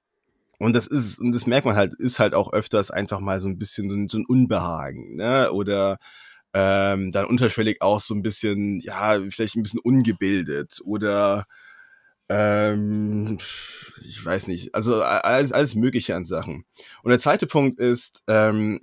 und 0.58 0.76
das 0.76 0.86
ist, 0.86 1.18
und 1.18 1.32
das 1.32 1.46
merkt 1.46 1.66
man 1.66 1.74
halt, 1.74 1.94
ist 1.98 2.20
halt 2.20 2.34
auch 2.34 2.52
öfters 2.52 2.92
einfach 2.92 3.18
mal 3.18 3.40
so 3.40 3.48
ein 3.48 3.58
bisschen 3.58 3.90
so 3.90 3.96
ein, 3.96 4.08
so 4.08 4.18
ein 4.18 4.26
Unbehagen, 4.26 5.16
ne? 5.16 5.50
Oder 5.50 5.98
ähm, 6.54 7.10
dann 7.10 7.24
unterschwellig 7.26 7.82
auch 7.82 8.00
so 8.00 8.14
ein 8.14 8.22
bisschen, 8.22 8.80
ja, 8.80 9.18
vielleicht 9.30 9.56
ein 9.56 9.64
bisschen 9.64 9.80
ungebildet 9.80 10.80
oder 10.84 11.46
ähm, 12.28 13.38
ich 14.04 14.24
weiß 14.24 14.48
nicht, 14.48 14.74
also 14.74 15.02
alles, 15.02 15.52
alles 15.52 15.74
Mögliche 15.74 16.14
an 16.14 16.24
Sachen. 16.24 16.64
Und 17.02 17.10
der 17.10 17.18
zweite 17.18 17.46
Punkt 17.46 17.80
ist, 17.80 18.22
ähm, 18.28 18.80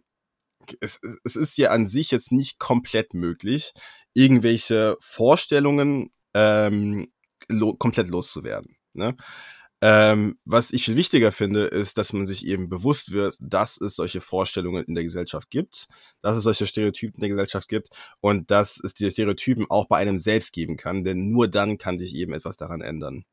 es, 0.81 0.99
es 1.23 1.35
ist 1.35 1.57
ja 1.57 1.71
an 1.71 1.87
sich 1.87 2.11
jetzt 2.11 2.31
nicht 2.31 2.59
komplett 2.59 3.13
möglich, 3.13 3.73
irgendwelche 4.13 4.97
Vorstellungen 4.99 6.11
ähm, 6.33 7.11
lo 7.47 7.73
komplett 7.73 8.09
loszuwerden. 8.09 8.77
Ne? 8.93 9.15
Ähm, 9.81 10.37
was 10.43 10.71
ich 10.73 10.83
viel 10.83 10.97
wichtiger 10.97 11.31
finde, 11.31 11.65
ist, 11.65 11.97
dass 11.97 12.11
man 12.11 12.27
sich 12.27 12.45
eben 12.45 12.67
bewusst 12.67 13.11
wird, 13.13 13.37
dass 13.39 13.79
es 13.79 13.95
solche 13.95 14.19
Vorstellungen 14.19 14.83
in 14.83 14.93
der 14.93 15.05
Gesellschaft 15.05 15.49
gibt, 15.49 15.87
dass 16.21 16.35
es 16.35 16.43
solche 16.43 16.67
Stereotypen 16.67 17.15
in 17.15 17.21
der 17.21 17.29
Gesellschaft 17.29 17.69
gibt 17.69 17.89
und 18.19 18.51
dass 18.51 18.81
es 18.83 18.93
diese 18.93 19.11
Stereotypen 19.11 19.67
auch 19.69 19.87
bei 19.87 19.97
einem 19.97 20.17
selbst 20.17 20.51
geben 20.51 20.75
kann, 20.75 21.05
denn 21.05 21.31
nur 21.31 21.47
dann 21.47 21.77
kann 21.77 21.97
sich 21.97 22.13
eben 22.15 22.33
etwas 22.33 22.57
daran 22.57 22.81
ändern. 22.81 23.23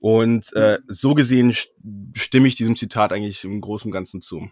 Und 0.00 0.54
äh, 0.54 0.78
so 0.86 1.14
gesehen 1.14 1.52
stimme 2.14 2.48
ich 2.48 2.56
diesem 2.56 2.76
Zitat 2.76 3.12
eigentlich 3.12 3.44
im 3.44 3.60
Großen 3.60 3.88
und 3.88 3.92
Ganzen 3.92 4.22
zu. 4.22 4.48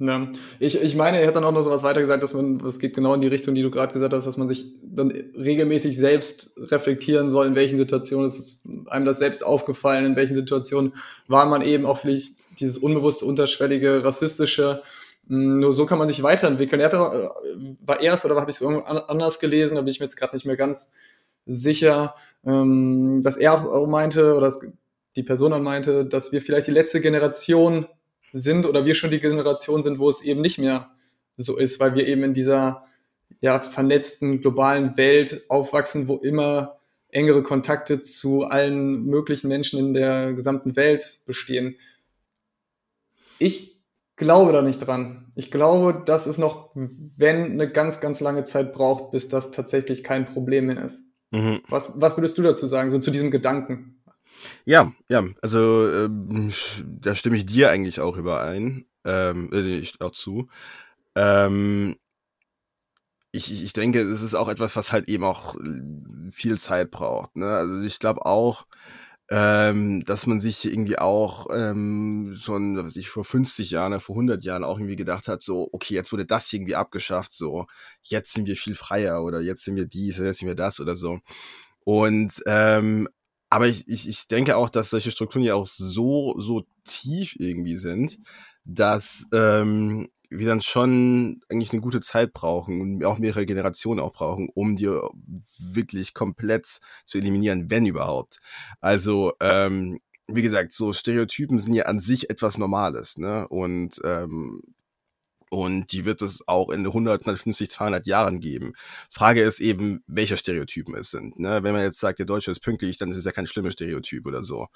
Ja. 0.00 0.28
Ich, 0.58 0.80
ich 0.80 0.96
meine, 0.96 1.20
er 1.20 1.28
hat 1.28 1.36
dann 1.36 1.44
auch 1.44 1.52
noch 1.52 1.60
so 1.60 1.70
was 1.70 1.82
weiter 1.82 2.00
gesagt, 2.00 2.22
dass 2.22 2.32
man, 2.32 2.58
das 2.58 2.78
geht 2.78 2.94
genau 2.94 3.12
in 3.12 3.20
die 3.20 3.28
Richtung, 3.28 3.54
die 3.54 3.60
du 3.60 3.70
gerade 3.70 3.92
gesagt 3.92 4.14
hast, 4.14 4.26
dass 4.26 4.38
man 4.38 4.48
sich 4.48 4.72
dann 4.82 5.10
regelmäßig 5.10 5.98
selbst 5.98 6.54
reflektieren 6.56 7.30
soll, 7.30 7.46
in 7.46 7.54
welchen 7.54 7.76
Situationen 7.76 8.28
ist 8.28 8.62
einem 8.86 9.04
das 9.04 9.18
selbst 9.18 9.44
aufgefallen, 9.44 10.06
in 10.06 10.16
welchen 10.16 10.34
Situationen 10.34 10.94
war 11.28 11.44
man 11.44 11.60
eben 11.60 11.84
auch 11.84 11.98
vielleicht 11.98 12.32
dieses 12.58 12.78
unbewusste, 12.78 13.26
unterschwellige, 13.26 14.02
rassistische. 14.02 14.82
Hm, 15.28 15.60
nur 15.60 15.74
so 15.74 15.84
kann 15.84 15.98
man 15.98 16.08
sich 16.08 16.22
weiterentwickeln. 16.22 16.80
Er 16.80 16.86
hat 16.86 16.94
aber, 16.94 17.36
äh, 17.44 17.76
war 17.84 18.00
erst 18.00 18.24
oder 18.24 18.36
habe 18.36 18.50
ich 18.50 18.56
es 18.56 18.62
irgendwo 18.62 18.84
anders 18.84 19.38
gelesen, 19.38 19.74
da 19.74 19.82
bin 19.82 19.90
ich 19.90 20.00
mir 20.00 20.06
jetzt 20.06 20.16
gerade 20.16 20.34
nicht 20.34 20.46
mehr 20.46 20.56
ganz 20.56 20.92
sicher, 21.44 22.14
ähm, 22.46 23.20
dass 23.22 23.36
er 23.36 23.70
auch 23.70 23.86
meinte, 23.86 24.32
oder 24.32 24.46
dass 24.46 24.60
die 25.14 25.22
Person 25.22 25.50
dann 25.50 25.62
meinte, 25.62 26.06
dass 26.06 26.32
wir 26.32 26.40
vielleicht 26.40 26.68
die 26.68 26.72
letzte 26.72 27.02
Generation 27.02 27.86
sind 28.32 28.66
oder 28.66 28.84
wir 28.84 28.94
schon 28.94 29.10
die 29.10 29.20
Generation 29.20 29.82
sind, 29.82 29.98
wo 29.98 30.08
es 30.08 30.22
eben 30.22 30.40
nicht 30.40 30.58
mehr 30.58 30.90
so 31.36 31.56
ist, 31.56 31.80
weil 31.80 31.94
wir 31.94 32.06
eben 32.06 32.22
in 32.22 32.34
dieser 32.34 32.84
ja, 33.40 33.60
vernetzten 33.60 34.40
globalen 34.40 34.96
Welt 34.96 35.44
aufwachsen, 35.48 36.08
wo 36.08 36.16
immer 36.16 36.78
engere 37.08 37.42
Kontakte 37.42 38.00
zu 38.00 38.44
allen 38.44 39.06
möglichen 39.06 39.48
Menschen 39.48 39.78
in 39.78 39.94
der 39.94 40.32
gesamten 40.32 40.76
Welt 40.76 41.20
bestehen. 41.26 41.76
Ich 43.38 43.80
glaube 44.16 44.52
da 44.52 44.62
nicht 44.62 44.86
dran. 44.86 45.32
Ich 45.34 45.50
glaube, 45.50 46.02
dass 46.04 46.26
es 46.26 46.38
noch, 46.38 46.70
wenn 46.74 47.52
eine 47.52 47.70
ganz, 47.70 48.00
ganz 48.00 48.20
lange 48.20 48.44
Zeit 48.44 48.72
braucht, 48.72 49.10
bis 49.10 49.28
das 49.28 49.50
tatsächlich 49.50 50.04
kein 50.04 50.26
Problem 50.26 50.66
mehr 50.66 50.84
ist. 50.84 51.02
Mhm. 51.30 51.60
Was, 51.68 52.00
was 52.00 52.16
würdest 52.16 52.36
du 52.38 52.42
dazu 52.42 52.66
sagen, 52.66 52.90
so 52.90 52.98
zu 52.98 53.10
diesem 53.10 53.30
Gedanken? 53.30 53.99
Ja, 54.64 54.92
ja, 55.08 55.24
also 55.42 55.88
ähm, 55.90 56.52
da 56.84 57.14
stimme 57.14 57.36
ich 57.36 57.46
dir 57.46 57.70
eigentlich 57.70 58.00
auch 58.00 58.16
überein, 58.16 58.86
ähm, 59.04 59.50
äh, 59.52 59.78
ich 59.78 60.00
auch 60.00 60.12
zu. 60.12 60.48
Ähm, 61.16 61.96
ich, 63.32 63.62
ich 63.62 63.72
denke, 63.72 64.00
es 64.00 64.22
ist 64.22 64.34
auch 64.34 64.48
etwas, 64.48 64.74
was 64.76 64.92
halt 64.92 65.08
eben 65.08 65.24
auch 65.24 65.54
äh, 65.56 66.30
viel 66.30 66.58
Zeit 66.58 66.90
braucht. 66.90 67.36
Ne? 67.36 67.46
Also 67.46 67.80
ich 67.82 67.98
glaube 67.98 68.26
auch, 68.26 68.66
ähm, 69.30 70.04
dass 70.06 70.26
man 70.26 70.40
sich 70.40 70.66
irgendwie 70.66 70.98
auch 70.98 71.46
ähm, 71.56 72.34
schon, 72.36 72.76
was 72.76 72.86
weiß 72.86 72.96
ich, 72.96 73.08
vor 73.10 73.24
50 73.24 73.70
Jahren, 73.70 74.00
vor 74.00 74.16
100 74.16 74.44
Jahren 74.44 74.64
auch 74.64 74.78
irgendwie 74.78 74.96
gedacht 74.96 75.28
hat, 75.28 75.42
so, 75.42 75.68
okay, 75.72 75.94
jetzt 75.94 76.12
wurde 76.12 76.26
das 76.26 76.52
irgendwie 76.52 76.76
abgeschafft, 76.76 77.32
so, 77.32 77.66
jetzt 78.02 78.32
sind 78.34 78.46
wir 78.46 78.56
viel 78.56 78.74
freier 78.74 79.22
oder 79.24 79.40
jetzt 79.40 79.64
sind 79.64 79.76
wir 79.76 79.86
dies, 79.86 80.18
jetzt 80.18 80.40
sind 80.40 80.48
wir 80.48 80.56
das 80.56 80.80
oder 80.80 80.96
so. 80.96 81.20
Und 81.84 82.42
ähm, 82.46 83.08
aber 83.50 83.66
ich, 83.66 83.86
ich, 83.88 84.08
ich 84.08 84.28
denke 84.28 84.56
auch, 84.56 84.70
dass 84.70 84.90
solche 84.90 85.10
Strukturen 85.10 85.44
ja 85.44 85.54
auch 85.54 85.66
so, 85.66 86.38
so 86.38 86.64
tief 86.84 87.34
irgendwie 87.38 87.76
sind, 87.76 88.18
dass 88.64 89.26
ähm, 89.34 90.08
wir 90.30 90.46
dann 90.46 90.60
schon 90.60 91.40
eigentlich 91.48 91.72
eine 91.72 91.82
gute 91.82 92.00
Zeit 92.00 92.32
brauchen 92.32 92.80
und 92.80 93.04
auch 93.04 93.18
mehrere 93.18 93.46
Generationen 93.46 93.98
auch 93.98 94.12
brauchen, 94.12 94.48
um 94.54 94.76
die 94.76 94.88
wirklich 95.58 96.14
komplett 96.14 96.78
zu 97.04 97.18
eliminieren, 97.18 97.68
wenn 97.68 97.86
überhaupt. 97.86 98.38
Also 98.80 99.32
ähm, 99.40 99.98
wie 100.28 100.42
gesagt, 100.42 100.72
so 100.72 100.92
Stereotypen 100.92 101.58
sind 101.58 101.74
ja 101.74 101.86
an 101.86 101.98
sich 101.98 102.30
etwas 102.30 102.56
Normales, 102.56 103.18
ne? 103.18 103.48
Und 103.48 104.00
ähm, 104.04 104.62
und 105.50 105.90
die 105.92 106.04
wird 106.04 106.22
es 106.22 106.46
auch 106.46 106.70
in 106.70 106.86
100, 106.86 107.22
150, 107.22 107.70
200 107.70 108.06
Jahren 108.06 108.38
geben. 108.38 108.72
Frage 109.10 109.42
ist 109.42 109.60
eben, 109.60 110.02
welche 110.06 110.36
Stereotypen 110.36 110.94
es 110.94 111.10
sind. 111.10 111.40
Ne? 111.40 111.62
Wenn 111.64 111.74
man 111.74 111.82
jetzt 111.82 111.98
sagt, 111.98 112.20
der 112.20 112.26
Deutsche 112.26 112.52
ist 112.52 112.60
pünktlich, 112.60 112.98
dann 112.98 113.10
ist 113.10 113.16
es 113.16 113.24
ja 113.24 113.32
kein 113.32 113.48
schlimmes 113.48 113.72
Stereotyp 113.74 114.26
oder 114.26 114.44
so. 114.44 114.68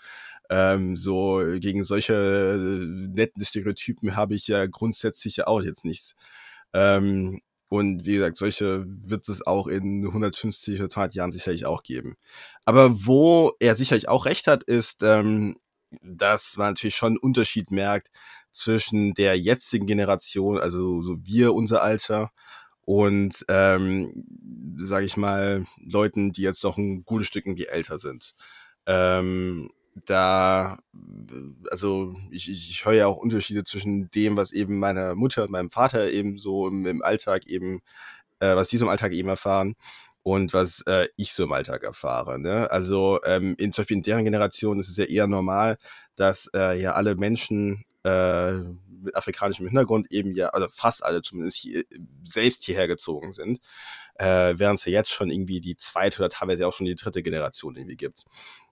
Ähm, 0.50 0.96
so 0.96 1.40
gegen 1.60 1.84
solche 1.84 2.14
äh, 2.14 2.86
netten 3.16 3.44
Stereotypen 3.44 4.16
habe 4.16 4.34
ich 4.34 4.48
ja 4.48 4.66
grundsätzlich 4.66 5.36
ja 5.36 5.46
auch 5.46 5.62
jetzt 5.62 5.84
nichts. 5.84 6.16
Ähm, 6.72 7.40
und 7.68 8.04
wie 8.04 8.14
gesagt, 8.14 8.36
solche 8.36 8.84
wird 8.86 9.28
es 9.28 9.46
auch 9.46 9.68
in 9.68 10.04
150 10.06 10.80
oder 10.80 10.90
200 10.90 11.14
Jahren 11.14 11.32
sicherlich 11.32 11.66
auch 11.66 11.84
geben. 11.84 12.16
Aber 12.64 13.06
wo 13.06 13.52
er 13.60 13.76
sicherlich 13.76 14.08
auch 14.08 14.26
recht 14.26 14.48
hat, 14.48 14.64
ist, 14.64 15.04
ähm, 15.04 15.56
dass 16.02 16.56
man 16.56 16.70
natürlich 16.70 16.96
schon 16.96 17.12
einen 17.12 17.18
Unterschied 17.18 17.70
merkt 17.70 18.10
zwischen 18.54 19.14
der 19.14 19.38
jetzigen 19.38 19.86
Generation, 19.86 20.58
also 20.58 21.02
so 21.02 21.16
wir, 21.24 21.54
unser 21.54 21.82
Alter, 21.82 22.30
und 22.86 23.44
ähm, 23.48 24.24
sage 24.76 25.06
ich 25.06 25.16
mal, 25.16 25.64
Leuten, 25.84 26.32
die 26.32 26.42
jetzt 26.42 26.62
noch 26.64 26.76
ein 26.76 27.04
gutes 27.04 27.26
Stück 27.26 27.46
irgendwie 27.46 27.66
älter 27.66 27.98
sind. 27.98 28.34
Ähm, 28.86 29.70
da, 30.06 30.78
also 31.70 32.14
ich, 32.30 32.50
ich, 32.50 32.70
ich 32.70 32.84
höre 32.84 32.94
ja 32.94 33.06
auch 33.06 33.16
Unterschiede 33.16 33.64
zwischen 33.64 34.10
dem, 34.10 34.36
was 34.36 34.52
eben 34.52 34.78
meine 34.78 35.14
Mutter 35.14 35.44
und 35.44 35.50
meinem 35.50 35.70
Vater 35.70 36.10
eben 36.10 36.36
so 36.36 36.68
im, 36.68 36.84
im 36.86 37.02
Alltag 37.02 37.46
eben, 37.46 37.80
äh, 38.40 38.56
was 38.56 38.68
die 38.68 38.76
so 38.76 38.84
im 38.84 38.90
Alltag 38.90 39.12
eben 39.12 39.28
erfahren 39.28 39.76
und 40.22 40.52
was 40.52 40.82
äh, 40.86 41.06
ich 41.16 41.32
so 41.32 41.44
im 41.44 41.52
Alltag 41.52 41.84
erfahre. 41.84 42.40
Ne? 42.40 42.70
Also 42.70 43.20
ähm, 43.24 43.54
in, 43.58 43.72
zum 43.72 43.82
Beispiel 43.82 43.98
in 43.98 44.02
deren 44.02 44.24
Generation 44.24 44.80
ist 44.80 44.88
es 44.88 44.96
ja 44.96 45.04
eher 45.04 45.26
normal, 45.26 45.78
dass 46.16 46.50
äh, 46.54 46.80
ja 46.80 46.92
alle 46.92 47.14
Menschen 47.14 47.84
äh, 48.04 48.52
mit 49.04 49.16
afrikanischem 49.16 49.66
Hintergrund 49.66 50.10
eben 50.10 50.34
ja, 50.34 50.48
also 50.48 50.68
fast 50.70 51.04
alle 51.04 51.22
zumindest 51.22 51.58
hier, 51.58 51.84
selbst 52.24 52.64
hierher 52.64 52.88
gezogen 52.88 53.32
sind, 53.32 53.60
äh, 54.16 54.54
während 54.56 54.78
es 54.78 54.86
ja 54.86 54.92
jetzt 54.92 55.10
schon 55.10 55.30
irgendwie 55.30 55.60
die 55.60 55.76
zweite 55.76 56.18
oder 56.18 56.30
teilweise 56.30 56.66
auch 56.66 56.72
schon 56.72 56.86
die 56.86 56.94
dritte 56.94 57.22
Generation 57.22 57.76
irgendwie 57.76 57.96
gibt. 57.96 58.24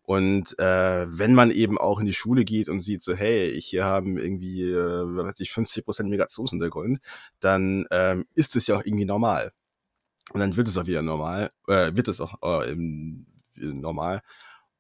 Und 0.05 0.59
äh, 0.59 1.07
wenn 1.07 1.35
man 1.35 1.51
eben 1.51 1.78
auch 1.78 2.01
in 2.01 2.07
die 2.07 2.12
Schule 2.12 2.45
geht 2.45 2.68
und 2.68 2.80
sieht 2.80 3.03
so, 3.03 3.14
hey, 3.14 3.61
hier 3.61 3.85
haben 3.85 4.18
irgendwie, 4.18 4.62
äh, 4.62 4.76
weiß 4.76 5.39
ich, 5.41 5.53
50 5.53 5.85
Prozent 5.85 6.11
Migrationshintergrund, 6.11 6.99
dann 7.39 7.87
ähm, 7.91 8.26
ist 8.35 8.57
es 8.57 8.66
ja 8.66 8.76
auch 8.76 8.85
irgendwie 8.85 9.05
normal. 9.05 9.53
Und 10.33 10.41
dann 10.41 10.57
wird 10.57 10.68
es 10.68 10.76
auch 10.76 10.87
wieder 10.87 11.03
normal, 11.03 11.51
äh, 11.68 11.95
wird 11.95 12.09
es 12.09 12.20
auch 12.20 12.35
äh, 12.43 12.74
normal. 13.55 14.22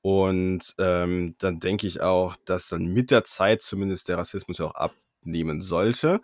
Und 0.02 0.74
ähm, 0.78 1.36
dann 1.38 1.60
denke 1.60 1.86
ich 1.86 2.00
auch, 2.00 2.34
dass 2.44 2.68
dann 2.68 2.86
mit 2.86 3.10
der 3.10 3.24
Zeit 3.24 3.62
zumindest 3.62 4.08
der 4.08 4.18
Rassismus 4.18 4.58
ja 4.58 4.66
auch 4.66 4.74
abnehmen 4.74 5.62
sollte. 5.62 6.20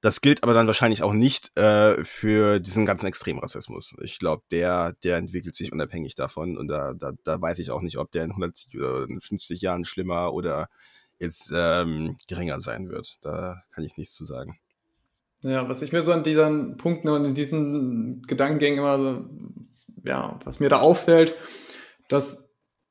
Das 0.00 0.20
gilt 0.20 0.42
aber 0.42 0.54
dann 0.54 0.66
wahrscheinlich 0.66 1.02
auch 1.02 1.12
nicht 1.12 1.56
äh, 1.58 2.04
für 2.04 2.60
diesen 2.60 2.84
ganzen 2.84 3.06
Extremrassismus. 3.06 3.96
Ich 4.02 4.18
glaube, 4.18 4.42
der, 4.50 4.92
der 5.04 5.16
entwickelt 5.16 5.56
sich 5.56 5.72
unabhängig 5.72 6.14
davon 6.14 6.58
und 6.58 6.68
da, 6.68 6.94
da, 6.94 7.12
da 7.24 7.40
weiß 7.40 7.58
ich 7.60 7.70
auch 7.70 7.80
nicht, 7.80 7.98
ob 7.98 8.10
der 8.10 8.24
in 8.24 8.30
100 8.30 8.66
oder 8.74 9.06
50 9.20 9.60
Jahren 9.60 9.84
schlimmer 9.84 10.34
oder 10.34 10.68
jetzt 11.18 11.52
ähm, 11.54 12.16
geringer 12.28 12.60
sein 12.60 12.88
wird. 12.90 13.24
Da 13.24 13.62
kann 13.72 13.84
ich 13.84 13.96
nichts 13.96 14.14
zu 14.14 14.24
sagen. 14.24 14.58
Ja, 15.40 15.68
was 15.68 15.80
ich 15.80 15.92
mir 15.92 16.02
so 16.02 16.12
an 16.12 16.24
diesen 16.24 16.76
Punkten 16.76 17.08
und 17.08 17.24
in 17.24 17.34
diesen 17.34 18.22
Gedankengängen 18.22 18.78
immer 18.78 18.98
so, 18.98 19.24
ja, 20.04 20.38
was 20.44 20.60
mir 20.60 20.68
da 20.68 20.80
auffällt, 20.80 21.34
dass 22.08 22.45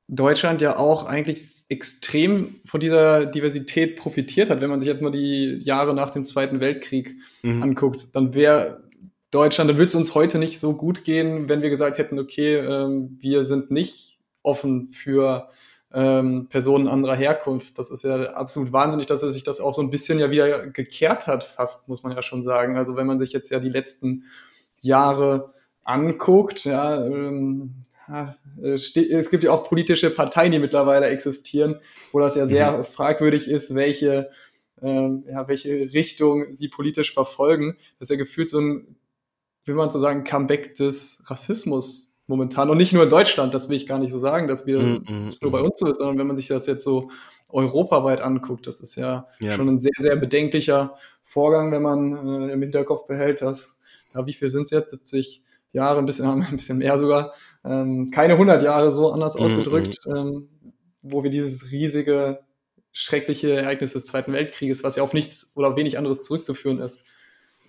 Deutschland 0.08 0.62
ja 0.62 0.78
auch 0.78 1.06
eigentlich 1.06 1.66
extrem 1.68 2.62
von 2.66 2.80
dieser 2.80 3.26
Diversität 3.26 3.98
profitiert 3.98 4.50
hat. 4.50 4.62
Wenn 4.62 4.70
man 4.70 4.80
sich 4.80 4.88
jetzt 4.88 5.02
mal 5.02 5.12
die 5.12 5.58
Jahre 5.64 5.96
nach 5.96 6.12
dem 6.12 6.24
Zweiten 6.24 6.60
Weltkrieg 6.60 7.16
mhm. 7.42 7.64
anguckt, 7.64 8.16
dann 8.16 8.36
wäre 8.36 8.84
Deutschland, 9.32 9.70
dann 9.70 9.78
würde 9.78 9.90
es 9.90 9.96
uns 9.96 10.14
heute 10.14 10.38
nicht 10.38 10.60
so 10.60 10.76
gut 10.76 11.04
gehen, 11.04 11.50
wenn 11.50 11.62
wir 11.62 11.70
gesagt 11.70 11.98
hätten, 11.98 12.20
okay, 12.20 12.56
ähm, 12.56 13.18
wir 13.20 13.46
sind 13.46 13.72
nicht 13.72 14.20
offen 14.44 14.92
für 14.92 15.50
ähm, 15.92 16.48
Personen 16.50 16.88
anderer 16.88 17.16
Herkunft. 17.16 17.80
Das 17.80 17.90
ist 17.90 18.04
ja 18.04 18.34
absolut 18.34 18.72
wahnsinnig, 18.72 19.08
dass 19.08 19.22
sich 19.22 19.44
das 19.44 19.60
auch 19.60 19.74
so 19.74 19.82
ein 19.82 19.90
bisschen 19.90 20.20
ja 20.20 20.30
wieder 20.30 20.68
gekehrt 20.68 21.26
hat, 21.26 21.44
fast, 21.44 21.88
muss 21.90 22.04
man 22.04 22.14
ja 22.14 22.22
schon 22.22 22.44
sagen. 22.44 22.78
Also 22.78 22.96
wenn 22.96 23.08
man 23.08 23.20
sich 23.20 23.32
jetzt 23.34 23.50
ja 23.50 23.60
die 23.60 23.70
letzten 23.70 24.26
Jahre 24.82 25.54
anguckt, 25.84 26.66
ja, 26.66 27.04
ähm, 27.04 27.84
äh, 27.94 27.95
es 28.62 29.30
gibt 29.30 29.44
ja 29.44 29.52
auch 29.52 29.68
politische 29.68 30.10
Parteien, 30.10 30.52
die 30.52 30.60
mittlerweile 30.60 31.08
existieren, 31.08 31.80
wo 32.12 32.20
das 32.20 32.36
ja 32.36 32.48
sehr 32.48 32.78
mhm. 32.78 32.86
fragwürdig 32.86 33.48
ist, 33.48 33.74
welche, 33.74 34.30
ähm, 34.82 35.24
ja, 35.28 35.48
welche 35.48 35.94
Richtung 35.94 36.54
sie 36.54 36.68
politisch 36.68 37.14
verfolgen. 37.14 37.78
Das 38.00 38.08
ist 38.08 38.12
ja 38.12 38.18
gefühlt 38.18 38.50
so 38.50 38.60
ein, 38.60 38.96
will 39.66 39.76
man 39.76 39.92
so 39.92 40.00
sagen, 40.00 40.24
Comeback 40.24 40.76
des 40.76 41.24
Rassismus 41.26 42.18
momentan. 42.28 42.70
Und 42.70 42.78
nicht 42.78 42.94
nur 42.94 43.04
in 43.04 43.10
Deutschland, 43.10 43.54
das 43.54 43.70
will 43.70 43.78
ich 43.78 43.88
gar 43.88 44.00
nicht 44.00 44.12
so 44.12 44.20
sagen, 44.20 44.48
dass 44.48 44.66
wir 44.66 44.80
mhm. 44.80 45.26
das 45.26 45.42
nur 45.42 45.52
bei 45.52 45.60
mhm. 45.60 45.66
uns 45.66 45.80
so 45.80 45.88
ist, 45.88 45.98
sondern 45.98 46.18
wenn 46.18 46.28
man 46.28 46.38
sich 46.38 46.48
das 46.48 46.68
jetzt 46.68 46.84
so 46.84 47.10
europaweit 47.50 48.22
anguckt, 48.22 48.68
das 48.68 48.80
ist 48.80 48.96
ja, 48.96 49.28
ja. 49.40 49.56
schon 49.56 49.70
ein 49.70 49.80
sehr, 49.80 49.92
sehr 49.98 50.16
bedenklicher 50.16 50.96
Vorgang, 51.24 51.72
wenn 51.72 51.82
man 51.82 52.50
äh, 52.50 52.54
im 52.54 52.62
Hinterkopf 52.62 53.08
behält, 53.08 53.42
dass, 53.42 53.80
ja, 54.14 54.26
wie 54.26 54.34
viel 54.34 54.50
sind 54.50 54.64
es 54.64 54.72
jetzt? 54.72 54.92
70 54.92 55.44
Jahre, 55.76 56.00
ein 56.00 56.06
bisschen, 56.06 56.26
ein 56.44 56.56
bisschen 56.56 56.80
mehr 56.80 56.98
sogar, 56.98 57.34
ähm, 57.64 58.12
keine 58.12 58.34
100 58.34 58.64
Jahre 58.64 58.92
so 58.92 59.12
anders 59.12 59.36
mhm, 59.36 59.42
ausgedrückt, 59.42 59.98
mhm. 60.06 60.16
ähm, 60.16 60.50
wo 61.02 61.24
wir 61.24 61.30
dieses 61.30 61.72
riesige, 61.72 62.40
schreckliche 62.92 63.52
Ereignis 63.52 63.94
des 63.94 64.06
Zweiten 64.06 64.34
Weltkrieges, 64.34 64.84
was 64.84 64.96
ja 64.96 65.04
auf 65.04 65.14
nichts 65.14 65.52
oder 65.56 65.76
wenig 65.76 65.98
anderes 65.98 66.22
zurückzuführen 66.22 66.80
ist. 66.80 67.02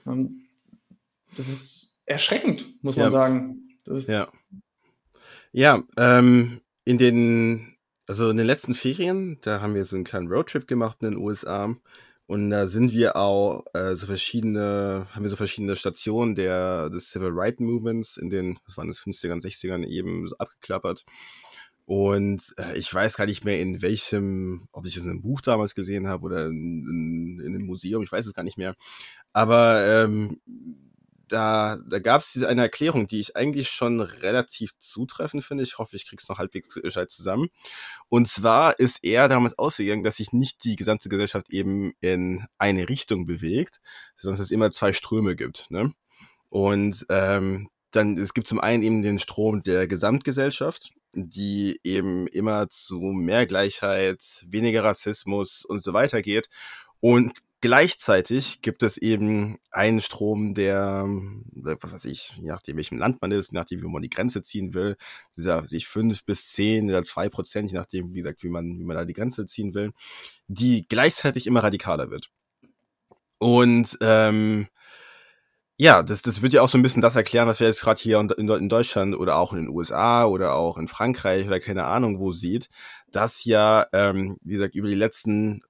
Ähm, 0.06 0.46
das 1.36 1.48
ist 1.48 2.02
erschreckend, 2.06 2.82
muss 2.82 2.96
man 2.96 3.06
ja. 3.06 3.10
sagen. 3.10 3.68
ja. 3.86 4.28
Ja, 5.52 5.82
ähm, 5.96 6.60
in 6.84 6.98
den, 6.98 7.76
also 8.06 8.30
in 8.30 8.36
den 8.36 8.46
letzten 8.46 8.74
Ferien, 8.74 9.38
da 9.40 9.60
haben 9.60 9.74
wir 9.74 9.84
so 9.84 9.96
einen 9.96 10.04
kleinen 10.04 10.28
Roadtrip 10.28 10.68
gemacht 10.68 10.98
in 11.00 11.12
den 11.12 11.18
USA 11.18 11.74
und 12.26 12.50
da 12.50 12.66
sind 12.66 12.92
wir 12.92 13.16
auch 13.16 13.64
äh, 13.72 13.94
so 13.94 14.06
verschiedene, 14.06 15.06
haben 15.10 15.22
wir 15.22 15.30
so 15.30 15.36
verschiedene 15.36 15.76
Stationen 15.76 16.34
der, 16.34 16.90
des 16.90 17.10
Civil 17.10 17.30
Rights 17.32 17.60
Movements 17.60 18.16
in 18.16 18.30
den, 18.30 18.58
was 18.66 18.76
waren 18.76 18.88
das, 18.88 18.98
50ern, 18.98 19.40
60ern 19.40 19.84
eben 19.84 20.26
so 20.26 20.36
abgeklappert. 20.38 21.04
Und 21.84 22.42
äh, 22.58 22.76
ich 22.76 22.92
weiß 22.92 23.16
gar 23.16 23.26
nicht 23.26 23.44
mehr, 23.44 23.60
in 23.60 23.80
welchem, 23.80 24.68
ob 24.72 24.86
ich 24.86 24.96
es 24.96 25.04
in 25.04 25.10
einem 25.10 25.22
Buch 25.22 25.40
damals 25.40 25.76
gesehen 25.76 26.08
habe 26.08 26.24
oder 26.24 26.46
in, 26.46 27.38
in, 27.38 27.40
in 27.46 27.54
einem 27.54 27.66
Museum, 27.66 28.02
ich 28.02 28.10
weiß 28.10 28.26
es 28.26 28.34
gar 28.34 28.42
nicht 28.42 28.58
mehr. 28.58 28.74
Aber 29.32 29.86
ähm, 29.86 30.40
da, 31.28 31.78
da 31.88 31.98
gab 31.98 32.22
es 32.22 32.42
eine 32.44 32.62
Erklärung, 32.62 33.06
die 33.06 33.20
ich 33.20 33.36
eigentlich 33.36 33.70
schon 33.70 34.00
relativ 34.00 34.72
zutreffend 34.78 35.44
finde. 35.44 35.64
Ich 35.64 35.78
hoffe, 35.78 35.96
ich 35.96 36.06
krieg's 36.06 36.28
noch 36.28 36.38
halbwegs 36.38 36.74
gescheit 36.74 37.10
zusammen. 37.10 37.48
Und 38.08 38.28
zwar 38.28 38.78
ist 38.78 39.00
er 39.02 39.28
damals 39.28 39.58
ausgegangen, 39.58 40.04
dass 40.04 40.16
sich 40.16 40.32
nicht 40.32 40.64
die 40.64 40.76
gesamte 40.76 41.08
Gesellschaft 41.08 41.50
eben 41.50 41.92
in 42.00 42.46
eine 42.58 42.88
Richtung 42.88 43.26
bewegt, 43.26 43.80
sondern 44.16 44.40
es 44.40 44.50
immer 44.50 44.70
zwei 44.70 44.92
Ströme 44.92 45.36
gibt. 45.36 45.70
Ne? 45.70 45.92
Und 46.48 47.04
ähm, 47.08 47.68
dann, 47.90 48.16
es 48.16 48.34
gibt 48.34 48.46
zum 48.46 48.60
einen 48.60 48.82
eben 48.82 49.02
den 49.02 49.18
Strom 49.18 49.62
der 49.62 49.88
Gesamtgesellschaft, 49.88 50.90
die 51.12 51.80
eben 51.82 52.26
immer 52.28 52.68
zu 52.68 53.00
mehr 53.00 53.46
Gleichheit, 53.46 54.44
weniger 54.46 54.84
Rassismus 54.84 55.64
und 55.64 55.82
so 55.82 55.92
weiter 55.92 56.22
geht. 56.22 56.48
Und 57.00 57.40
Gleichzeitig 57.62 58.60
gibt 58.60 58.82
es 58.82 58.98
eben 58.98 59.58
einen 59.70 60.02
Strom, 60.02 60.52
der, 60.52 61.04
was 61.06 61.92
weiß 61.92 62.04
ich, 62.04 62.36
je 62.36 62.48
nachdem 62.48 62.76
welchem 62.76 62.98
Land 62.98 63.22
man 63.22 63.32
ist, 63.32 63.50
je 63.50 63.58
nachdem 63.58 63.82
wie 63.82 63.88
man 63.88 64.02
die 64.02 64.10
Grenze 64.10 64.42
ziehen 64.42 64.74
will, 64.74 64.96
dieser 65.36 65.64
sich 65.64 65.88
fünf 65.88 66.24
bis 66.24 66.52
zehn 66.52 66.88
oder 66.90 67.02
zwei 67.02 67.30
Prozent, 67.30 67.72
je 67.72 67.78
nachdem, 67.78 68.12
wie 68.12 68.20
gesagt, 68.20 68.42
wie 68.42 68.50
man, 68.50 68.78
wie 68.78 68.84
man 68.84 68.96
da 68.96 69.06
die 69.06 69.14
Grenze 69.14 69.46
ziehen 69.46 69.72
will, 69.72 69.92
die 70.48 70.86
gleichzeitig 70.86 71.46
immer 71.46 71.62
radikaler 71.62 72.10
wird. 72.10 72.28
Und 73.38 73.96
ähm, 74.02 74.68
ja, 75.78 76.02
das, 76.02 76.22
das 76.22 76.42
wird 76.42 76.54
ja 76.54 76.62
auch 76.62 76.68
so 76.68 76.78
ein 76.78 76.82
bisschen 76.82 77.02
das 77.02 77.16
erklären, 77.16 77.48
was 77.48 77.60
wir 77.60 77.66
jetzt 77.66 77.82
gerade 77.82 78.00
hier 78.00 78.18
in, 78.18 78.30
in, 78.30 78.68
Deutschland 78.68 79.14
oder 79.14 79.36
auch 79.36 79.52
in 79.52 79.60
den 79.64 79.68
USA 79.68 80.24
oder 80.24 80.54
auch 80.54 80.78
in 80.78 80.88
Frankreich 80.88 81.46
oder 81.46 81.60
keine 81.60 81.84
Ahnung 81.84 82.18
wo 82.18 82.32
sieht, 82.32 82.70
dass 83.12 83.44
ja, 83.44 83.86
ähm, 83.92 84.38
wie 84.42 84.54
gesagt, 84.54 84.74
über 84.74 84.88
die 84.88 84.94
letzten 84.94 85.62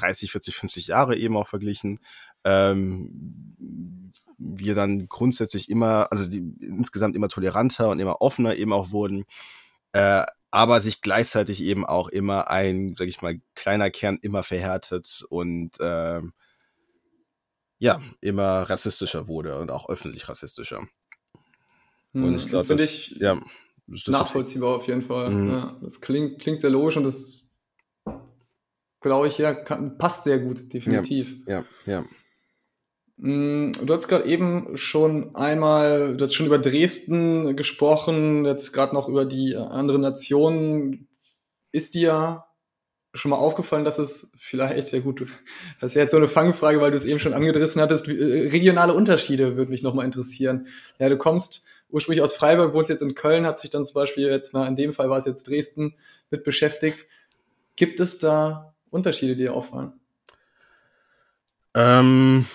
30, 0.00 0.32
40, 0.32 0.56
50 0.56 0.86
Jahre 0.88 1.16
eben 1.16 1.36
auch 1.36 1.48
verglichen, 1.48 2.00
ähm, 2.44 4.12
wir 4.38 4.74
dann 4.74 5.08
grundsätzlich 5.08 5.68
immer, 5.68 6.10
also 6.10 6.28
die, 6.28 6.42
insgesamt 6.60 7.16
immer 7.16 7.28
toleranter 7.28 7.88
und 7.88 8.00
immer 8.00 8.20
offener 8.20 8.54
eben 8.56 8.72
auch 8.72 8.90
wurden, 8.90 9.24
äh, 9.92 10.24
aber 10.50 10.80
sich 10.80 11.00
gleichzeitig 11.00 11.62
eben 11.62 11.84
auch 11.84 12.08
immer 12.08 12.48
ein, 12.48 12.94
sag 12.96 13.08
ich 13.08 13.22
mal, 13.22 13.40
kleiner 13.54 13.90
Kern 13.90 14.18
immer 14.22 14.42
verhärtet 14.42 15.24
und 15.28 15.80
äh, 15.80 16.22
ja, 17.78 18.00
immer 18.20 18.62
rassistischer 18.62 19.26
wurde 19.28 19.58
und 19.58 19.70
auch 19.70 19.88
öffentlich 19.88 20.28
rassistischer. 20.28 20.86
Hm, 22.12 22.24
und 22.24 22.34
ich 22.36 22.46
glaube, 22.46 22.68
das, 22.68 22.80
ich 22.80 23.16
ja, 23.18 23.38
das 23.86 24.06
nachvollziehbar 24.06 24.76
auf 24.76 24.86
jeden 24.86 25.02
Fall. 25.02 25.30
Mhm. 25.30 25.48
Ja, 25.48 25.76
das 25.82 26.00
klingt, 26.00 26.40
klingt 26.40 26.60
sehr 26.60 26.70
logisch 26.70 26.96
und 26.96 27.04
das 27.04 27.45
glaube 29.00 29.28
ich, 29.28 29.38
ja, 29.38 29.54
kann, 29.54 29.98
passt 29.98 30.24
sehr 30.24 30.38
gut, 30.38 30.72
definitiv. 30.72 31.36
Ja, 31.46 31.64
ja. 31.86 32.00
ja. 32.00 32.04
Mm, 33.18 33.72
du 33.72 33.94
hast 33.94 34.08
gerade 34.08 34.26
eben 34.26 34.76
schon 34.76 35.34
einmal, 35.34 36.16
du 36.16 36.24
hast 36.24 36.34
schon 36.34 36.46
über 36.46 36.58
Dresden 36.58 37.56
gesprochen, 37.56 38.44
jetzt 38.44 38.72
gerade 38.72 38.94
noch 38.94 39.08
über 39.08 39.24
die 39.24 39.56
anderen 39.56 40.02
Nationen. 40.02 41.08
Ist 41.72 41.94
dir 41.94 42.44
schon 43.14 43.30
mal 43.30 43.36
aufgefallen, 43.36 43.84
dass 43.84 43.98
es 43.98 44.30
vielleicht, 44.36 44.92
ja 44.92 45.00
gut, 45.00 45.26
das 45.80 45.92
ist 45.92 45.94
ja 45.94 46.02
jetzt 46.02 46.10
so 46.10 46.18
eine 46.18 46.28
Fangfrage, 46.28 46.80
weil 46.80 46.90
du 46.90 46.96
es 46.96 47.06
eben 47.06 47.20
schon 47.20 47.32
angedrissen 47.32 47.80
hattest, 47.80 48.08
äh, 48.08 48.48
regionale 48.50 48.92
Unterschiede 48.92 49.56
würde 49.56 49.70
mich 49.70 49.82
nochmal 49.82 50.04
interessieren. 50.04 50.66
Ja, 50.98 51.08
du 51.08 51.16
kommst 51.16 51.66
ursprünglich 51.88 52.22
aus 52.22 52.34
Freiburg, 52.34 52.74
wohnst 52.74 52.90
jetzt 52.90 53.02
in 53.02 53.14
Köln, 53.14 53.46
hat 53.46 53.58
sich 53.58 53.70
dann 53.70 53.84
zum 53.84 53.94
Beispiel 53.94 54.26
jetzt, 54.26 54.52
na, 54.52 54.66
in 54.66 54.76
dem 54.76 54.92
Fall 54.92 55.08
war 55.08 55.18
es 55.18 55.24
jetzt 55.24 55.48
Dresden, 55.48 55.94
mit 56.30 56.44
beschäftigt. 56.44 57.06
Gibt 57.76 58.00
es 58.00 58.18
da 58.18 58.75
Unterschiede, 58.90 59.36
die 59.36 59.44
dir 59.44 59.54
auffallen? 59.54 59.92
Ähm, 61.74 62.46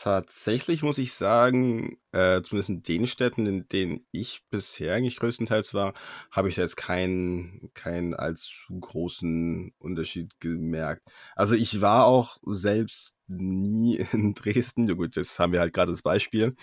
Tatsächlich 0.00 0.84
muss 0.84 0.98
ich 0.98 1.12
sagen, 1.12 1.98
äh, 2.12 2.40
zumindest 2.42 2.70
in 2.70 2.82
den 2.84 3.06
Städten, 3.08 3.46
in 3.46 3.66
denen 3.66 4.06
ich 4.12 4.44
bisher 4.48 4.94
eigentlich 4.94 5.16
größtenteils 5.16 5.74
war, 5.74 5.92
habe 6.30 6.48
ich 6.48 6.54
da 6.54 6.62
jetzt 6.62 6.76
keinen 6.76 7.72
keinen 7.74 8.14
allzu 8.14 8.78
großen 8.78 9.72
Unterschied 9.78 10.38
gemerkt. 10.38 11.10
Also, 11.34 11.56
ich 11.56 11.80
war 11.80 12.04
auch 12.04 12.38
selbst 12.46 13.16
nie 13.26 13.96
in 14.12 14.34
Dresden. 14.34 14.86
Ja 14.86 14.94
gut, 14.94 15.16
jetzt 15.16 15.36
haben 15.40 15.52
wir 15.52 15.58
halt 15.58 15.72
gerade 15.72 15.90
das 15.90 16.02
Beispiel. 16.02 16.54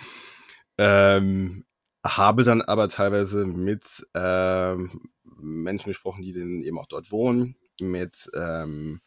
Ähm, 0.78 1.66
habe 2.06 2.44
dann 2.46 2.62
aber 2.62 2.88
teilweise 2.88 3.46
mit, 3.46 4.08
ähm, 4.14 5.10
Menschen 5.26 5.90
gesprochen, 5.90 6.24
die 6.24 6.32
dann 6.32 6.62
eben 6.62 6.80
auch 6.80 6.88
dort 6.88 7.12
wohnen, 7.12 7.58
mit, 7.82 8.30
ähm 8.36 9.02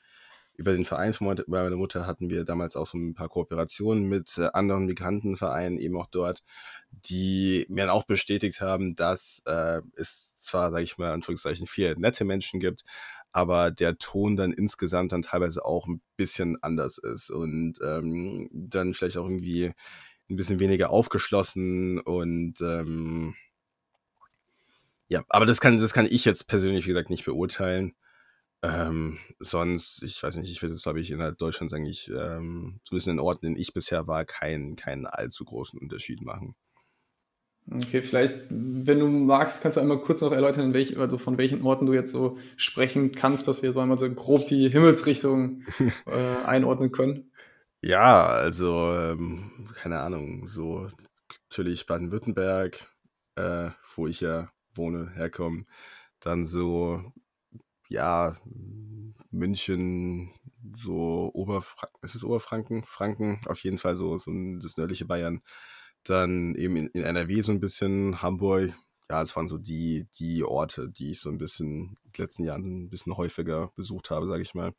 über 0.58 0.72
den 0.72 0.84
Verein 0.84 1.12
von 1.12 1.40
meiner 1.46 1.76
Mutter 1.76 2.04
hatten 2.04 2.30
wir 2.30 2.44
damals 2.44 2.74
auch 2.74 2.88
so 2.88 2.98
ein 2.98 3.14
paar 3.14 3.28
Kooperationen 3.28 4.08
mit 4.08 4.36
äh, 4.38 4.48
anderen 4.52 4.86
Migrantenvereinen 4.86 5.78
eben 5.78 5.96
auch 5.96 6.08
dort, 6.08 6.42
die 6.90 7.64
mir 7.68 7.86
dann 7.86 7.94
auch 7.94 8.02
bestätigt 8.02 8.60
haben, 8.60 8.96
dass 8.96 9.40
äh, 9.46 9.80
es 9.96 10.34
zwar, 10.36 10.72
sage 10.72 10.82
ich 10.82 10.98
mal, 10.98 11.12
Anführungszeichen, 11.12 11.68
viele 11.68 11.98
nette 11.98 12.24
Menschen 12.24 12.58
gibt, 12.58 12.82
aber 13.30 13.70
der 13.70 13.98
Ton 13.98 14.36
dann 14.36 14.52
insgesamt 14.52 15.12
dann 15.12 15.22
teilweise 15.22 15.64
auch 15.64 15.86
ein 15.86 16.00
bisschen 16.16 16.60
anders 16.60 16.98
ist 16.98 17.30
und 17.30 17.74
ähm, 17.80 18.50
dann 18.52 18.94
vielleicht 18.94 19.16
auch 19.16 19.28
irgendwie 19.28 19.66
ein 20.28 20.36
bisschen 20.36 20.58
weniger 20.58 20.90
aufgeschlossen 20.90 22.00
und 22.00 22.60
ähm, 22.60 23.36
ja, 25.06 25.22
aber 25.28 25.46
das 25.46 25.60
kann, 25.60 25.78
das 25.78 25.92
kann 25.92 26.04
ich 26.04 26.24
jetzt 26.24 26.48
persönlich, 26.48 26.84
wie 26.86 26.90
gesagt, 26.90 27.10
nicht 27.10 27.24
beurteilen. 27.24 27.94
Ähm, 28.62 29.18
sonst, 29.38 30.02
ich 30.02 30.20
weiß 30.22 30.36
nicht, 30.36 30.50
ich 30.50 30.60
würde 30.62 30.74
jetzt, 30.74 30.82
glaube 30.82 31.00
ich, 31.00 31.10
innerhalb 31.10 31.38
Deutschlands 31.38 31.72
eigentlich, 31.72 32.08
ähm, 32.08 32.80
zumindest 32.84 33.08
in 33.08 33.14
den 33.14 33.20
Orten, 33.20 33.46
in 33.46 33.52
denen 33.54 33.62
ich 33.62 33.72
bisher 33.72 34.06
war, 34.08 34.24
keinen, 34.24 34.74
keinen 34.74 35.06
allzu 35.06 35.44
großen 35.44 35.78
Unterschied 35.78 36.22
machen. 36.22 36.56
Okay, 37.70 38.00
vielleicht, 38.00 38.46
wenn 38.48 38.98
du 38.98 39.08
magst, 39.08 39.62
kannst 39.62 39.76
du 39.76 39.82
einmal 39.82 40.00
kurz 40.00 40.22
noch 40.22 40.32
erläutern, 40.32 40.72
welch, 40.72 40.98
also 40.98 41.18
von 41.18 41.36
welchen 41.36 41.62
Orten 41.62 41.84
du 41.84 41.92
jetzt 41.92 42.10
so 42.10 42.38
sprechen 42.56 43.12
kannst, 43.12 43.46
dass 43.46 43.62
wir 43.62 43.72
so 43.72 43.80
einmal 43.80 43.98
so 43.98 44.10
grob 44.10 44.46
die 44.46 44.70
Himmelsrichtung 44.70 45.62
äh, 46.06 46.36
einordnen 46.44 46.92
können. 46.92 47.30
Ja, 47.82 48.26
also, 48.26 48.92
ähm, 48.94 49.68
keine 49.74 50.00
Ahnung, 50.00 50.48
so 50.48 50.88
natürlich 51.50 51.86
Baden-Württemberg, 51.86 52.86
äh, 53.36 53.70
wo 53.94 54.06
ich 54.06 54.20
ja 54.20 54.50
wohne, 54.74 55.10
herkomme. 55.14 55.64
Dann 56.20 56.46
so 56.46 57.00
ja, 57.88 58.36
München, 59.30 60.30
so 60.76 61.30
Oberfranken, 61.34 61.98
ist 62.02 62.14
es 62.14 62.24
Oberfranken? 62.24 62.84
Franken, 62.84 63.40
auf 63.46 63.60
jeden 63.60 63.78
Fall 63.78 63.96
so, 63.96 64.16
so 64.18 64.30
das 64.60 64.76
nördliche 64.76 65.06
Bayern. 65.06 65.42
Dann 66.04 66.54
eben 66.54 66.76
in, 66.76 66.86
in 66.88 67.02
NRW 67.02 67.40
so 67.40 67.52
ein 67.52 67.60
bisschen, 67.60 68.22
Hamburg, 68.22 68.72
ja, 69.10 69.22
es 69.22 69.34
waren 69.34 69.48
so 69.48 69.56
die, 69.56 70.06
die 70.18 70.44
Orte, 70.44 70.90
die 70.90 71.12
ich 71.12 71.20
so 71.20 71.30
ein 71.30 71.38
bisschen 71.38 71.96
in 72.04 72.12
den 72.12 72.22
letzten 72.24 72.44
Jahren 72.44 72.84
ein 72.84 72.90
bisschen 72.90 73.16
häufiger 73.16 73.72
besucht 73.74 74.10
habe, 74.10 74.26
sage 74.26 74.42
ich 74.42 74.54
mal. 74.54 74.72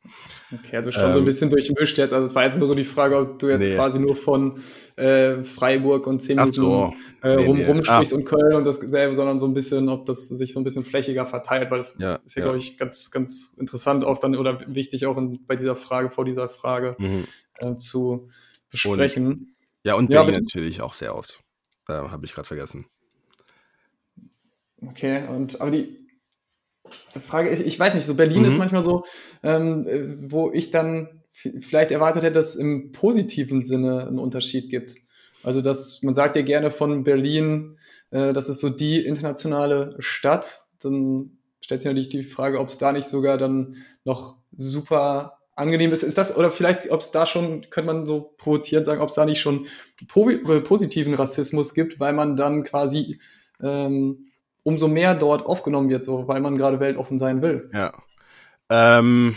Okay, 0.52 0.76
also 0.76 0.92
schon 0.92 1.02
ähm, 1.02 1.08
so 1.08 1.14
ein 1.14 1.18
ähm, 1.18 1.24
bisschen 1.24 1.50
durchmischt 1.50 1.98
jetzt. 1.98 2.12
Also 2.12 2.26
es 2.26 2.34
war 2.36 2.44
jetzt 2.44 2.56
nur 2.56 2.68
so 2.68 2.76
die 2.76 2.84
Frage, 2.84 3.16
ob 3.16 3.40
du 3.40 3.48
jetzt 3.48 3.66
nee. 3.66 3.74
quasi 3.74 3.98
nur 3.98 4.14
von 4.14 4.60
äh, 4.94 5.42
Freiburg 5.42 6.06
und 6.06 6.22
zehn 6.22 6.36
Minuten 6.36 6.54
so. 6.54 6.94
äh, 7.22 7.34
rum, 7.34 7.56
nee. 7.56 7.64
rumsprichst 7.64 8.12
ah. 8.12 8.16
und 8.16 8.24
Köln 8.24 8.54
und 8.54 8.64
dasselbe, 8.64 9.16
sondern 9.16 9.40
so 9.40 9.46
ein 9.46 9.54
bisschen, 9.54 9.88
ob 9.88 10.06
das 10.06 10.28
sich 10.28 10.52
so 10.52 10.60
ein 10.60 10.64
bisschen 10.64 10.84
flächiger 10.84 11.26
verteilt, 11.26 11.72
weil 11.72 11.78
das 11.78 11.96
ja, 11.98 12.14
ist 12.24 12.36
ja, 12.36 12.40
ja. 12.40 12.44
glaube 12.44 12.58
ich, 12.58 12.76
ganz, 12.76 13.10
ganz 13.10 13.54
interessant 13.58 14.04
auch 14.04 14.18
dann 14.18 14.36
oder 14.36 14.60
wichtig 14.68 15.06
auch 15.06 15.16
in, 15.16 15.44
bei 15.44 15.56
dieser 15.56 15.74
Frage, 15.74 16.08
vor 16.10 16.24
dieser 16.24 16.48
Frage 16.48 16.94
mhm. 17.00 17.24
äh, 17.58 17.74
zu 17.74 18.28
besprechen. 18.70 19.26
Und, 19.26 19.48
ja, 19.84 19.94
und 19.94 20.08
Berlin 20.08 20.34
ja, 20.34 20.40
natürlich 20.40 20.82
auch 20.82 20.92
sehr 20.92 21.16
oft. 21.16 21.40
Äh, 21.88 21.94
Habe 21.94 22.24
ich 22.26 22.32
gerade 22.32 22.46
vergessen. 22.46 22.86
Okay, 24.86 25.26
und 25.28 25.60
aber 25.60 25.70
die 25.70 25.96
Frage, 27.18 27.50
ich, 27.50 27.60
ich 27.60 27.78
weiß 27.78 27.94
nicht, 27.94 28.06
so 28.06 28.14
Berlin 28.14 28.40
mhm. 28.40 28.48
ist 28.48 28.58
manchmal 28.58 28.84
so, 28.84 29.04
ähm, 29.42 29.86
wo 30.30 30.50
ich 30.50 30.70
dann 30.70 31.22
vielleicht 31.32 31.90
erwartet 31.90 32.22
hätte, 32.22 32.34
dass 32.34 32.50
es 32.50 32.56
im 32.56 32.92
positiven 32.92 33.62
Sinne 33.62 34.06
einen 34.06 34.18
Unterschied 34.18 34.68
gibt. 34.70 34.96
Also, 35.42 35.60
dass 35.60 36.02
man 36.02 36.14
sagt 36.14 36.36
ja 36.36 36.42
gerne 36.42 36.70
von 36.70 37.04
Berlin, 37.04 37.78
äh, 38.10 38.32
das 38.32 38.48
ist 38.48 38.60
so 38.60 38.68
die 38.68 39.04
internationale 39.04 39.96
Stadt. 39.98 40.62
Dann 40.82 41.38
stellt 41.60 41.82
sich 41.82 41.88
natürlich 41.88 42.08
die 42.08 42.24
Frage, 42.24 42.58
ob 42.58 42.68
es 42.68 42.78
da 42.78 42.92
nicht 42.92 43.08
sogar 43.08 43.38
dann 43.38 43.76
noch 44.04 44.38
super 44.56 45.38
angenehm 45.54 45.92
ist. 45.92 46.02
Ist 46.02 46.18
das, 46.18 46.36
oder 46.36 46.50
vielleicht, 46.50 46.90
ob 46.90 47.00
es 47.00 47.10
da 47.10 47.26
schon, 47.26 47.66
könnte 47.70 47.92
man 47.92 48.06
so 48.06 48.34
provozierend 48.36 48.86
sagen, 48.86 49.00
ob 49.00 49.08
es 49.08 49.14
da 49.14 49.24
nicht 49.24 49.40
schon 49.40 49.66
positiven 50.08 51.14
Rassismus 51.14 51.74
gibt, 51.74 52.00
weil 52.00 52.12
man 52.12 52.36
dann 52.36 52.64
quasi 52.64 53.20
ähm, 53.62 54.29
umso 54.62 54.88
mehr 54.88 55.14
dort 55.14 55.44
aufgenommen 55.44 55.88
wird, 55.88 56.04
so 56.04 56.28
weil 56.28 56.40
man 56.40 56.56
gerade 56.56 56.80
weltoffen 56.80 57.18
sein 57.18 57.42
will. 57.42 57.70
Ja. 57.72 57.92
Ähm, 58.68 59.36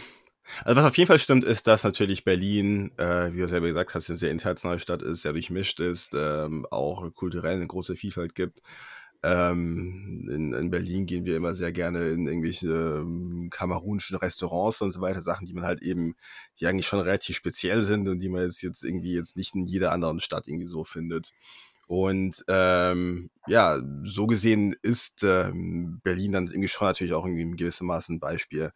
also 0.64 0.76
was 0.82 0.86
auf 0.86 0.98
jeden 0.98 1.08
Fall 1.08 1.20
stimmt, 1.20 1.46
ist, 1.46 1.68
dass 1.68 1.84
natürlich 1.84 2.26
Berlin, 2.26 2.92
äh, 2.98 3.34
wie 3.34 3.40
du 3.40 3.48
selber 3.48 3.68
gesagt 3.68 3.96
hast, 3.96 4.10
eine 4.10 4.18
sehr 4.20 4.32
internationale 4.32 4.80
Stadt 4.80 5.02
ist, 5.02 5.22
sehr 5.22 5.34
durchmischt 5.34 5.80
ist, 5.80 6.14
ähm, 6.14 6.68
auch 6.70 7.14
kulturell 7.14 7.56
eine 7.56 7.68
große 7.68 7.96
Vielfalt 7.96 8.36
gibt. 8.36 8.62
Ähm, 9.26 10.28
in, 10.30 10.54
in, 10.54 10.70
Berlin 10.70 11.06
gehen 11.06 11.24
wir 11.24 11.38
immer 11.38 11.56
sehr 11.56 11.72
gerne 11.72 12.10
in 12.10 12.28
irgendwelche 12.28 12.68
ähm, 12.68 13.48
kamerunischen 13.50 14.18
Restaurants 14.18 14.82
und 14.82 14.92
so 14.92 15.00
weiter, 15.00 15.22
Sachen, 15.22 15.48
die 15.48 15.54
man 15.54 15.64
halt 15.64 15.82
eben, 15.82 16.16
die 16.60 16.68
eigentlich 16.68 16.88
schon 16.88 17.00
relativ 17.00 17.38
speziell 17.38 17.84
sind 17.84 18.10
und 18.10 18.20
die 18.20 18.28
man 18.28 18.44
jetzt, 18.44 18.62
jetzt 18.62 18.84
irgendwie 18.84 19.14
jetzt 19.14 19.38
nicht 19.38 19.56
in 19.56 19.66
jeder 19.66 19.94
anderen 19.94 20.20
Stadt 20.20 20.46
irgendwie 20.48 20.68
so 20.68 20.84
findet. 20.84 21.32
Und 21.88 22.44
ähm, 22.48 23.30
ja, 23.48 23.80
so 24.04 24.28
gesehen 24.28 24.76
ist 24.82 25.24
ähm, 25.24 26.00
Berlin 26.04 26.32
dann 26.32 26.48
irgendwie 26.48 26.68
schon 26.68 26.88
natürlich 26.88 27.14
auch 27.14 27.26
in 27.26 27.58
gewissem 27.58 27.88
Maße 27.88 28.14
ein 28.14 28.20
Beispiel. 28.20 28.72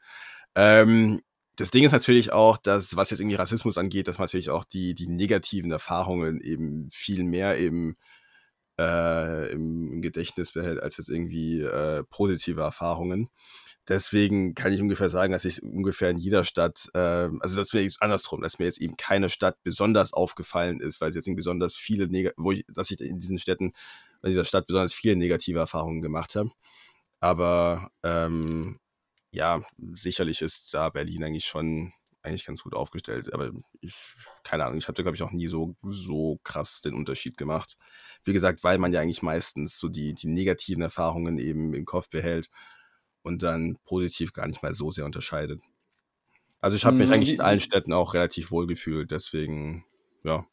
Ähm, 0.55 1.21
das 1.55 1.71
Ding 1.71 1.83
ist 1.83 1.91
natürlich 1.91 2.33
auch, 2.33 2.57
dass, 2.57 2.95
was 2.95 3.09
jetzt 3.09 3.19
irgendwie 3.19 3.37
Rassismus 3.37 3.77
angeht, 3.77 4.07
dass 4.07 4.19
man 4.19 4.25
natürlich 4.25 4.51
auch 4.51 4.63
die, 4.63 4.93
die 4.93 5.07
negativen 5.07 5.71
Erfahrungen 5.71 6.39
eben 6.41 6.89
viel 6.91 7.23
mehr 7.23 7.57
eben 7.57 7.95
äh, 8.79 9.51
im 9.51 10.01
Gedächtnis 10.01 10.51
behält, 10.53 10.81
als 10.81 10.97
jetzt 10.97 11.09
irgendwie 11.09 11.61
äh, 11.61 12.03
positive 12.09 12.61
Erfahrungen. 12.61 13.29
Deswegen 13.87 14.53
kann 14.53 14.73
ich 14.73 14.81
ungefähr 14.81 15.09
sagen, 15.09 15.31
dass 15.31 15.45
ich 15.45 15.63
ungefähr 15.63 16.09
in 16.09 16.17
jeder 16.17 16.43
Stadt, 16.43 16.89
äh, 16.93 17.29
also 17.39 17.55
das 17.55 17.73
wäre 17.73 17.83
jetzt 17.83 18.01
andersrum, 18.01 18.41
dass 18.41 18.59
mir 18.59 18.65
jetzt 18.65 18.81
eben 18.81 18.97
keine 18.97 19.29
Stadt 19.29 19.63
besonders 19.63 20.13
aufgefallen 20.13 20.81
ist, 20.81 20.99
weil 20.99 21.11
es 21.11 21.15
jetzt 21.15 21.35
besonders 21.35 21.77
viele, 21.77 22.09
Neg 22.09 22.33
wo 22.35 22.51
ich, 22.51 22.65
dass 22.67 22.91
ich 22.91 22.99
in 22.99 23.19
diesen 23.19 23.39
Städten, 23.39 23.71
in 24.23 24.31
dieser 24.31 24.45
Stadt 24.45 24.67
besonders 24.67 24.93
viele 24.93 25.15
negative 25.15 25.59
Erfahrungen 25.59 26.01
gemacht 26.01 26.35
habe. 26.35 26.51
Aber 27.21 27.89
ähm, 28.03 28.79
ja, 29.31 29.61
sicherlich 29.93 30.41
ist 30.41 30.73
da 30.73 30.89
Berlin 30.89 31.23
eigentlich 31.23 31.45
schon 31.45 31.93
eigentlich 32.23 32.45
ganz 32.45 32.63
gut 32.63 32.75
aufgestellt. 32.75 33.33
Aber 33.33 33.51
ich, 33.81 33.93
keine 34.43 34.65
Ahnung, 34.65 34.77
ich 34.77 34.87
habe 34.87 34.95
da, 34.95 35.03
glaube 35.03 35.15
ich, 35.15 35.23
auch 35.23 35.31
nie 35.31 35.47
so, 35.47 35.75
so 35.83 36.39
krass 36.43 36.81
den 36.81 36.93
Unterschied 36.93 37.37
gemacht. 37.37 37.77
Wie 38.25 38.33
gesagt, 38.33 38.63
weil 38.63 38.79
man 38.79 38.91
ja 38.91 38.99
eigentlich 38.99 39.21
meistens 39.21 39.79
so 39.79 39.87
die, 39.87 40.13
die 40.13 40.27
negativen 40.27 40.83
Erfahrungen 40.83 41.37
eben 41.37 41.73
im 41.73 41.85
Kopf 41.85 42.09
behält 42.09 42.49
und 43.27 43.43
dann 43.43 43.77
positiv 43.85 44.33
gar 44.33 44.47
nicht 44.47 44.63
mal 44.63 44.73
so 44.73 44.89
sehr 44.89 45.05
unterscheidet. 45.05 45.61
Also 46.59 46.75
ich 46.75 46.85
habe 46.85 46.97
mich 46.97 47.07
hm, 47.07 47.13
eigentlich 47.13 47.33
in 47.33 47.41
allen 47.41 47.59
Städten 47.59 47.93
auch 47.93 48.13
relativ 48.13 48.51
wohl 48.51 48.65
gefühlt, 48.65 49.11
deswegen, 49.11 49.85
ja. 50.23 50.45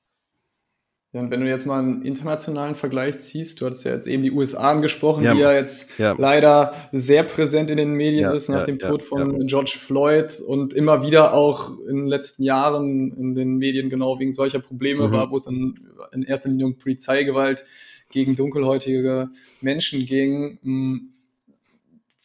Ja, 1.12 1.20
und 1.20 1.30
wenn 1.30 1.40
du 1.40 1.48
jetzt 1.48 1.64
mal 1.64 1.78
einen 1.78 2.02
internationalen 2.02 2.74
Vergleich 2.74 3.20
ziehst, 3.20 3.60
du 3.60 3.66
hattest 3.66 3.84
ja 3.84 3.92
jetzt 3.92 4.08
eben 4.08 4.24
die 4.24 4.32
USA 4.32 4.72
angesprochen, 4.72 5.22
ja. 5.22 5.32
die 5.32 5.38
ja 5.38 5.52
jetzt 5.52 5.96
ja. 5.96 6.12
leider 6.18 6.74
sehr 6.90 7.22
präsent 7.22 7.70
in 7.70 7.76
den 7.76 7.92
Medien 7.92 8.24
ja, 8.24 8.32
ist 8.32 8.48
nach 8.48 8.64
dem 8.64 8.80
Tod 8.80 9.00
von 9.00 9.46
George 9.46 9.76
Floyd 9.78 10.40
und 10.40 10.72
immer 10.72 11.04
wieder 11.04 11.32
auch 11.32 11.78
in 11.88 11.98
den 11.98 12.06
letzten 12.08 12.42
Jahren 12.42 13.12
in 13.12 13.36
den 13.36 13.58
Medien 13.58 13.90
genau 13.90 14.18
wegen 14.18 14.32
solcher 14.32 14.58
Probleme 14.58 15.06
mhm. 15.06 15.12
war, 15.12 15.30
wo 15.30 15.36
es 15.36 15.46
in, 15.46 15.88
in 16.12 16.24
erster 16.24 16.48
Linie 16.48 16.66
um 16.66 16.78
Polizeigewalt 16.78 17.64
gegen 18.10 18.34
dunkelhäutige 18.34 19.30
Menschen 19.60 20.06
ging. 20.06 21.12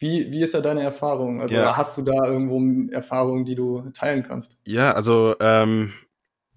Wie, 0.00 0.32
wie 0.32 0.42
ist 0.42 0.54
da 0.54 0.62
deine 0.62 0.82
Erfahrung? 0.82 1.42
Also 1.42 1.54
ja. 1.54 1.76
hast 1.76 1.98
du 1.98 2.02
da 2.02 2.24
irgendwo 2.24 2.90
Erfahrungen, 2.90 3.44
die 3.44 3.54
du 3.54 3.90
teilen 3.92 4.22
kannst? 4.22 4.58
Ja, 4.66 4.92
also 4.92 5.34
ähm, 5.40 5.92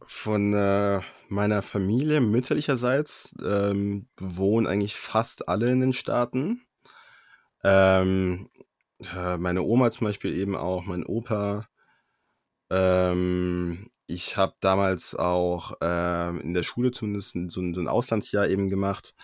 von 0.06 0.54
äh, 0.54 1.02
meiner 1.28 1.62
Familie 1.62 2.22
mütterlicherseits 2.22 3.36
ähm, 3.46 4.08
wohnen 4.18 4.66
eigentlich 4.66 4.96
fast 4.96 5.50
alle 5.50 5.70
in 5.70 5.82
den 5.82 5.92
Staaten. 5.92 6.62
Ähm, 7.66 8.50
äh, 9.14 9.38
meine 9.38 9.64
Oma 9.64 9.92
zum 9.92 10.08
Beispiel 10.08 10.38
eben 10.38 10.56
auch, 10.56 10.86
mein 10.86 11.06
Opa. 11.06 11.68
Ähm, 12.70 13.90
ich 14.08 14.38
habe 14.38 14.56
damals 14.62 15.16
auch 15.16 15.74
ähm, 15.82 16.40
in 16.40 16.54
der 16.54 16.64
Schule 16.64 16.92
zumindest 16.92 17.34
so 17.50 17.62
ein, 17.62 17.74
so 17.74 17.82
ein 17.82 17.88
Auslandsjahr 17.90 18.48
eben 18.48 18.70
gemacht. 18.70 19.16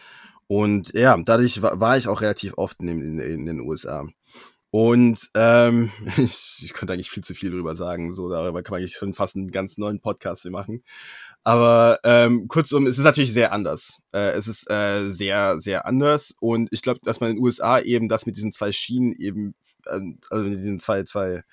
Und 0.52 0.96
ja, 0.96 1.16
dadurch 1.16 1.62
war, 1.62 1.96
ich 1.96 2.08
auch 2.08 2.22
relativ 2.22 2.56
oft 2.58 2.80
in, 2.80 2.88
in, 2.88 3.20
in 3.20 3.46
den 3.46 3.60
USA. 3.62 4.08
Und 4.72 5.30
ähm, 5.36 5.92
ich, 6.18 6.62
ich 6.64 6.74
könnte 6.74 6.94
eigentlich 6.94 7.12
viel 7.12 7.24
zu 7.24 7.36
viel 7.36 7.52
darüber 7.52 7.76
sagen. 7.76 8.14
So, 8.14 8.30
darüber 8.30 8.64
kann 8.64 8.72
man 8.74 8.82
eigentlich 8.82 8.96
schon 8.96 9.14
fast 9.14 9.36
einen 9.36 9.52
ganz 9.52 9.78
neuen 9.78 10.00
Podcast 10.00 10.46
machen. 10.46 10.84
Aber 11.44 12.00
ähm, 12.04 12.48
kurzum, 12.48 12.88
es 12.88 12.98
ist 12.98 13.04
natürlich 13.04 13.32
sehr 13.32 13.52
anders. 13.54 14.00
Äh, 14.12 14.32
es 14.32 14.48
ist 14.48 14.70
äh, 14.72 15.10
sehr, 15.10 15.60
sehr 15.60 15.86
anders. 15.86 16.34
Und 16.42 16.70
ich 16.72 16.82
glaube, 16.82 17.00
dass 17.04 17.20
man 17.20 17.30
in 17.30 17.36
den 17.36 17.46
USA 17.46 17.80
eben 17.80 18.10
das 18.10 18.26
mit 18.26 18.36
diesen 18.36 18.52
zwei 18.52 18.72
Schienen 18.72 19.14
eben, 19.14 19.54
äh, 19.86 20.00
also 20.32 20.46
mit 20.46 20.60
diesen 20.60 20.80
zwei, 20.80 21.04
zwei, 21.04 21.44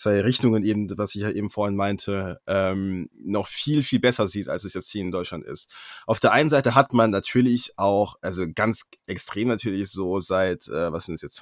zwei 0.00 0.20
Richtungen 0.20 0.64
eben, 0.64 0.96
was 0.98 1.14
ich 1.14 1.22
ja 1.22 1.30
eben 1.30 1.50
vorhin 1.50 1.76
meinte, 1.76 2.40
ähm, 2.46 3.08
noch 3.14 3.46
viel, 3.46 3.82
viel 3.82 4.00
besser 4.00 4.26
sieht, 4.26 4.48
als 4.48 4.64
es 4.64 4.74
jetzt 4.74 4.90
hier 4.90 5.02
in 5.02 5.12
Deutschland 5.12 5.44
ist. 5.44 5.70
Auf 6.06 6.20
der 6.20 6.32
einen 6.32 6.50
Seite 6.50 6.74
hat 6.74 6.92
man 6.92 7.10
natürlich 7.10 7.74
auch, 7.76 8.16
also 8.22 8.46
ganz 8.52 8.86
extrem 9.06 9.48
natürlich 9.48 9.90
so 9.90 10.18
seit, 10.20 10.68
äh, 10.68 10.92
was 10.92 11.06
sind 11.06 11.16
es 11.16 11.22
jetzt, 11.22 11.40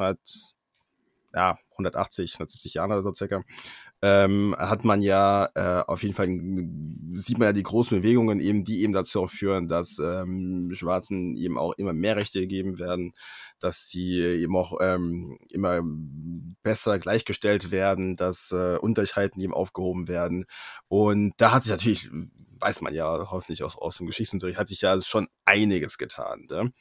ja, 1.35 1.59
180, 1.73 2.35
170 2.35 2.75
Jahren 2.75 2.91
oder 2.91 3.03
so 3.03 3.15
circa, 3.15 3.45
ähm, 4.01 4.55
hat 4.57 4.85
man 4.85 5.03
ja 5.03 5.49
äh, 5.55 5.83
auf 5.87 6.03
jeden 6.03 6.15
Fall, 6.15 6.29
sieht 7.11 7.39
man 7.39 7.47
ja 7.47 7.53
die 7.53 7.65
großen 7.65 8.01
Bewegungen 8.01 8.39
eben, 8.39 8.65
die 8.65 8.83
eben 8.83 8.93
dazu 8.93 9.27
führen, 9.27 9.67
dass 9.67 9.99
ähm, 9.99 10.71
Schwarzen 10.73 11.37
eben 11.37 11.59
auch 11.59 11.73
immer 11.79 11.93
mehr 11.93 12.17
Rechte 12.17 12.41
gegeben 12.41 12.79
werden, 12.79 13.13
dass 13.59 13.89
sie 13.89 14.21
eben 14.21 14.57
auch 14.57 14.79
ähm, 14.81 15.39
immer 15.51 15.83
besser 16.63 17.01
gleichgestellt 17.01 17.73
werden, 17.73 18.15
dass 18.17 18.53
äh, 18.53 18.79
Ungleichheiten 18.79 19.43
eben 19.43 19.55
aufgehoben 19.55 20.07
werden. 20.07 20.47
Und 20.87 21.33
da 21.39 21.53
hat 21.53 21.65
sich 21.65 21.73
natürlich, 21.73 22.09
weiß 22.61 22.83
man 22.83 22.95
ja 22.95 23.31
hoffentlich 23.31 23.65
aus, 23.65 23.77
aus 23.77 23.97
dem 23.97 24.07
Geschichtsunterricht, 24.07 24.59
hat 24.59 24.69
sich 24.69 24.83
ja 24.83 25.01
schon 25.01 25.27
einiges 25.45 25.99
getan. 25.99 26.47
Ne? 26.49 26.73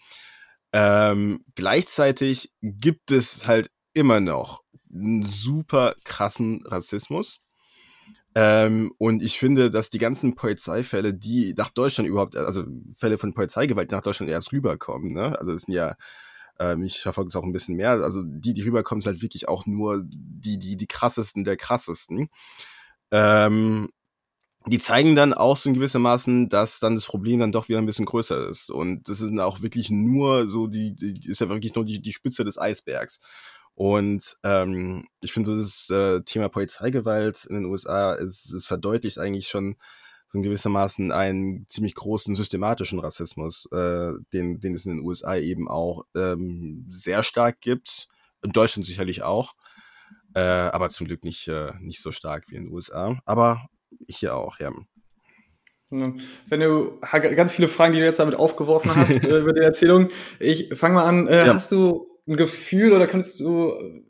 Ähm, 0.72 1.44
gleichzeitig 1.56 2.52
gibt 2.62 3.10
es 3.10 3.48
halt 3.48 3.72
immer 3.94 4.20
noch 4.20 4.62
einen 4.94 5.26
super 5.26 5.94
krassen 6.04 6.64
Rassismus. 6.66 7.42
Ähm, 8.36 8.92
und 9.00 9.24
ich 9.24 9.40
finde, 9.40 9.70
dass 9.70 9.90
die 9.90 9.98
ganzen 9.98 10.36
Polizeifälle, 10.36 11.14
die 11.14 11.56
nach 11.58 11.70
Deutschland 11.72 12.08
überhaupt, 12.08 12.36
also 12.36 12.66
Fälle 12.96 13.18
von 13.18 13.34
Polizeigewalt, 13.34 13.90
die 13.90 13.96
nach 13.96 14.04
Deutschland 14.04 14.32
erst 14.32 14.52
rüberkommen, 14.52 15.14
ne? 15.14 15.38
Also 15.40 15.54
es 15.54 15.64
sind 15.64 15.74
ja, 15.74 15.96
ähm, 16.60 16.84
ich 16.84 17.00
verfolge 17.00 17.30
es 17.30 17.36
auch 17.36 17.44
ein 17.44 17.54
bisschen 17.54 17.78
mehr, 17.78 17.92
also 17.92 18.24
die, 18.24 18.54
die 18.54 18.62
rüberkommen, 18.62 19.02
sind 19.02 19.14
halt 19.14 19.22
wirklich 19.24 19.48
auch 19.48 19.66
nur 19.66 20.04
die, 20.06 20.60
die, 20.60 20.78
die 20.78 20.88
krassesten 20.88 21.46
der 21.46 21.58
krassesten. 21.58 22.30
Ähm, 23.12 23.90
die 24.68 24.80
zeigen 24.80 25.16
dann 25.16 25.34
auch 25.34 25.58
so 25.58 25.70
in 25.70 25.76
gewissermaßen, 25.76 26.50
dass 26.50 26.80
dann 26.80 26.96
das 26.96 27.06
Problem 27.06 27.40
dann 27.40 27.52
doch 27.52 27.70
wieder 27.70 27.80
ein 27.80 27.86
bisschen 27.86 28.06
größer 28.06 28.50
ist. 28.50 28.70
Und 28.70 29.08
das 29.10 29.22
ist 29.22 29.38
auch 29.40 29.62
wirklich 29.62 29.90
nur 29.90 30.50
so, 30.50 30.68
die, 30.68 30.96
die 30.96 31.30
ist 31.30 31.42
ja 31.42 31.50
wirklich 31.50 31.74
nur 31.76 31.86
die, 31.86 32.02
die 32.02 32.14
Spitze 32.14 32.44
des 32.44 32.58
Eisbergs. 32.58 33.20
Und 33.78 34.38
ähm, 34.44 35.06
ich 35.22 35.32
finde, 35.32 35.56
das 35.56 35.88
äh, 35.92 36.22
Thema 36.24 36.50
Polizeigewalt 36.50 37.46
in 37.46 37.58
den 37.58 37.66
USA 37.66 38.14
ist, 38.14 38.52
ist 38.52 38.66
verdeutlicht 38.66 39.20
eigentlich 39.20 39.50
schon 39.50 39.76
so 40.30 40.40
in 40.40 40.44
gewissermaßen 40.44 41.12
einen 41.12 41.68
ziemlich 41.68 41.94
großen 41.94 42.34
systematischen 42.34 42.98
Rassismus, 42.98 43.70
äh, 43.72 44.14
den, 44.34 44.60
den 44.60 44.74
es 44.74 44.88
in 44.88 44.98
den 44.98 45.06
USA 45.06 45.36
eben 45.36 45.68
auch 45.70 46.06
ähm, 46.16 46.88
sehr 46.90 47.22
stark 47.22 47.62
gibt. 47.62 48.08
In 48.44 48.52
Deutschland 48.52 48.88
sicherlich 48.88 49.22
auch, 49.22 49.54
äh, 50.34 50.40
aber 50.40 50.90
zum 50.90 51.06
Glück 51.06 51.24
nicht, 51.24 51.48
äh, 51.48 51.74
nicht 51.80 52.02
so 52.02 52.12
stark 52.12 52.46
wie 52.48 52.56
in 52.56 52.64
den 52.64 52.74
USA. 52.74 53.20
Aber 53.26 53.68
hier 54.10 54.36
auch, 54.36 54.58
ja. 54.58 54.72
Wenn 55.92 56.60
du 56.60 57.00
ganz 57.12 57.54
viele 57.54 57.68
Fragen, 57.68 57.94
die 57.94 58.00
du 58.00 58.06
jetzt 58.06 58.20
damit 58.20 58.34
aufgeworfen 58.34 58.96
hast 58.96 59.12
äh, 59.24 59.38
über 59.38 59.54
die 59.54 59.62
Erzählung, 59.62 60.10
ich 60.40 60.74
fange 60.76 60.96
mal 60.96 61.06
an. 61.06 61.28
Äh, 61.28 61.46
ja. 61.46 61.54
Hast 61.54 61.72
du 61.72 62.17
ein 62.28 62.36
Gefühl 62.36 62.94
oder 62.94 63.08
kannst 63.08 63.40
du, 63.40 64.04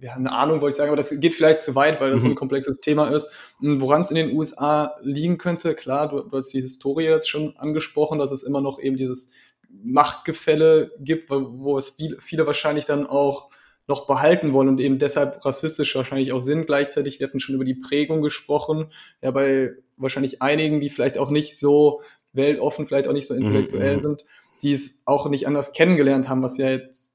ja, 0.00 0.14
eine 0.14 0.32
Ahnung 0.32 0.60
wollte 0.60 0.74
ich 0.74 0.76
sagen, 0.76 0.90
aber 0.90 0.96
das 0.96 1.10
geht 1.18 1.34
vielleicht 1.34 1.60
zu 1.60 1.74
weit, 1.74 2.00
weil 2.00 2.10
das 2.10 2.20
mhm. 2.20 2.22
so 2.22 2.28
ein 2.32 2.34
komplexes 2.36 2.78
Thema 2.78 3.08
ist, 3.08 3.28
woran 3.60 4.02
es 4.02 4.10
in 4.10 4.16
den 4.16 4.36
USA 4.36 4.96
liegen 5.02 5.38
könnte. 5.38 5.74
Klar, 5.74 6.08
du, 6.08 6.20
du 6.20 6.36
hast 6.36 6.52
die 6.52 6.60
Historie 6.60 7.04
jetzt 7.04 7.30
schon 7.30 7.56
angesprochen, 7.56 8.18
dass 8.18 8.30
es 8.30 8.42
immer 8.42 8.60
noch 8.60 8.78
eben 8.78 8.96
dieses 8.96 9.32
Machtgefälle 9.68 10.92
gibt, 11.00 11.30
wo 11.30 11.78
es 11.78 11.90
viel, 11.90 12.18
viele 12.20 12.46
wahrscheinlich 12.46 12.84
dann 12.84 13.06
auch 13.06 13.50
noch 13.88 14.06
behalten 14.06 14.52
wollen 14.52 14.68
und 14.68 14.80
eben 14.80 14.98
deshalb 14.98 15.44
rassistisch 15.44 15.94
wahrscheinlich 15.94 16.32
auch 16.32 16.40
sind. 16.40 16.66
Gleichzeitig, 16.66 17.20
wir 17.20 17.28
hatten 17.28 17.40
schon 17.40 17.54
über 17.54 17.64
die 17.64 17.74
Prägung 17.74 18.20
gesprochen, 18.20 18.92
ja, 19.22 19.30
bei 19.30 19.72
wahrscheinlich 19.96 20.42
einigen, 20.42 20.80
die 20.80 20.90
vielleicht 20.90 21.18
auch 21.18 21.30
nicht 21.30 21.58
so 21.58 22.02
weltoffen, 22.32 22.86
vielleicht 22.86 23.08
auch 23.08 23.12
nicht 23.12 23.26
so 23.26 23.34
mhm, 23.34 23.40
intellektuell 23.40 23.96
mhm. 23.96 24.00
sind, 24.00 24.24
die 24.62 24.72
es 24.72 25.02
auch 25.04 25.28
nicht 25.28 25.46
anders 25.46 25.72
kennengelernt 25.72 26.28
haben, 26.28 26.42
was 26.42 26.58
ja 26.58 26.68
jetzt 26.68 27.12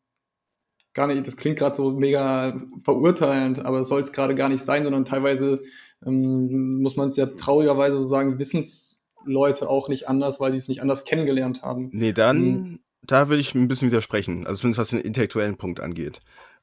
gar 0.94 1.08
nicht, 1.08 1.26
das 1.26 1.38
klingt 1.38 1.58
gerade 1.58 1.76
so 1.76 1.92
mega 1.92 2.58
verurteilend, 2.84 3.64
aber 3.66 3.80
es 3.80 3.88
soll 3.88 4.02
es 4.02 4.12
gerade 4.12 4.36
gar 4.36 4.50
nicht 4.50 4.64
sein, 4.64 4.84
sondern 4.84 5.06
teilweise 5.06 5.62
ähm, 6.06 6.82
muss 6.82 6.96
man 6.96 7.10
es 7.10 7.16
ja 7.16 7.26
traurigerweise 7.26 7.98
so 7.98 8.08
sagen, 8.08 8.40
wissen 8.40 8.60
es 8.60 9.04
Leute 9.26 9.70
auch 9.70 9.88
nicht 9.88 10.08
anders, 10.08 10.40
weil 10.40 10.52
sie 10.52 10.58
es 10.58 10.68
nicht 10.68 10.82
anders 10.82 11.04
kennengelernt 11.04 11.62
haben. 11.62 11.90
Nee, 11.94 12.14
dann, 12.14 12.42
mhm. 12.42 12.80
da 13.04 13.30
würde 13.30 13.42
ich 13.42 13.56
ein 13.56 13.68
bisschen 13.68 13.90
widersprechen, 13.90 14.48
also 14.48 14.62
zumindest 14.62 14.80
was 14.80 14.90
den 14.90 15.00
intellektuellen 15.00 15.58
Punkt 15.58 15.80
angeht. 15.80 16.22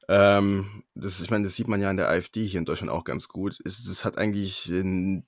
Ähm, 0.09 0.83
das, 0.95 1.21
ich 1.21 1.29
meine, 1.29 1.43
das 1.43 1.55
sieht 1.55 1.67
man 1.67 1.81
ja 1.81 1.91
in 1.91 1.97
der 1.97 2.09
AfD 2.09 2.43
hier 2.43 2.59
in 2.59 2.65
Deutschland 2.65 2.91
auch 2.91 3.03
ganz 3.03 3.27
gut. 3.27 3.57
Es, 3.63 3.83
das 3.83 4.03
hat 4.03 4.17
eigentlich, 4.17 4.71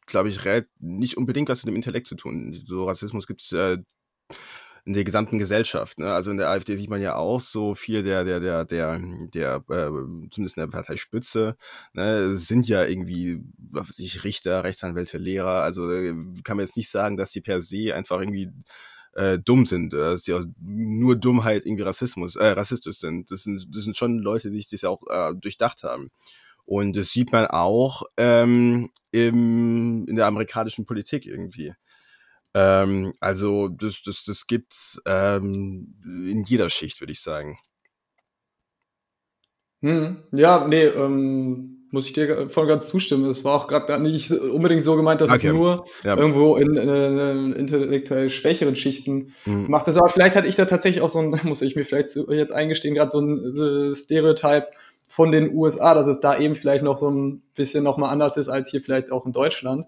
glaube 0.08 0.30
ich, 0.30 0.40
nicht 0.80 1.18
unbedingt 1.18 1.50
was 1.50 1.64
mit 1.64 1.72
dem 1.72 1.76
Intellekt 1.76 2.08
zu 2.08 2.16
tun. 2.16 2.60
So 2.66 2.86
Rassismus 2.86 3.28
gibt 3.28 3.42
es 3.42 3.52
äh, 3.52 3.78
in 4.86 4.94
der 4.94 5.04
gesamten 5.04 5.40
Gesellschaft. 5.40 6.00
Ne? 6.00 6.12
Also 6.12 6.32
in 6.32 6.38
der 6.38 6.50
AfD 6.50 6.76
sieht 6.76 6.90
man 6.90 7.02
ja 7.02 7.16
auch 7.16 7.40
so 7.40 7.76
viel 7.76 8.04
der, 8.04 8.24
der, 8.24 8.40
der, 8.40 8.66
der, 8.66 9.00
der, 9.34 9.56
äh, 9.70 9.90
zumindest 10.30 10.58
in 10.58 10.62
der 10.62 10.68
Parteispitze, 10.68 11.56
ne, 11.94 12.36
sind 12.36 12.68
ja 12.68 12.86
irgendwie, 12.86 13.44
was 13.58 13.90
weiß 13.90 14.00
ich, 14.00 14.24
Richter, 14.24 14.64
Rechtsanwälte, 14.64 15.18
Lehrer. 15.18 15.64
Also 15.64 15.92
äh, 15.92 16.14
kann 16.44 16.58
man 16.58 16.66
jetzt 16.66 16.78
nicht 16.78 16.90
sagen, 16.90 17.18
dass 17.18 17.32
die 17.32 17.42
per 17.42 17.62
se 17.62 17.94
einfach 17.96 18.20
irgendwie 18.20 18.50
äh, 19.14 19.40
dumm 19.40 19.66
sind, 19.66 19.94
äh, 19.94 19.98
dass 19.98 20.24
die 20.24 20.34
auch 20.34 20.46
nur 20.60 21.16
Dummheit 21.16 21.66
irgendwie 21.66 21.84
Rassismus, 21.84 22.36
äh, 22.36 22.48
rassistisch 22.48 22.98
sind. 22.98 23.30
Das 23.32 23.44
sind, 23.44 23.68
das 23.76 23.84
sind 23.84 23.96
schon 23.98 24.20
Leute, 24.20 24.50
die 24.50 24.58
sich 24.58 24.70
das 24.70 24.82
ja 24.82 24.90
auch 24.90 25.02
äh, 25.10 25.36
durchdacht 25.36 25.84
haben. 25.84 26.10
Und 26.66 26.96
das 26.96 27.10
sieht 27.10 27.32
man 27.32 27.48
auch 27.48 28.04
ähm, 28.18 28.92
im, 29.12 30.06
in 30.08 30.16
der 30.16 30.28
amerikanischen 30.28 30.86
Politik 30.86 31.26
irgendwie. 31.26 31.74
Ähm, 32.54 33.14
also 33.20 33.70
das, 33.70 34.02
das, 34.02 34.24
das 34.24 34.48
gibt's 34.48 35.02
ähm, 35.08 35.96
in 36.04 36.44
jeder 36.46 36.70
Schicht, 36.70 37.00
würde 37.00 37.14
ich 37.14 37.22
sagen. 37.22 37.58
Hm, 39.82 40.24
ja, 40.32 40.68
nee, 40.68 40.86
ähm, 40.86 41.88
muss 41.92 42.06
ich 42.06 42.14
dir 42.14 42.50
voll 42.50 42.68
ganz 42.68 42.88
zustimmen. 42.88 43.26
Es 43.26 43.44
war 43.44 43.56
auch 43.56 43.68
gerade 43.68 44.00
nicht 44.00 44.32
unbedingt 44.32 44.84
so 44.84 44.96
gemeint, 44.96 45.22
dass 45.22 45.30
okay. 45.30 45.48
es 45.48 45.54
nur 45.54 45.86
ja. 46.04 46.18
irgendwo 46.18 46.56
in, 46.56 46.76
in, 46.76 47.54
intellektuell 47.54 48.30
schwächeren 48.30 48.76
Schichten 48.76 49.34
mhm. 49.46 49.66
macht. 49.68 49.88
Das 49.88 49.98
aber 49.98 50.10
vielleicht 50.10 50.36
hatte 50.36 50.48
ich 50.48 50.56
da 50.56 50.66
tatsächlich 50.66 51.02
auch 51.02 51.10
so 51.10 51.20
ein, 51.20 51.40
muss 51.44 51.62
ich 51.62 51.76
mir 51.76 51.84
vielleicht 51.84 52.16
jetzt 52.30 52.54
eingestehen, 52.54 52.96
gerade 52.96 53.12
so 53.12 53.20
ein 53.20 53.96
Stereotype 53.96 54.68
von 55.08 55.32
den 55.32 55.54
USA, 55.54 55.94
dass 55.94 56.08
es 56.08 56.22
da 56.22 56.40
eben 56.40 56.56
vielleicht 56.56 56.84
noch 56.84 56.98
so 56.98 57.10
ein 57.10 57.42
bisschen 57.56 57.84
nochmal 57.84 58.12
anders 58.12 58.38
ist 58.38 58.48
als 58.48 58.70
hier 58.70 58.82
vielleicht 58.82 59.12
auch 59.12 59.26
in 59.26 59.34
Deutschland 59.34 59.86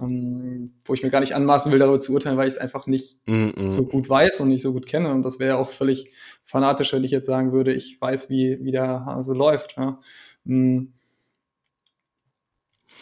ähm, 0.00 0.74
wo 0.84 0.94
ich 0.94 1.02
mir 1.02 1.10
gar 1.10 1.20
nicht 1.20 1.34
anmaßen 1.34 1.72
will, 1.72 1.78
darüber 1.78 2.00
zu 2.00 2.12
urteilen, 2.12 2.36
weil 2.36 2.48
ich 2.48 2.54
es 2.54 2.60
einfach 2.60 2.86
nicht 2.86 3.18
mm 3.26 3.48
-mm. 3.48 3.70
so 3.70 3.84
gut 3.84 4.08
weiß 4.08 4.40
und 4.40 4.48
nicht 4.48 4.62
so 4.62 4.72
gut 4.72 4.86
kenne. 4.86 5.10
Und 5.10 5.22
das 5.22 5.38
wäre 5.38 5.56
auch 5.56 5.70
völlig 5.70 6.10
fanatisch, 6.44 6.92
wenn 6.92 7.04
ich 7.04 7.10
jetzt 7.10 7.26
sagen 7.26 7.52
würde, 7.52 7.72
ich 7.72 8.00
weiß, 8.00 8.28
wie, 8.28 8.58
wie 8.62 8.72
der 8.72 9.06
Hase 9.06 9.32
läuft. 9.32 9.76
Ja. 9.76 9.98
Mm. 10.44 10.92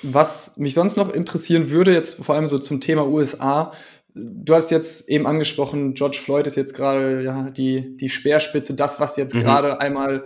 Was 0.03 0.57
mich 0.57 0.75
sonst 0.75 0.97
noch 0.97 1.13
interessieren 1.13 1.71
würde, 1.71 1.93
jetzt 1.93 2.23
vor 2.23 2.35
allem 2.35 2.49
so 2.49 2.59
zum 2.59 2.81
Thema 2.81 3.07
USA, 3.07 3.73
du 4.15 4.55
hast 4.55 4.71
jetzt 4.71 5.09
eben 5.09 5.27
angesprochen, 5.27 5.95
George 5.95 6.21
Floyd 6.23 6.47
ist 6.47 6.57
jetzt 6.57 6.75
gerade 6.75 7.25
ja, 7.25 7.51
die, 7.51 7.97
die 7.97 8.09
Speerspitze, 8.09 8.75
das, 8.75 9.01
was 9.01 9.17
jetzt 9.17 9.35
mhm. 9.35 9.41
gerade 9.41 9.81
einmal 9.81 10.25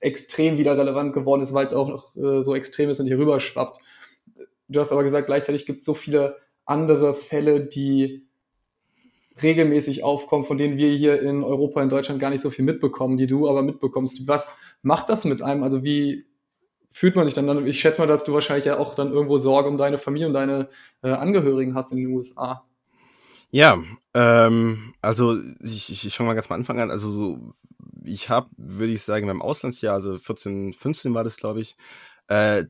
extrem 0.00 0.58
wieder 0.58 0.76
relevant 0.76 1.12
geworden 1.12 1.42
ist, 1.42 1.52
weil 1.52 1.66
es 1.66 1.74
auch 1.74 1.88
noch 1.88 2.16
äh, 2.16 2.42
so 2.42 2.54
extrem 2.54 2.90
ist 2.90 3.00
und 3.00 3.06
hier 3.06 3.18
rüber 3.18 3.38
schwappt. 3.38 3.78
Du 4.72 4.80
hast 4.80 4.92
aber 4.92 5.04
gesagt, 5.04 5.26
gleichzeitig 5.26 5.66
gibt 5.66 5.78
es 5.78 5.84
so 5.84 5.94
viele 5.94 6.36
andere 6.64 7.14
Fälle, 7.14 7.64
die 7.64 8.26
regelmäßig 9.42 10.04
aufkommen, 10.04 10.44
von 10.44 10.58
denen 10.58 10.76
wir 10.76 10.90
hier 10.90 11.22
in 11.22 11.42
Europa, 11.42 11.82
in 11.82 11.88
Deutschland 11.88 12.20
gar 12.20 12.30
nicht 12.30 12.40
so 12.40 12.50
viel 12.50 12.64
mitbekommen, 12.64 13.16
die 13.16 13.26
du 13.26 13.48
aber 13.48 13.62
mitbekommst. 13.62 14.28
Was 14.28 14.58
macht 14.82 15.08
das 15.08 15.24
mit 15.24 15.42
einem? 15.42 15.62
Also 15.62 15.82
wie 15.84 16.26
fühlt 16.90 17.16
man 17.16 17.24
sich 17.24 17.34
dann? 17.34 17.66
Ich 17.66 17.80
schätze 17.80 18.00
mal, 18.00 18.06
dass 18.06 18.24
du 18.24 18.34
wahrscheinlich 18.34 18.66
ja 18.66 18.78
auch 18.78 18.94
dann 18.94 19.12
irgendwo 19.12 19.38
Sorge 19.38 19.68
um 19.68 19.78
deine 19.78 19.98
Familie 19.98 20.26
und 20.26 20.34
deine 20.34 20.68
äh, 21.02 21.10
Angehörigen 21.10 21.74
hast 21.74 21.92
in 21.92 21.98
den 21.98 22.08
USA. 22.08 22.66
Ja, 23.50 23.82
ähm, 24.14 24.94
also 25.00 25.36
ich, 25.60 25.90
ich, 25.90 26.06
ich 26.06 26.16
fange 26.16 26.28
mal 26.28 26.34
ganz 26.34 26.48
mal 26.48 26.56
Anfang 26.56 26.80
an. 26.80 26.90
Also 26.90 27.10
so, 27.10 27.52
ich 28.04 28.28
habe, 28.28 28.48
würde 28.56 28.92
ich 28.92 29.02
sagen, 29.02 29.26
beim 29.26 29.42
Auslandsjahr, 29.42 29.94
also 29.94 30.18
14, 30.18 30.72
15 30.72 31.14
war 31.14 31.24
das, 31.24 31.36
glaube 31.36 31.60
ich, 31.60 31.76
äh, 32.28 32.64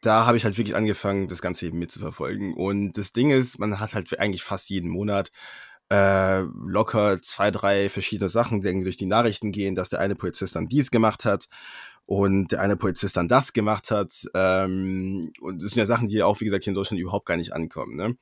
da 0.00 0.26
habe 0.26 0.36
ich 0.36 0.44
halt 0.44 0.58
wirklich 0.58 0.76
angefangen, 0.76 1.28
das 1.28 1.40
Ganze 1.40 1.66
eben 1.66 1.78
mitzuverfolgen. 1.78 2.54
Und 2.54 2.98
das 2.98 3.12
Ding 3.12 3.30
ist, 3.30 3.58
man 3.58 3.80
hat 3.80 3.94
halt 3.94 4.18
eigentlich 4.18 4.42
fast 4.42 4.68
jeden 4.68 4.90
Monat 4.90 5.30
äh, 5.90 6.40
locker 6.40 7.20
zwei, 7.22 7.50
drei 7.50 7.88
verschiedene 7.88 8.28
Sachen, 8.28 8.60
die 8.60 8.82
durch 8.82 8.96
die 8.96 9.06
Nachrichten 9.06 9.52
gehen, 9.52 9.74
dass 9.74 9.88
der 9.88 10.00
eine 10.00 10.14
Polizist 10.14 10.56
dann 10.56 10.68
dies 10.68 10.90
gemacht 10.90 11.24
hat 11.24 11.48
und 12.06 12.52
der 12.52 12.60
eine 12.60 12.76
Polizist 12.76 13.16
dann 13.16 13.28
das 13.28 13.52
gemacht 13.52 13.90
hat. 13.90 14.24
Ähm, 14.34 15.32
und 15.40 15.62
das 15.62 15.70
sind 15.70 15.78
ja 15.80 15.86
Sachen, 15.86 16.08
die 16.08 16.22
auch, 16.22 16.40
wie 16.40 16.44
gesagt, 16.46 16.64
hier 16.64 16.72
in 16.72 16.76
Deutschland 16.76 17.00
überhaupt 17.00 17.26
gar 17.26 17.36
nicht 17.36 17.52
ankommen. 17.52 17.96
Ne? 17.96 18.16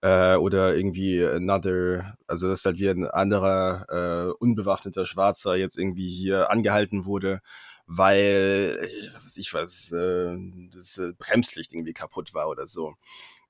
Äh, 0.00 0.36
oder 0.36 0.76
irgendwie 0.76 1.24
another, 1.24 2.16
also 2.26 2.48
dass 2.48 2.64
halt 2.64 2.78
wie 2.78 2.88
ein 2.88 3.06
anderer 3.06 3.86
äh, 4.28 4.32
unbewaffneter 4.38 5.06
Schwarzer 5.06 5.56
jetzt 5.56 5.78
irgendwie 5.78 6.08
hier 6.08 6.50
angehalten 6.50 7.04
wurde, 7.04 7.40
weil, 7.88 8.76
was 9.24 9.38
ich 9.38 9.52
weiß, 9.52 9.92
äh, 9.92 10.36
das 10.72 10.98
äh, 10.98 11.12
Bremslicht 11.18 11.72
irgendwie 11.72 11.94
kaputt 11.94 12.34
war 12.34 12.48
oder 12.48 12.66
so. 12.66 12.94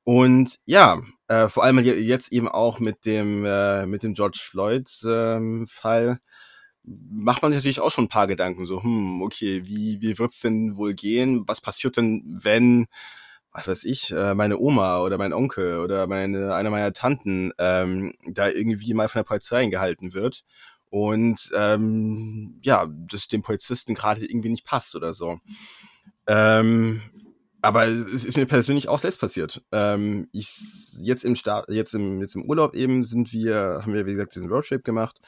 Und 0.04 0.58
ja, 0.64 1.02
äh, 1.26 1.48
vor 1.48 1.64
allem 1.64 1.80
jetzt 1.80 2.32
eben 2.32 2.48
auch 2.48 2.78
mit 2.78 3.04
dem, 3.04 3.44
äh, 3.44 3.84
mit 3.84 4.04
dem 4.04 4.14
George 4.14 4.38
Floyd-Fall 4.40 6.08
ähm, 6.08 6.18
macht 6.84 7.42
man 7.42 7.52
sich 7.52 7.58
natürlich 7.58 7.80
auch 7.80 7.90
schon 7.90 8.04
ein 8.04 8.08
paar 8.08 8.28
Gedanken. 8.28 8.66
So, 8.66 8.82
hm, 8.82 9.22
okay, 9.22 9.62
wie, 9.64 10.00
wie 10.00 10.18
wird's 10.18 10.40
denn 10.40 10.76
wohl 10.76 10.94
gehen? 10.94 11.42
Was 11.46 11.60
passiert 11.60 11.96
denn, 11.96 12.22
wenn, 12.42 12.86
was 13.52 13.66
weiß 13.68 13.84
ich, 13.84 14.12
äh, 14.12 14.34
meine 14.34 14.58
Oma 14.58 15.00
oder 15.00 15.18
mein 15.18 15.32
Onkel 15.32 15.80
oder 15.80 16.06
meine, 16.06 16.54
eine 16.54 16.70
meiner 16.70 16.92
Tanten 16.92 17.52
ähm, 17.58 18.14
da 18.24 18.48
irgendwie 18.48 18.94
mal 18.94 19.08
von 19.08 19.20
der 19.20 19.24
Polizei 19.24 19.66
gehalten 19.66 20.14
wird 20.14 20.44
und 20.90 21.50
ähm, 21.56 22.58
ja, 22.62 22.86
das 22.88 23.28
dem 23.28 23.42
Polizisten 23.42 23.94
gerade 23.94 24.24
irgendwie 24.24 24.48
nicht 24.50 24.64
passt 24.64 24.94
oder 24.94 25.14
so. 25.14 25.38
Ähm, 26.26 27.02
aber 27.60 27.86
es 27.86 28.24
ist 28.24 28.36
mir 28.36 28.46
persönlich 28.46 28.88
auch 28.88 28.98
selbst 28.98 29.20
passiert. 29.20 29.62
Ähm, 29.72 30.28
ich 30.32 30.48
jetzt 31.00 31.24
im 31.24 31.36
Start, 31.36 31.68
jetzt 31.70 31.94
im 31.94 32.20
jetzt 32.20 32.36
im 32.36 32.44
Urlaub 32.44 32.74
eben 32.74 33.02
sind 33.02 33.32
wir, 33.32 33.80
haben 33.82 33.94
wir 33.94 34.06
wie 34.06 34.12
gesagt 34.12 34.34
diesen 34.34 34.48
Roadtrip 34.48 34.84
gemacht 34.84 35.20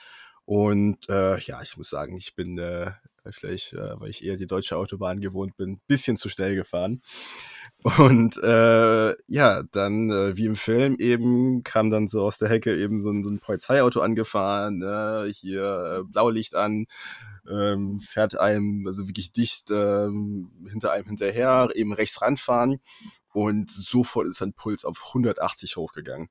und 0.44 1.08
äh, 1.08 1.38
ja, 1.40 1.62
ich 1.62 1.76
muss 1.76 1.90
sagen, 1.90 2.16
ich 2.16 2.34
bin 2.34 2.58
äh, 2.58 2.92
vielleicht, 3.30 3.72
äh, 3.72 4.00
weil 4.00 4.11
ich 4.11 4.24
eher 4.24 4.36
die 4.36 4.46
deutsche 4.46 4.76
Autobahn 4.76 5.20
gewohnt 5.20 5.56
bin, 5.56 5.80
bisschen 5.86 6.16
zu 6.16 6.28
schnell 6.28 6.54
gefahren. 6.54 7.02
Und 7.83 8.37
äh, 8.43 9.14
ja, 9.26 9.62
dann 9.72 10.11
äh, 10.11 10.37
wie 10.37 10.45
im 10.45 10.57
Film 10.57 10.97
eben 10.99 11.62
kam 11.62 11.89
dann 11.89 12.09
so 12.09 12.24
aus 12.24 12.37
der 12.37 12.51
Hecke 12.51 12.76
eben 12.76 13.01
so 13.01 13.11
ein, 13.11 13.24
so 13.24 13.31
ein 13.31 13.39
Polizeiauto 13.39 14.01
angefahren, 14.01 14.78
ne? 14.78 15.33
hier 15.35 16.01
äh, 16.01 16.05
Blaulicht 16.05 16.55
an, 16.55 16.87
ähm, 17.51 18.01
fährt 18.01 18.39
einem 18.39 18.87
also 18.87 19.09
wirklich 19.09 19.33
dicht 19.33 19.70
ähm, 19.70 20.51
hinter 20.68 20.93
einem 20.93 21.07
hinterher, 21.07 21.70
eben 21.74 21.95
rechts 21.95 22.20
ranfahren 22.20 22.81
und 23.33 23.70
sofort 23.70 24.26
ist 24.26 24.39
sein 24.39 24.53
Puls 24.53 24.85
auf 24.85 25.03
180 25.09 25.76
hochgegangen. 25.76 26.28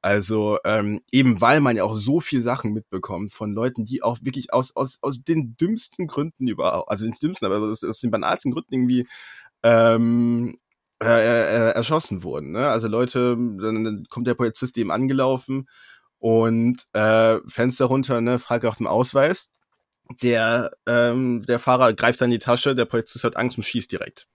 Also 0.00 0.58
ähm, 0.64 1.00
eben 1.10 1.40
weil 1.40 1.60
man 1.60 1.76
ja 1.76 1.82
auch 1.84 1.94
so 1.94 2.20
viel 2.20 2.42
Sachen 2.42 2.72
mitbekommt 2.72 3.32
von 3.32 3.52
Leuten, 3.52 3.84
die 3.84 4.02
auch 4.02 4.18
wirklich 4.22 4.52
aus, 4.52 4.76
aus, 4.76 4.98
aus 5.02 5.24
den 5.24 5.56
dümmsten 5.56 6.06
Gründen 6.06 6.46
überhaupt, 6.46 6.90
also 6.90 7.06
nicht 7.06 7.22
dümmsten, 7.22 7.46
aber 7.46 7.58
aus, 7.58 7.82
aus 7.82 8.00
den 8.00 8.10
banalsten 8.12 8.52
Gründen 8.52 8.74
irgendwie 8.74 9.08
ähm, 9.64 10.58
äh, 11.02 11.06
äh, 11.06 11.70
erschossen 11.74 12.22
wurden. 12.22 12.52
Ne? 12.52 12.68
Also 12.68 12.88
Leute, 12.88 13.36
dann 13.36 14.06
kommt 14.08 14.26
der 14.26 14.34
Polizist 14.34 14.76
eben 14.78 14.90
angelaufen 14.90 15.68
und 16.18 16.76
äh, 16.92 17.38
Fenster 17.48 17.86
runter, 17.86 18.20
ne, 18.20 18.38
fragt 18.38 18.64
nach 18.64 18.76
dem 18.76 18.86
Ausweis 18.86 19.50
der, 20.22 20.70
ähm, 20.86 21.42
der 21.46 21.58
Fahrer 21.58 21.92
greift 21.92 22.20
dann 22.20 22.30
die 22.30 22.38
Tasche, 22.38 22.74
der 22.74 22.84
Polizist 22.84 23.24
hat 23.24 23.36
Angst 23.36 23.56
und 23.56 23.64
schießt 23.64 23.90
direkt. 23.90 24.26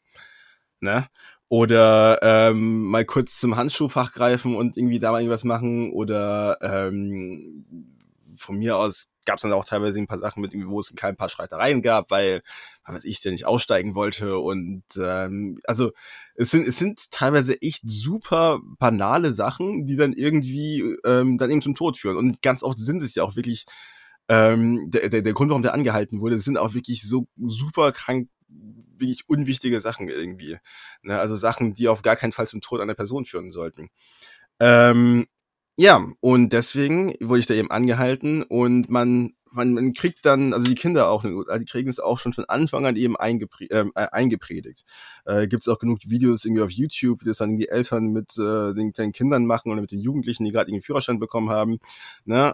Ne? 0.80 1.08
Oder 1.48 2.20
ähm, 2.22 2.84
mal 2.84 3.06
kurz 3.06 3.40
zum 3.40 3.56
Handschuhfach 3.56 4.14
greifen 4.14 4.56
und 4.56 4.78
irgendwie 4.78 5.00
da 5.00 5.12
mal 5.12 5.20
irgendwas 5.20 5.44
machen. 5.44 5.92
Oder 5.92 6.58
ähm, 6.62 7.66
von 8.36 8.58
mir 8.58 8.78
aus 8.78 9.10
gab 9.30 9.38
es 9.38 9.44
dann 9.44 9.54
auch 9.54 9.64
teilweise 9.64 10.00
ein 10.00 10.08
paar 10.08 10.18
Sachen 10.18 10.42
mit, 10.42 10.54
wo 10.56 10.80
es 10.80 10.92
kein 10.96 11.16
paar 11.16 11.30
Streitereien 11.30 11.84
gab, 11.84 12.10
weil, 12.10 12.42
was 12.84 13.06
ich 13.06 13.22
denn 13.22 13.34
nicht 13.34 13.46
aussteigen 13.46 13.94
wollte. 13.94 14.40
Und 14.40 14.82
ähm, 15.00 15.60
also 15.66 15.92
es 16.34 16.50
sind, 16.50 16.68
es 16.68 16.80
sind 16.80 17.12
teilweise 17.12 17.62
echt 17.62 17.84
super 17.86 18.60
banale 18.80 19.32
Sachen, 19.32 19.86
die 19.86 19.98
dann 19.98 20.14
irgendwie 20.14 20.98
ähm, 21.06 21.38
dann 21.38 21.52
eben 21.52 21.62
zum 21.62 21.76
Tod 21.76 22.00
führen. 22.00 22.18
Und 22.18 22.42
ganz 22.42 22.64
oft 22.64 22.80
sind 22.80 23.04
es 23.04 23.14
ja 23.14 23.22
auch 23.22 23.36
wirklich 23.36 23.68
ähm, 24.30 24.90
der, 24.90 25.10
der, 25.10 25.22
der 25.22 25.34
Grund, 25.34 25.52
warum 25.52 25.62
der 25.62 25.76
angehalten 25.76 26.22
wurde, 26.22 26.40
sind 26.40 26.58
auch 26.58 26.74
wirklich 26.74 27.04
so 27.04 27.28
super 27.38 27.92
krank, 27.92 28.30
wirklich 28.98 29.30
unwichtige 29.30 29.80
Sachen 29.80 30.10
irgendwie. 30.10 30.58
Ne? 31.04 31.20
Also 31.20 31.36
Sachen, 31.36 31.76
die 31.76 31.88
auf 31.88 32.02
gar 32.02 32.16
keinen 32.16 32.32
Fall 32.32 32.48
zum 32.48 32.62
Tod 32.62 32.82
einer 32.82 32.96
Person 32.96 33.26
führen 33.26 33.52
sollten. 33.52 33.90
Ähm, 34.60 35.28
ja, 35.80 36.06
und 36.20 36.52
deswegen 36.52 37.14
wurde 37.22 37.40
ich 37.40 37.46
da 37.46 37.54
eben 37.54 37.72
angehalten 37.72 38.44
und 38.44 38.90
man, 38.90 39.32
man, 39.50 39.74
man 39.74 39.94
kriegt 39.94 40.26
dann, 40.26 40.54
also 40.54 40.68
die 40.68 40.76
Kinder 40.76 41.10
auch, 41.10 41.24
die 41.24 41.66
kriegen 41.66 41.88
es 41.88 42.02
auch 42.02 42.20
schon 42.20 42.34
von 42.34 42.44
Anfang 42.50 42.86
an 42.86 42.98
eben 42.98 43.16
eingepre 43.16 43.64
ähm, 43.72 43.94
äh, 43.96 44.08
eingepredigt. 44.12 44.84
Äh, 45.24 45.48
Gibt 45.48 45.64
es 45.64 45.70
auch 45.70 45.80
genug 45.80 46.00
Videos 46.06 46.44
irgendwie 46.44 46.64
auf 46.64 46.72
YouTube, 46.72 47.22
wie 47.22 47.30
das 47.30 47.38
dann 47.38 47.56
die 47.56 47.70
Eltern 47.70 48.08
mit 48.08 48.38
äh, 48.38 48.74
den 48.74 48.92
kleinen 48.92 49.14
Kindern 49.14 49.46
machen 49.46 49.72
oder 49.72 49.80
mit 49.80 49.94
den 49.94 50.02
Jugendlichen, 50.02 50.44
die 50.44 50.52
gerade 50.52 50.70
ihren 50.70 50.82
Führerschein 50.82 51.18
bekommen 51.18 51.50
haben. 51.50 51.80
Ne? 52.26 52.54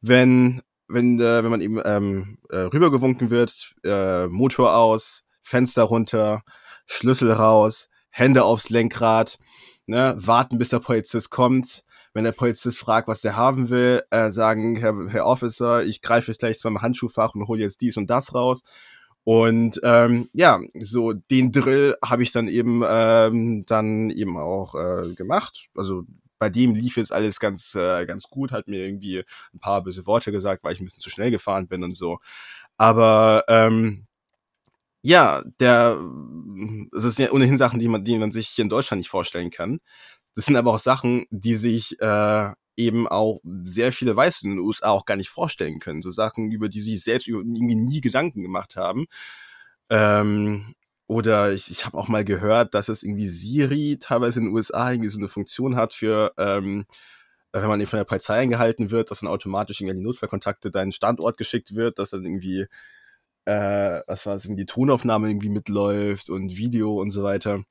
Wenn 0.00 0.62
wenn, 0.86 1.18
äh, 1.18 1.42
wenn 1.42 1.50
man 1.50 1.62
eben 1.62 1.80
ähm, 1.84 2.38
äh, 2.50 2.58
rübergewunken 2.58 3.30
wird, 3.30 3.74
äh, 3.84 4.28
Motor 4.28 4.76
aus, 4.76 5.24
Fenster 5.42 5.82
runter, 5.82 6.44
Schlüssel 6.86 7.32
raus, 7.32 7.88
Hände 8.10 8.44
aufs 8.44 8.70
Lenkrad, 8.70 9.38
ne, 9.86 10.14
warten, 10.16 10.58
bis 10.58 10.68
der 10.68 10.78
Polizist 10.78 11.30
kommt. 11.30 11.84
Wenn 12.14 12.24
der 12.24 12.32
Polizist 12.32 12.78
fragt, 12.78 13.08
was 13.08 13.22
der 13.22 13.36
haben 13.36 13.70
will, 13.70 14.02
äh, 14.10 14.30
sagen, 14.30 14.76
Herr, 14.76 15.08
Herr 15.08 15.26
Officer, 15.26 15.84
ich 15.84 16.02
greife 16.02 16.30
jetzt 16.30 16.40
gleich 16.40 16.58
zu 16.58 16.68
meinem 16.68 16.82
Handschuhfach 16.82 17.34
und 17.34 17.48
hole 17.48 17.62
jetzt 17.62 17.80
dies 17.80 17.96
und 17.96 18.10
das 18.10 18.34
raus. 18.34 18.62
Und 19.24 19.80
ähm, 19.84 20.28
ja, 20.32 20.60
so 20.78 21.12
den 21.12 21.52
Drill 21.52 21.96
habe 22.04 22.22
ich 22.22 22.32
dann 22.32 22.48
eben 22.48 22.82
ähm, 22.88 23.64
dann 23.66 24.10
eben 24.10 24.36
auch 24.36 24.74
äh, 24.74 25.14
gemacht. 25.14 25.68
Also 25.76 26.04
bei 26.38 26.50
dem 26.50 26.74
lief 26.74 26.96
jetzt 26.96 27.12
alles 27.12 27.38
ganz, 27.38 27.76
äh, 27.76 28.04
ganz 28.04 28.24
gut, 28.24 28.50
hat 28.50 28.66
mir 28.66 28.84
irgendwie 28.84 29.20
ein 29.54 29.60
paar 29.60 29.82
böse 29.84 30.06
Worte 30.06 30.32
gesagt, 30.32 30.64
weil 30.64 30.74
ich 30.74 30.80
ein 30.80 30.84
bisschen 30.84 31.00
zu 31.00 31.10
schnell 31.10 31.30
gefahren 31.30 31.68
bin 31.68 31.84
und 31.84 31.96
so. 31.96 32.18
Aber 32.76 33.44
ähm, 33.46 34.06
ja, 35.02 35.42
der, 35.60 35.98
es 36.96 37.04
ist 37.04 37.18
ja 37.20 37.30
ohnehin 37.30 37.58
Sachen, 37.58 37.78
die 37.78 37.88
man, 37.88 38.04
die 38.04 38.18
man 38.18 38.32
sich 38.32 38.48
hier 38.48 38.64
in 38.64 38.68
Deutschland 38.68 38.98
nicht 38.98 39.08
vorstellen 39.08 39.50
kann. 39.50 39.80
Das 40.34 40.46
sind 40.46 40.56
aber 40.56 40.72
auch 40.72 40.78
Sachen, 40.78 41.26
die 41.30 41.56
sich 41.56 42.00
äh, 42.00 42.50
eben 42.76 43.06
auch 43.06 43.40
sehr 43.62 43.92
viele 43.92 44.16
Weiße 44.16 44.46
in 44.46 44.52
den 44.52 44.60
USA 44.60 44.90
auch 44.90 45.04
gar 45.04 45.16
nicht 45.16 45.28
vorstellen 45.28 45.78
können. 45.78 46.02
So 46.02 46.10
Sachen, 46.10 46.50
über 46.50 46.68
die 46.68 46.80
sie 46.80 46.96
selbst 46.96 47.28
irgendwie 47.28 47.76
nie 47.76 48.00
Gedanken 48.00 48.42
gemacht 48.42 48.76
haben. 48.76 49.06
Ähm, 49.90 50.74
oder 51.06 51.52
ich, 51.52 51.70
ich 51.70 51.84
habe 51.84 51.98
auch 51.98 52.08
mal 52.08 52.24
gehört, 52.24 52.74
dass 52.74 52.88
es 52.88 53.02
irgendwie 53.02 53.28
Siri 53.28 53.98
teilweise 54.00 54.40
in 54.40 54.46
den 54.46 54.54
USA 54.54 54.90
irgendwie 54.90 55.10
so 55.10 55.18
eine 55.18 55.28
Funktion 55.28 55.76
hat 55.76 55.92
für, 55.92 56.32
ähm, 56.38 56.86
wenn 57.52 57.68
man 57.68 57.80
eben 57.80 57.88
von 57.90 57.98
der 57.98 58.04
Polizei 58.04 58.36
eingehalten 58.40 58.90
wird, 58.90 59.10
dass 59.10 59.20
dann 59.20 59.28
automatisch 59.28 59.80
irgendwie 59.80 59.98
die 59.98 60.04
Notfallkontakte 60.04 60.70
deinen 60.70 60.92
Standort 60.92 61.36
geschickt 61.36 61.74
wird, 61.74 61.98
dass 61.98 62.10
dann 62.10 62.24
irgendwie, 62.24 62.66
äh, 63.46 64.00
was 64.06 64.26
war 64.26 64.36
es, 64.36 64.44
irgendwie 64.46 64.62
die 64.62 64.72
Tonaufnahme 64.72 65.28
irgendwie 65.28 65.50
mitläuft 65.50 66.30
und 66.30 66.56
Video 66.56 67.00
und 67.00 67.10
so 67.10 67.22
weiter. 67.24 67.64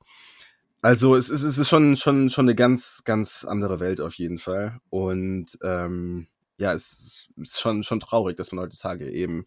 Also 0.82 1.14
es 1.14 1.30
ist, 1.30 1.44
es 1.44 1.58
ist 1.58 1.68
schon, 1.68 1.96
schon, 1.96 2.28
schon 2.28 2.46
eine 2.46 2.56
ganz, 2.56 3.02
ganz 3.04 3.44
andere 3.44 3.78
Welt 3.78 4.00
auf 4.00 4.14
jeden 4.14 4.38
Fall. 4.38 4.80
Und 4.90 5.56
ähm, 5.62 6.26
ja, 6.58 6.74
es 6.74 7.30
ist 7.36 7.60
schon, 7.60 7.84
schon 7.84 8.00
traurig, 8.00 8.36
dass 8.36 8.50
man 8.50 8.64
heutzutage 8.64 9.08
eben 9.08 9.46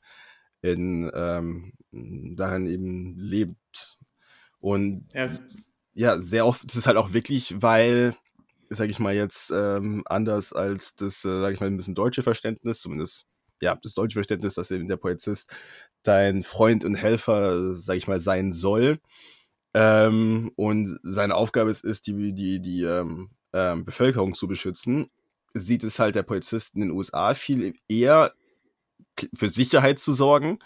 in, 0.62 1.12
ähm, 1.14 1.74
darin 1.92 2.68
eben 2.68 3.18
lebt. 3.18 3.98
Und 4.60 5.08
ja. 5.14 5.28
ja, 5.94 6.18
sehr 6.18 6.46
oft 6.46 6.64
ist 6.64 6.76
es 6.78 6.88
halt 6.88 6.96
auch 6.96 7.12
wirklich, 7.12 7.62
weil, 7.62 8.16
sag 8.70 8.90
ich 8.90 9.00
mal 9.00 9.14
jetzt, 9.14 9.52
ähm, 9.52 10.04
anders 10.06 10.54
als 10.54 10.96
das, 10.96 11.26
äh, 11.26 11.42
sag 11.42 11.54
ich 11.54 11.60
mal, 11.60 11.68
ein 11.68 11.78
bisschen 11.78 11.96
deutsche 11.96 12.24
Verständnis, 12.24 12.80
zumindest, 12.80 13.26
ja, 13.62 13.76
das 13.76 13.94
deutsche 13.94 14.16
Verständnis, 14.16 14.56
dass 14.56 14.72
eben 14.72 14.88
der 14.88 14.98
Polizist 14.98 15.54
dein 16.04 16.44
Freund 16.44 16.86
und 16.86 16.96
Helfer, 16.96 17.74
sag 17.74 17.98
ich 17.98 18.08
mal, 18.08 18.22
sein 18.22 18.54
soll. 18.54 19.00
Ähm, 19.78 20.54
und 20.56 20.98
seine 21.04 21.36
Aufgabe 21.36 21.70
ist, 21.70 21.84
ist 21.84 22.08
die, 22.08 22.34
die, 22.34 22.62
die 22.62 22.84
ähm, 22.84 23.30
ähm, 23.52 23.84
Bevölkerung 23.84 24.34
zu 24.34 24.48
beschützen, 24.48 25.10
sieht 25.54 25.84
es 25.84 26.00
halt 26.00 26.16
der 26.16 26.24
Polizist 26.24 26.76
in 26.76 26.82
den 26.82 26.92
USA 26.92 27.36
viel 27.36 27.74
eher 27.90 28.34
für 29.34 29.50
Sicherheit 29.50 30.00
zu 30.00 30.14
sorgen 30.14 30.60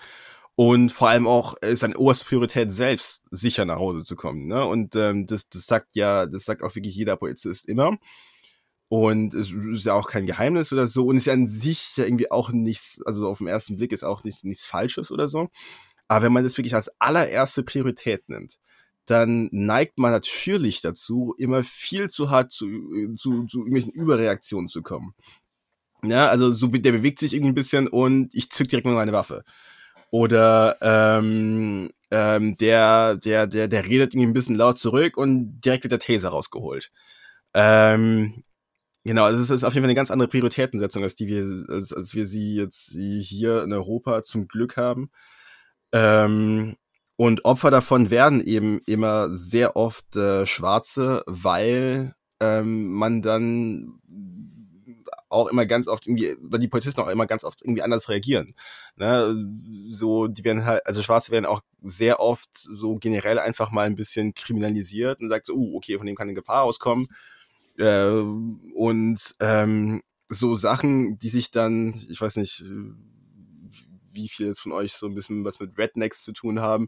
und 0.55 0.91
vor 0.91 1.09
allem 1.09 1.25
auch 1.25 1.55
ist 1.61 1.83
eine 1.83 1.97
oberste 1.97 2.25
Priorität 2.25 2.71
selbst 2.71 3.23
sicher 3.31 3.65
nach 3.65 3.77
Hause 3.77 4.03
zu 4.03 4.15
kommen. 4.15 4.45
Ne? 4.45 4.63
Und 4.63 4.95
ähm, 4.95 5.25
das, 5.25 5.49
das 5.49 5.65
sagt 5.65 5.95
ja, 5.95 6.27
das 6.27 6.45
sagt 6.45 6.61
auch 6.61 6.75
wirklich 6.75 6.95
jeder 6.95 7.15
Polizist 7.15 7.67
immer. 7.67 7.97
Und 8.89 9.33
es 9.33 9.53
ist 9.53 9.85
ja 9.85 9.93
auch 9.93 10.07
kein 10.07 10.27
Geheimnis 10.27 10.71
oder 10.71 10.87
so. 10.87 11.07
Und 11.07 11.15
es 11.15 11.23
ist 11.23 11.27
ja 11.27 11.33
an 11.33 11.47
sich 11.47 11.97
ja 11.97 12.05
irgendwie 12.05 12.29
auch 12.29 12.51
nichts, 12.51 13.01
also 13.05 13.27
auf 13.27 13.39
den 13.39 13.47
ersten 13.47 13.77
Blick 13.77 13.91
ist 13.91 14.03
auch 14.03 14.23
nichts, 14.23 14.43
nichts 14.43 14.67
Falsches 14.67 15.11
oder 15.11 15.27
so. 15.29 15.49
Aber 16.07 16.25
wenn 16.25 16.33
man 16.33 16.43
das 16.43 16.57
wirklich 16.57 16.75
als 16.75 16.91
allererste 16.99 17.63
Priorität 17.63 18.27
nimmt, 18.29 18.59
dann 19.09 19.49
neigt 19.51 19.97
man 19.97 20.11
natürlich 20.11 20.81
dazu, 20.81 21.33
immer 21.37 21.63
viel 21.63 22.09
zu 22.09 22.29
hart 22.29 22.51
zu, 22.51 22.67
zu, 23.17 23.45
zu 23.45 23.59
irgendwelchen 23.59 23.93
Überreaktionen 23.93 24.69
zu 24.69 24.81
kommen. 24.81 25.13
Ja, 26.03 26.27
also 26.27 26.51
so, 26.51 26.67
der 26.67 26.91
bewegt 26.91 27.19
sich 27.19 27.33
irgendwie 27.33 27.51
ein 27.51 27.55
bisschen 27.55 27.87
und 27.87 28.33
ich 28.33 28.49
zück 28.49 28.69
direkt 28.69 28.85
mal 28.85 28.93
meine 28.95 29.13
Waffe. 29.13 29.43
Oder 30.11 30.77
ähm, 30.81 31.89
ähm, 32.11 32.57
der, 32.57 33.17
der, 33.17 33.47
der, 33.47 33.67
der 33.67 33.85
redet 33.85 34.13
irgendwie 34.13 34.29
ein 34.29 34.33
bisschen 34.33 34.55
laut 34.55 34.79
zurück 34.79 35.17
und 35.17 35.61
direkt 35.61 35.83
wird 35.83 35.91
der 35.91 35.99
Taser 35.99 36.29
rausgeholt. 36.29 36.91
Ähm, 37.53 38.43
Genau, 39.05 39.23
also 39.23 39.41
es 39.41 39.49
ist 39.49 39.63
auf 39.63 39.73
jeden 39.73 39.83
Fall 39.83 39.89
eine 39.89 39.95
ganz 39.95 40.11
andere 40.11 40.27
Prioritätensetzung, 40.27 41.03
als 41.03 41.15
die 41.15 41.27
wir, 41.27 41.65
als, 41.73 41.93
als 41.93 42.13
wir 42.13 42.27
sie 42.27 42.55
jetzt 42.55 42.91
hier 42.91 43.63
in 43.63 43.71
Europa 43.71 44.23
zum 44.23 44.47
Glück 44.47 44.77
haben. 44.77 45.09
Ähm, 45.93 46.75
und 47.19 47.43
Opfer 47.43 47.69
davon 47.69 48.11
werden 48.11 48.39
eben 48.39 48.79
immer 48.85 49.27
sehr 49.27 49.75
oft 49.75 50.15
äh, 50.15 50.45
Schwarze, 50.45 51.21
weil 51.27 52.15
ähm, 52.39 52.93
man 52.93 53.21
dann 53.21 53.99
auch 55.27 55.49
immer 55.49 55.65
ganz 55.65 55.89
oft 55.89 56.07
irgendwie, 56.07 56.37
weil 56.39 56.61
die 56.61 56.69
Polizisten 56.69 57.01
auch 57.01 57.09
immer 57.09 57.27
ganz 57.27 57.43
oft 57.43 57.61
irgendwie 57.61 57.81
anders 57.81 58.07
reagieren. 58.07 58.55
Ne? 58.95 59.35
So, 59.89 60.27
die 60.27 60.45
werden 60.45 60.63
halt, 60.63 60.87
also 60.87 61.01
Schwarze 61.01 61.33
werden 61.33 61.45
auch 61.45 61.59
sehr 61.83 62.21
oft 62.21 62.57
so 62.57 62.95
generell 62.95 63.37
einfach 63.37 63.69
mal 63.71 63.85
ein 63.85 63.97
bisschen 63.97 64.33
kriminalisiert 64.33 65.19
und 65.19 65.27
sagt 65.27 65.47
so, 65.47 65.55
uh, 65.55 65.75
okay, 65.75 65.97
von 65.97 66.07
dem 66.07 66.15
kann 66.15 66.29
eine 66.29 66.35
Gefahr 66.35 66.63
auskommen 66.63 67.09
äh, 67.77 68.11
und 68.11 69.19
ähm, 69.41 70.03
so 70.29 70.55
Sachen, 70.55 71.19
die 71.19 71.29
sich 71.29 71.51
dann, 71.51 72.01
ich 72.09 72.21
weiß 72.21 72.37
nicht, 72.37 72.63
wie 74.19 74.29
viel 74.29 74.53
von 74.55 74.71
euch 74.71 74.93
so 74.93 75.07
ein 75.07 75.15
bisschen 75.15 75.45
was 75.45 75.59
mit 75.59 75.77
Rednecks 75.77 76.23
zu 76.23 76.33
tun 76.33 76.61
haben, 76.61 76.87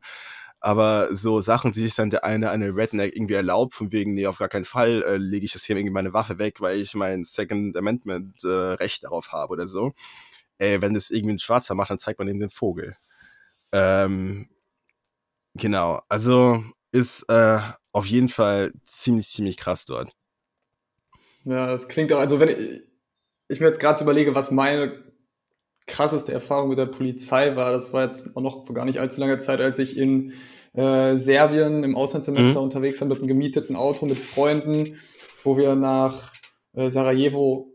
aber 0.60 1.14
so 1.14 1.42
Sachen, 1.42 1.72
die 1.72 1.82
sich 1.82 1.96
dann 1.96 2.12
der 2.12 2.24
eine 2.24 2.52
eine 2.52 2.76
Redneck 2.76 3.16
irgendwie 3.16 3.34
erlaubt, 3.34 3.74
von 3.74 3.92
wegen, 3.92 4.14
nee, 4.14 4.28
auf 4.28 4.38
gar 4.38 4.48
keinen 4.48 4.66
Fall 4.66 5.02
äh, 5.04 5.18
lege 5.18 5.46
ich 5.46 5.54
das 5.54 5.64
hier 5.64 5.76
irgendwie 5.76 5.94
meine 5.94 6.14
Waffe 6.14 6.38
weg, 6.38 6.62
weil 6.62 6.80
ich 6.80 6.94
mein 6.94 7.24
Second 7.24 7.76
Amendment 7.76 8.44
äh, 8.44 8.48
Recht 8.48 9.04
darauf 9.04 9.32
habe 9.32 9.54
oder 9.54 9.68
so. 9.68 9.94
Äh, 10.60 10.82
wenn 10.82 10.94
das 10.94 11.10
irgendwie 11.10 11.34
ein 11.34 11.40
Schwarzer 11.40 11.74
macht, 11.74 11.90
dann 11.90 11.98
zeigt 11.98 12.20
man 12.20 12.28
ihm 12.28 12.40
den 12.40 12.52
Vogel. 12.52 12.96
Ähm, 13.72 14.50
genau, 15.56 16.02
also 16.10 16.64
ist 16.92 17.24
äh, 17.30 17.58
auf 17.92 18.06
jeden 18.06 18.30
Fall 18.30 18.72
ziemlich, 18.86 19.30
ziemlich 19.30 19.58
krass 19.58 19.86
dort. 19.86 20.14
Ja, 21.44 21.66
das 21.66 21.88
klingt 21.88 22.14
auch, 22.14 22.20
also 22.20 22.40
wenn 22.40 22.50
ich, 22.50 22.82
ich 23.48 23.60
mir 23.60 23.68
jetzt 23.68 23.80
gerade 23.80 23.98
so 23.98 24.04
überlege, 24.04 24.36
was 24.36 24.52
meine 24.52 25.11
krasseste 25.92 26.32
Erfahrung 26.32 26.70
mit 26.70 26.78
der 26.78 26.86
Polizei 26.86 27.56
war, 27.56 27.72
das 27.72 27.94
war 27.94 28.04
jetzt 28.04 28.36
auch 28.36 28.42
noch 28.42 28.66
vor 28.66 28.74
gar 28.74 28.86
nicht 28.86 29.00
allzu 29.00 29.20
langer 29.20 29.40
Zeit, 29.40 29.60
als 29.60 29.78
ich 29.80 29.98
in 29.98 30.34
äh, 30.74 31.18
Serbien 31.18 31.84
im 31.84 31.96
Auslandssemester 31.96 32.60
mhm. 32.60 32.66
unterwegs 32.66 33.02
war 33.02 33.08
mit 33.08 33.18
einem 33.18 33.28
gemieteten 33.28 33.76
Auto 33.76 34.06
mit 34.06 34.18
Freunden, 34.18 35.00
wo 35.44 35.58
wir 35.58 35.76
nach 35.76 36.32
äh, 36.74 36.90
Sarajevo 36.90 37.68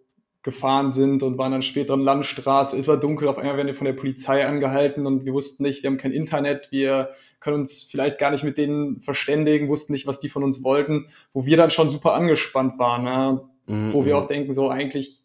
gefahren 0.42 0.92
sind 0.92 1.22
und 1.22 1.38
waren 1.38 1.52
dann 1.52 1.62
später 1.62 1.94
in 1.94 2.00
Landstraße. 2.00 2.76
Es 2.76 2.88
war 2.88 2.98
dunkel, 2.98 3.28
auf 3.28 3.36
einmal 3.36 3.56
werden 3.56 3.66
wir 3.66 3.74
von 3.74 3.84
der 3.84 3.92
Polizei 3.92 4.46
angehalten 4.46 5.04
und 5.04 5.26
wir 5.26 5.32
wussten 5.32 5.64
nicht, 5.64 5.82
wir 5.82 5.90
haben 5.90 5.98
kein 5.98 6.12
Internet, 6.12 6.68
wir 6.70 7.10
können 7.40 7.60
uns 7.60 7.82
vielleicht 7.82 8.18
gar 8.18 8.30
nicht 8.30 8.44
mit 8.44 8.56
denen 8.56 9.00
verständigen, 9.00 9.68
wussten 9.68 9.92
nicht, 9.92 10.06
was 10.06 10.20
die 10.20 10.28
von 10.28 10.44
uns 10.44 10.62
wollten, 10.62 11.08
wo 11.32 11.44
wir 11.44 11.56
dann 11.56 11.70
schon 11.70 11.90
super 11.90 12.14
angespannt 12.14 12.78
waren. 12.78 13.06
Ja 13.06 13.40
mhm. 13.66 13.92
wo 13.92 14.04
wir 14.04 14.16
mhm. 14.16 14.22
auch 14.22 14.26
denken, 14.26 14.52
so 14.52 14.68
eigentlich, 14.68 15.22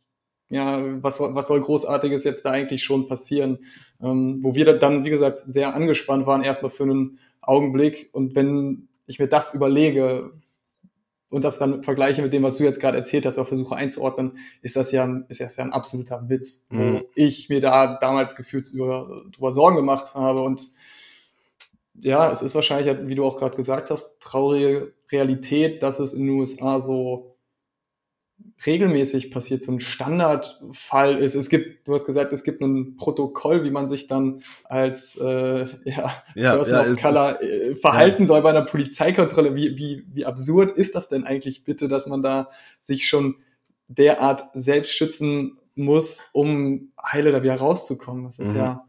ja, 0.51 0.81
was 1.01 1.17
soll, 1.17 1.33
was 1.33 1.47
soll 1.47 1.61
Großartiges 1.61 2.25
jetzt 2.25 2.43
da 2.43 2.51
eigentlich 2.51 2.83
schon 2.83 3.07
passieren? 3.07 3.59
Ähm, 4.01 4.39
wo 4.41 4.53
wir 4.53 4.77
dann, 4.77 5.05
wie 5.05 5.09
gesagt, 5.09 5.39
sehr 5.45 5.73
angespannt 5.73 6.27
waren, 6.27 6.43
erstmal 6.43 6.71
für 6.71 6.83
einen 6.83 7.19
Augenblick. 7.41 8.09
Und 8.11 8.35
wenn 8.35 8.89
ich 9.05 9.17
mir 9.17 9.27
das 9.27 9.53
überlege 9.53 10.33
und 11.29 11.45
das 11.45 11.57
dann 11.57 11.83
vergleiche 11.83 12.21
mit 12.21 12.33
dem, 12.33 12.43
was 12.43 12.57
du 12.57 12.65
jetzt 12.65 12.81
gerade 12.81 12.97
erzählt 12.97 13.25
hast, 13.25 13.37
oder 13.37 13.45
versuche 13.45 13.77
einzuordnen, 13.77 14.37
ist 14.61 14.75
das 14.75 14.91
ja 14.91 15.05
ein, 15.05 15.25
ist 15.29 15.39
das 15.39 15.55
ja 15.55 15.63
ein 15.63 15.71
absoluter 15.71 16.27
Witz, 16.27 16.67
mhm. 16.69 16.95
wo 16.95 17.01
ich 17.15 17.47
mir 17.47 17.61
da 17.61 17.97
damals 17.97 18.35
gefühlt 18.35 18.69
über, 18.73 19.15
drüber 19.31 19.53
Sorgen 19.53 19.77
gemacht 19.77 20.15
habe 20.15 20.41
und 20.41 20.69
ja, 21.95 22.31
es 22.31 22.41
ist 22.41 22.55
wahrscheinlich, 22.55 23.07
wie 23.07 23.15
du 23.15 23.25
auch 23.25 23.37
gerade 23.37 23.55
gesagt 23.55 23.91
hast, 23.91 24.19
traurige 24.21 24.93
Realität, 25.11 25.83
dass 25.83 25.99
es 25.99 26.13
in 26.13 26.25
den 26.25 26.39
USA 26.39 26.79
so 26.79 27.30
regelmäßig 28.66 29.32
passiert, 29.32 29.64
so 29.64 29.72
ein 29.72 29.80
Standardfall 29.80 31.18
ist. 31.18 31.36
Es 31.36 31.49
gibt, 31.49 31.88
du 31.88 31.93
hast 31.93 32.05
gesagt, 32.05 32.34
es 32.34 32.43
gibt 32.43 32.62
ein 32.62 32.95
Protokoll, 32.95 33.64
wie 33.64 33.72
man 33.72 33.89
sich 33.89 34.07
dann 34.07 34.43
als 34.66 35.18
äh, 35.18 35.66
ja, 35.86 36.24
ja, 36.36 36.55
Person 36.55 36.76
ja, 36.76 36.91
of 36.91 37.01
Color 37.01 37.41
äh, 37.41 37.76
verhalten 37.76 38.24
ja. 38.24 38.28
soll 38.28 38.41
bei 38.41 38.49
einer 38.51 38.66
Polizeikontrolle. 38.66 39.55
Wie, 39.55 39.78
wie, 39.78 40.05
wie 40.14 40.26
absurd 40.26 40.72
ist 40.72 40.95
das 40.95 41.07
denn 41.07 41.24
eigentlich 41.24 41.64
bitte, 41.64 41.88
dass 41.88 42.07
man 42.07 42.22
da 42.22 42.49
sich 42.80 43.07
schon 43.07 43.36
derart 43.88 44.43
selbst 44.53 44.93
schützen 44.93 45.57
muss, 45.76 46.30
um 46.34 46.91
heile 47.03 47.32
da 47.32 47.43
wieder 47.43 47.55
rauszukommen? 47.55 48.26
Das 48.26 48.39
ist 48.39 48.51
mhm. 48.51 48.57
ja 48.57 48.88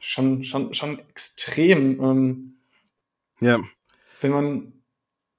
schon, 0.00 0.44
schon, 0.44 0.74
schon 0.74 0.98
extrem. 1.10 2.00
Ähm, 2.00 2.54
ja. 3.40 3.60
Wenn 4.20 4.30
man 4.30 4.72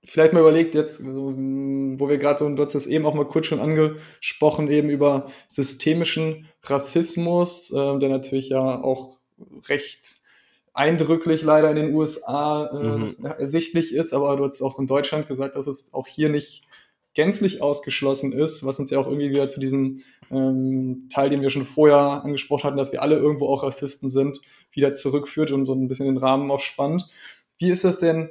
vielleicht 0.04 0.34
mal 0.34 0.39
überlegt, 0.39 0.76
jetzt, 0.76 1.04
wo 1.04 2.10
wir 2.10 2.18
gerade 2.18 2.39
so, 2.39 2.50
du 2.50 2.64
hast 2.64 2.76
das 2.76 2.88
eben 2.88 3.06
auch 3.06 3.14
mal 3.14 3.28
kurz 3.28 3.47
schon 3.47 3.60
angesprochen, 3.60 4.70
eben 4.70 4.89
über 4.89 5.28
systemischen 5.47 6.47
Rassismus, 6.64 7.72
äh, 7.72 8.00
der 8.00 8.10
natürlich 8.10 8.50
ja 8.50 8.82
auch 8.82 9.18
recht 9.68 10.18
eindrücklich 10.74 11.43
leider 11.43 11.70
in 11.70 11.76
den 11.76 11.93
USA 11.93 12.68
äh, 12.68 12.97
mhm. 12.97 13.26
ersichtlich 13.26 13.93
ist, 13.93 14.14
aber 14.14 14.38
du 14.38 14.45
hast 14.45 14.62
auch 14.62 14.80
in 14.80 14.88
Deutschland 14.88 15.28
gesagt, 15.28 15.56
dass 15.56 15.68
es 15.68 15.93
auch 15.93 16.08
hier 16.08 16.30
nicht 16.30 16.64
gänzlich 17.16 17.62
ausgeschlossen 17.62 18.32
ist, 18.32 18.66
was 18.66 18.80
uns 18.80 18.89
ja 18.89 19.00
auch 19.00 19.08
irgendwie 19.08 19.30
wieder 19.30 19.50
zu 19.50 19.60
diesem 19.60 19.97
ähm, 20.32 21.08
Teil, 21.12 21.30
den 21.30 21.41
wir 21.41 21.50
schon 21.50 21.66
vorher 21.66 22.24
angesprochen 22.24 22.64
hatten, 22.64 22.78
dass 22.78 22.91
wir 22.91 23.02
alle 23.02 23.18
irgendwo 23.18 23.50
auch 23.50 23.64
Rassisten 23.64 24.10
sind, 24.10 24.39
wieder 24.72 24.93
zurückführt 24.93 25.52
und 25.52 25.66
so 25.66 25.74
ein 25.74 25.88
bisschen 25.88 26.06
den 26.06 26.18
Rahmen 26.18 26.50
auch 26.52 26.60
spannt. 26.60 27.10
Wie 27.58 27.72
ist 27.72 27.84
das 27.84 27.97
denn 27.97 28.30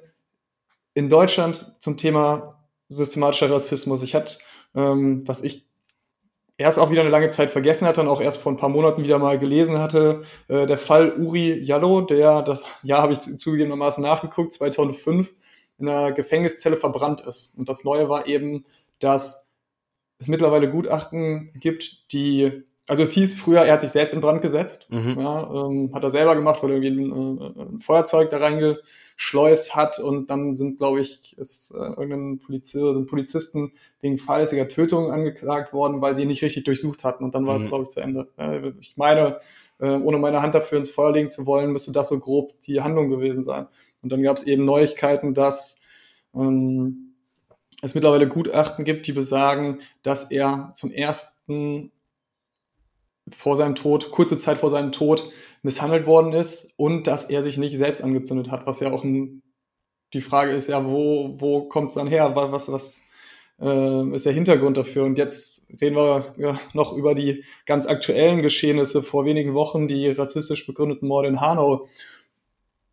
in 0.98 1.08
Deutschland 1.08 1.76
zum 1.78 1.96
Thema 1.96 2.58
systematischer 2.88 3.48
Rassismus. 3.48 4.02
Ich 4.02 4.16
hatte, 4.16 4.38
ähm, 4.74 5.22
was 5.28 5.42
ich 5.42 5.64
erst 6.56 6.80
auch 6.80 6.90
wieder 6.90 7.02
eine 7.02 7.10
lange 7.10 7.30
Zeit 7.30 7.50
vergessen 7.50 7.86
hatte 7.86 8.00
und 8.00 8.08
auch 8.08 8.20
erst 8.20 8.38
vor 8.38 8.50
ein 8.50 8.56
paar 8.56 8.68
Monaten 8.68 9.04
wieder 9.04 9.20
mal 9.20 9.38
gelesen 9.38 9.78
hatte, 9.78 10.24
äh, 10.48 10.66
der 10.66 10.76
Fall 10.76 11.16
Uri 11.16 11.60
Jallo, 11.62 12.00
der, 12.00 12.42
das 12.42 12.64
Jahr 12.82 13.00
habe 13.00 13.12
ich 13.12 13.20
zugegebenermaßen 13.20 14.02
nachgeguckt, 14.02 14.52
2005 14.52 15.32
in 15.78 15.88
einer 15.88 16.10
Gefängniszelle 16.10 16.76
verbrannt 16.76 17.20
ist. 17.20 17.56
Und 17.56 17.68
das 17.68 17.84
Neue 17.84 18.08
war 18.08 18.26
eben, 18.26 18.64
dass 18.98 19.52
es 20.18 20.26
mittlerweile 20.26 20.68
Gutachten 20.68 21.52
gibt, 21.60 22.12
die 22.12 22.64
also 22.88 23.02
es 23.02 23.12
hieß 23.12 23.34
früher, 23.34 23.60
er 23.62 23.74
hat 23.74 23.82
sich 23.82 23.90
selbst 23.90 24.14
in 24.14 24.20
Brand 24.20 24.40
gesetzt. 24.40 24.88
Mhm. 24.90 25.16
Ja, 25.18 25.66
ähm, 25.66 25.90
hat 25.94 26.02
er 26.02 26.10
selber 26.10 26.34
gemacht, 26.34 26.62
weil 26.62 26.70
er 26.70 26.82
irgendwie 26.82 27.04
ein, 27.04 27.38
äh, 27.38 27.62
ein, 27.62 27.80
Feuerzeug 27.80 28.30
da 28.30 28.38
reingeschleust 28.38 29.76
hat 29.76 29.98
und 29.98 30.30
dann 30.30 30.54
sind, 30.54 30.78
glaube 30.78 31.00
ich, 31.00 31.36
ist 31.36 31.72
äh, 31.72 31.78
irgendein 31.78 32.38
Polizist, 32.38 32.82
also 32.82 33.04
Polizisten 33.04 33.72
wegen 34.00 34.16
fahrlässiger 34.16 34.68
Tötung 34.68 35.12
angeklagt 35.12 35.72
worden, 35.72 36.00
weil 36.00 36.16
sie 36.16 36.22
ihn 36.22 36.28
nicht 36.28 36.42
richtig 36.42 36.64
durchsucht 36.64 37.04
hatten 37.04 37.24
und 37.24 37.34
dann 37.34 37.46
war 37.46 37.58
mhm. 37.58 37.62
es, 37.62 37.68
glaube 37.68 37.82
ich, 37.84 37.90
zu 37.90 38.00
Ende. 38.00 38.28
Äh, 38.38 38.72
ich 38.80 38.96
meine, 38.96 39.38
äh, 39.78 39.90
ohne 39.90 40.18
meine 40.18 40.40
Hand 40.40 40.54
dafür 40.54 40.78
ins 40.78 40.90
Feuer 40.90 41.12
legen 41.12 41.30
zu 41.30 41.46
wollen, 41.46 41.70
müsste 41.70 41.92
das 41.92 42.08
so 42.08 42.18
grob 42.18 42.58
die 42.62 42.80
Handlung 42.80 43.10
gewesen 43.10 43.42
sein. 43.42 43.66
Und 44.02 44.12
dann 44.12 44.22
gab 44.22 44.38
es 44.38 44.44
eben 44.44 44.64
Neuigkeiten, 44.64 45.34
dass 45.34 45.80
ähm, 46.34 47.14
es 47.82 47.94
mittlerweile 47.94 48.28
Gutachten 48.28 48.84
gibt, 48.84 49.06
die 49.06 49.12
besagen, 49.12 49.80
dass 50.02 50.30
er 50.30 50.70
zum 50.74 50.90
ersten 50.90 51.92
vor 53.36 53.56
seinem 53.56 53.74
Tod, 53.74 54.10
kurze 54.10 54.36
Zeit 54.36 54.58
vor 54.58 54.70
seinem 54.70 54.92
Tod 54.92 55.30
misshandelt 55.62 56.06
worden 56.06 56.32
ist 56.32 56.72
und 56.76 57.06
dass 57.06 57.24
er 57.24 57.42
sich 57.42 57.58
nicht 57.58 57.76
selbst 57.76 58.02
angezündet 58.02 58.50
hat, 58.50 58.66
was 58.66 58.80
ja 58.80 58.92
auch 58.92 59.04
ein, 59.04 59.42
die 60.12 60.20
Frage 60.20 60.52
ist 60.52 60.68
ja, 60.68 60.86
wo, 60.86 61.34
wo 61.38 61.62
kommt 61.62 61.88
es 61.88 61.94
dann 61.94 62.06
her? 62.06 62.34
Was, 62.34 62.70
was 62.72 63.00
äh, 63.60 64.14
ist 64.14 64.26
der 64.26 64.32
Hintergrund 64.32 64.76
dafür? 64.76 65.04
Und 65.04 65.18
jetzt 65.18 65.66
reden 65.80 65.96
wir 65.96 66.34
ja, 66.38 66.58
noch 66.72 66.92
über 66.92 67.14
die 67.14 67.44
ganz 67.66 67.86
aktuellen 67.86 68.42
Geschehnisse 68.42 69.02
vor 69.02 69.24
wenigen 69.24 69.54
Wochen, 69.54 69.88
die 69.88 70.08
rassistisch 70.08 70.66
begründeten 70.66 71.08
Morde 71.08 71.28
in 71.28 71.40
Hanau. 71.40 71.86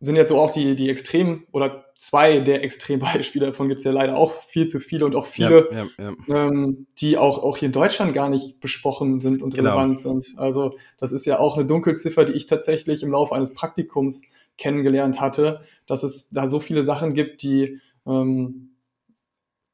Sind 0.00 0.16
jetzt 0.16 0.28
so 0.28 0.38
auch 0.38 0.50
die, 0.50 0.76
die 0.76 0.90
extremen 0.90 1.46
oder 1.52 1.85
zwei 1.96 2.40
der 2.40 2.62
Extrembeispiele, 2.62 3.46
davon 3.46 3.68
gibt 3.68 3.78
es 3.78 3.84
ja 3.84 3.90
leider 3.90 4.16
auch 4.16 4.42
viel 4.44 4.66
zu 4.66 4.80
viele 4.80 5.06
und 5.06 5.14
auch 5.14 5.26
viele, 5.26 5.68
ja, 5.70 5.86
ja, 5.98 6.12
ja. 6.26 6.48
Ähm, 6.48 6.86
die 6.98 7.16
auch, 7.16 7.42
auch 7.42 7.56
hier 7.56 7.66
in 7.66 7.72
Deutschland 7.72 8.12
gar 8.12 8.28
nicht 8.28 8.60
besprochen 8.60 9.20
sind 9.20 9.42
und 9.42 9.54
genau. 9.54 9.70
relevant 9.70 10.00
sind. 10.00 10.34
Also 10.36 10.76
das 10.98 11.12
ist 11.12 11.24
ja 11.26 11.38
auch 11.38 11.56
eine 11.56 11.66
Dunkelziffer, 11.66 12.24
die 12.24 12.34
ich 12.34 12.46
tatsächlich 12.46 13.02
im 13.02 13.10
Laufe 13.10 13.34
eines 13.34 13.54
Praktikums 13.54 14.22
kennengelernt 14.58 15.20
hatte, 15.20 15.60
dass 15.86 16.02
es 16.02 16.30
da 16.30 16.48
so 16.48 16.60
viele 16.60 16.84
Sachen 16.84 17.14
gibt, 17.14 17.42
die 17.42 17.80
ähm, 18.06 18.76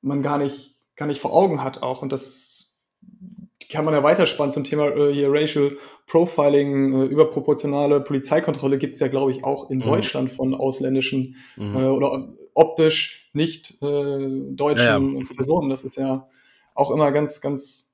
man 0.01 0.23
gar 0.23 0.39
nicht, 0.39 0.77
gar 0.97 1.07
nicht 1.07 1.21
vor 1.21 1.33
Augen 1.33 1.63
hat 1.63 1.83
auch. 1.83 2.03
Und 2.03 2.13
das 2.13 2.52
kann 3.73 3.85
man 3.85 3.95
ja 3.95 4.03
weiterspannen 4.03 4.53
zum 4.53 4.65
Thema 4.65 4.89
äh, 4.89 5.13
hier 5.13 5.33
Racial 5.33 5.77
Profiling, 6.07 7.03
äh, 7.03 7.05
überproportionale 7.07 8.01
Polizeikontrolle 8.01 8.79
gibt 8.79 8.95
es 8.95 9.01
ja, 9.01 9.09
glaube 9.09 9.33
ich, 9.33 9.45
auch 9.45 9.71
in 9.71 9.79
mhm. 9.79 9.85
Deutschland 9.85 10.31
von 10.31 10.55
ausländischen 10.55 11.37
mhm. 11.57 11.77
äh, 11.77 11.87
oder 11.87 12.29
optisch 12.55 13.31
nicht 13.33 13.83
äh, 13.83 14.51
deutschen 14.51 15.15
ja, 15.15 15.21
ja. 15.21 15.35
Personen. 15.35 15.71
Das 15.71 15.85
ist 15.85 15.97
ja 15.97 16.29
auch 16.75 16.91
immer 16.91 17.13
ganz, 17.13 17.41
ganz 17.41 17.92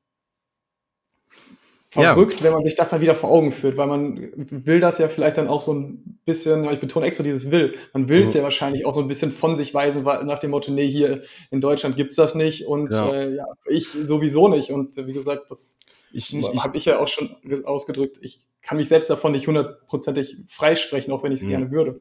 verrückt, 1.90 2.40
ja. 2.40 2.44
wenn 2.44 2.52
man 2.52 2.64
sich 2.64 2.74
das 2.74 2.90
dann 2.90 3.00
wieder 3.00 3.14
vor 3.14 3.30
Augen 3.30 3.50
führt, 3.50 3.76
weil 3.76 3.86
man 3.86 4.30
will 4.36 4.78
das 4.80 4.98
ja 4.98 5.08
vielleicht 5.08 5.38
dann 5.38 5.48
auch 5.48 5.62
so 5.62 5.72
ein 5.72 6.20
bisschen, 6.26 6.64
ich 6.70 6.80
betone 6.80 7.06
extra 7.06 7.22
dieses 7.22 7.50
will, 7.50 7.76
man 7.94 8.08
will 8.08 8.22
es 8.22 8.34
mhm. 8.34 8.38
ja 8.38 8.42
wahrscheinlich 8.42 8.84
auch 8.84 8.94
so 8.94 9.00
ein 9.00 9.08
bisschen 9.08 9.30
von 9.30 9.56
sich 9.56 9.72
weisen, 9.72 10.02
nach 10.02 10.38
dem 10.38 10.50
Motto, 10.50 10.70
nee, 10.70 10.88
hier 10.88 11.22
in 11.50 11.60
Deutschland 11.60 11.96
gibt's 11.96 12.16
das 12.16 12.34
nicht 12.34 12.66
und 12.66 12.92
ja. 12.92 13.12
Äh, 13.12 13.36
ja 13.36 13.46
ich 13.66 13.88
sowieso 13.88 14.48
nicht. 14.48 14.70
Und 14.70 14.96
wie 14.96 15.12
gesagt, 15.12 15.50
das 15.50 15.78
ich, 16.12 16.34
ich, 16.34 16.64
habe 16.64 16.76
ich 16.76 16.86
ja 16.86 16.98
auch 16.98 17.08
schon 17.08 17.36
ausgedrückt, 17.64 18.18
ich 18.22 18.40
kann 18.62 18.78
mich 18.78 18.88
selbst 18.88 19.10
davon 19.10 19.32
nicht 19.32 19.46
hundertprozentig 19.46 20.38
freisprechen, 20.46 21.12
auch 21.12 21.22
wenn 21.22 21.32
ich 21.32 21.40
es 21.40 21.44
mhm. 21.44 21.50
gerne 21.50 21.70
würde. 21.70 22.00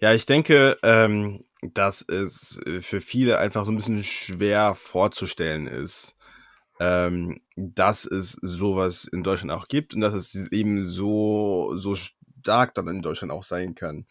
Ja, 0.00 0.12
ich 0.12 0.26
denke, 0.26 0.76
ähm, 0.82 1.44
dass 1.74 2.04
es 2.08 2.60
für 2.80 3.00
viele 3.00 3.38
einfach 3.38 3.64
so 3.64 3.72
ein 3.72 3.76
bisschen 3.76 4.02
schwer 4.02 4.74
vorzustellen 4.74 5.66
ist 5.66 6.16
ähm, 6.80 7.40
dass 7.56 8.06
es 8.06 8.32
sowas 8.42 9.04
in 9.04 9.22
Deutschland 9.22 9.52
auch 9.52 9.68
gibt 9.68 9.94
und 9.94 10.00
dass 10.00 10.14
es 10.14 10.34
eben 10.50 10.82
so, 10.84 11.72
so 11.76 11.94
stark 11.94 12.74
dann 12.74 12.88
in 12.88 13.02
Deutschland 13.02 13.32
auch 13.32 13.44
sein 13.44 13.74
kann. 13.76 14.06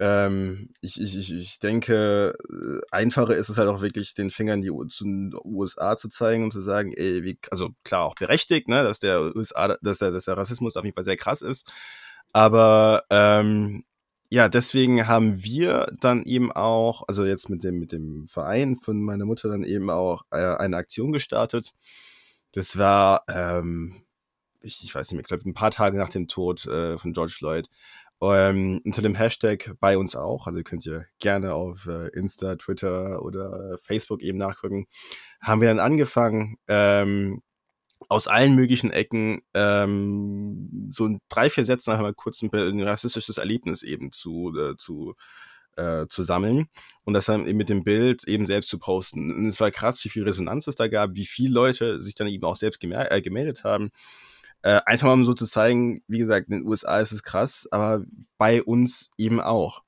Ähm, 0.00 0.70
ich, 0.80 0.98
ich, 1.00 1.30
ich 1.32 1.58
denke, 1.58 2.32
äh, 2.50 2.80
einfacher 2.90 3.36
ist 3.36 3.50
es 3.50 3.58
halt 3.58 3.68
auch 3.68 3.82
wirklich, 3.82 4.14
den 4.14 4.30
Fingern 4.30 4.62
die 4.62 4.70
zu 4.88 5.04
den 5.04 5.34
USA 5.44 5.96
zu 5.98 6.08
zeigen 6.08 6.44
und 6.44 6.52
zu 6.52 6.62
sagen, 6.62 6.94
ey, 6.96 7.22
wie, 7.22 7.38
also 7.50 7.70
klar 7.84 8.04
auch 8.06 8.14
berechtigt, 8.14 8.68
ne, 8.68 8.82
dass 8.82 8.98
der 9.00 9.20
USA, 9.36 9.76
dass 9.82 9.98
der, 9.98 10.10
dass 10.10 10.24
der 10.24 10.38
Rassismus 10.38 10.76
auf 10.76 10.84
jeden 10.84 10.94
Fall 10.96 11.04
sehr 11.04 11.18
krass 11.18 11.42
ist. 11.42 11.70
Aber 12.32 13.02
ähm, 13.10 13.84
ja, 14.32 14.48
deswegen 14.48 15.08
haben 15.08 15.42
wir 15.42 15.86
dann 16.00 16.22
eben 16.22 16.52
auch, 16.52 17.02
also 17.08 17.24
jetzt 17.26 17.50
mit 17.50 17.64
dem, 17.64 17.78
mit 17.80 17.90
dem 17.90 18.28
Verein 18.28 18.78
von 18.80 19.02
meiner 19.02 19.24
Mutter 19.26 19.48
dann 19.48 19.64
eben 19.64 19.90
auch 19.90 20.24
äh, 20.30 20.36
eine 20.36 20.76
Aktion 20.76 21.12
gestartet. 21.12 21.74
Das 22.52 22.78
war, 22.78 23.24
ähm, 23.28 24.04
ich, 24.60 24.84
ich 24.84 24.94
weiß 24.94 25.08
nicht 25.08 25.16
mehr, 25.16 25.22
ich 25.22 25.26
glaube, 25.26 25.48
ein 25.48 25.54
paar 25.54 25.72
Tage 25.72 25.98
nach 25.98 26.10
dem 26.10 26.28
Tod 26.28 26.64
äh, 26.66 26.96
von 26.96 27.12
George 27.12 27.34
Floyd. 27.36 27.68
Ähm, 28.22 28.80
unter 28.84 29.02
dem 29.02 29.14
Hashtag 29.16 29.74
bei 29.80 29.98
uns 29.98 30.14
auch, 30.14 30.46
also 30.46 30.62
könnt 30.62 30.86
ihr 30.86 31.06
gerne 31.18 31.54
auf 31.54 31.86
äh, 31.86 32.08
Insta, 32.08 32.54
Twitter 32.56 33.22
oder 33.22 33.78
Facebook 33.82 34.20
eben 34.22 34.38
nachgucken, 34.38 34.86
haben 35.40 35.60
wir 35.60 35.68
dann 35.68 35.80
angefangen, 35.80 36.56
ähm, 36.68 37.42
aus 38.10 38.26
allen 38.26 38.56
möglichen 38.56 38.90
Ecken 38.90 39.40
ähm, 39.54 40.90
so 40.92 41.06
ein 41.06 41.20
drei, 41.28 41.48
vier 41.48 41.64
Sätzen 41.64 41.92
einfach 41.92 42.02
mal 42.02 42.12
kurz 42.12 42.42
ein, 42.42 42.50
ein 42.52 42.82
rassistisches 42.82 43.38
Erlebnis 43.38 43.84
eben 43.84 44.10
zu, 44.10 44.52
äh, 44.58 44.76
zu, 44.76 45.14
äh, 45.76 46.06
zu 46.08 46.24
sammeln 46.24 46.66
und 47.04 47.14
das 47.14 47.26
dann 47.26 47.46
eben 47.46 47.56
mit 47.56 47.68
dem 47.68 47.84
Bild 47.84 48.24
eben 48.24 48.46
selbst 48.46 48.68
zu 48.68 48.80
posten. 48.80 49.32
Und 49.32 49.46
es 49.46 49.60
war 49.60 49.70
krass, 49.70 50.04
wie 50.04 50.08
viel 50.08 50.24
Resonanz 50.24 50.66
es 50.66 50.74
da 50.74 50.88
gab, 50.88 51.14
wie 51.14 51.24
viele 51.24 51.54
Leute 51.54 52.02
sich 52.02 52.16
dann 52.16 52.26
eben 52.26 52.44
auch 52.44 52.56
selbst 52.56 52.82
äh, 52.82 53.22
gemeldet 53.22 53.62
haben. 53.62 53.90
Äh, 54.62 54.80
einfach 54.86 55.06
mal 55.06 55.12
um 55.12 55.24
so 55.24 55.32
zu 55.32 55.46
zeigen, 55.46 56.02
wie 56.08 56.18
gesagt, 56.18 56.48
in 56.48 56.58
den 56.58 56.66
USA 56.66 56.98
ist 56.98 57.12
es 57.12 57.22
krass, 57.22 57.68
aber 57.70 58.04
bei 58.38 58.60
uns 58.60 59.10
eben 59.18 59.40
auch. 59.40 59.82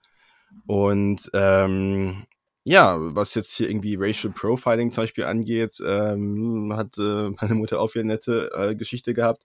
Und 0.67 1.29
ähm, 1.35 2.25
ja, 2.65 2.97
was 3.17 3.35
jetzt 3.35 3.57
hier 3.57 3.69
irgendwie 3.69 3.97
Racial 3.99 4.33
Profiling 4.33 4.91
zum 4.91 5.05
Beispiel 5.05 5.25
angeht, 5.25 5.79
ähm, 5.87 6.73
hat 6.77 6.97
äh, 6.99 7.31
meine 7.41 7.55
Mutter 7.55 7.81
auch 7.81 7.95
wieder 7.95 8.03
eine 8.03 8.15
nette 8.15 8.51
äh, 8.55 8.75
Geschichte 8.75 9.15
gehabt. 9.15 9.43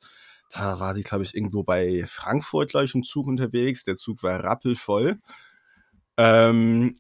Da 0.51 0.79
war 0.79 0.95
sie, 0.95 1.03
glaube 1.03 1.23
ich, 1.23 1.35
irgendwo 1.35 1.63
bei 1.63 2.05
Frankfurt, 2.07 2.69
glaube 2.69 2.85
ich, 2.85 2.95
im 2.95 3.03
Zug 3.03 3.27
unterwegs. 3.27 3.83
Der 3.83 3.97
Zug 3.97 4.23
war 4.23 4.43
rappelvoll. 4.43 5.19
Ähm, 6.17 6.99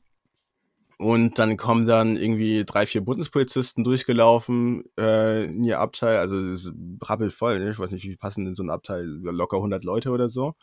und 0.99 1.37
dann 1.37 1.57
kommen 1.57 1.85
dann 1.85 2.17
irgendwie 2.17 2.65
drei, 2.65 2.87
vier 2.87 3.01
Bundespolizisten 3.01 3.83
durchgelaufen 3.83 4.83
äh, 4.99 5.45
in 5.45 5.63
ihr 5.63 5.79
Abteil. 5.79 6.17
Also 6.17 6.37
es 6.37 6.65
ist 6.65 6.73
rappelvoll. 7.03 7.59
Ne? 7.59 7.71
Ich 7.71 7.79
weiß 7.79 7.91
nicht, 7.91 8.07
wie 8.07 8.15
passen 8.17 8.47
in 8.47 8.55
so 8.55 8.63
ein 8.63 8.71
Abteil 8.71 9.05
locker 9.05 9.57
100 9.57 9.83
Leute 9.83 10.09
oder 10.09 10.27
so. 10.27 10.55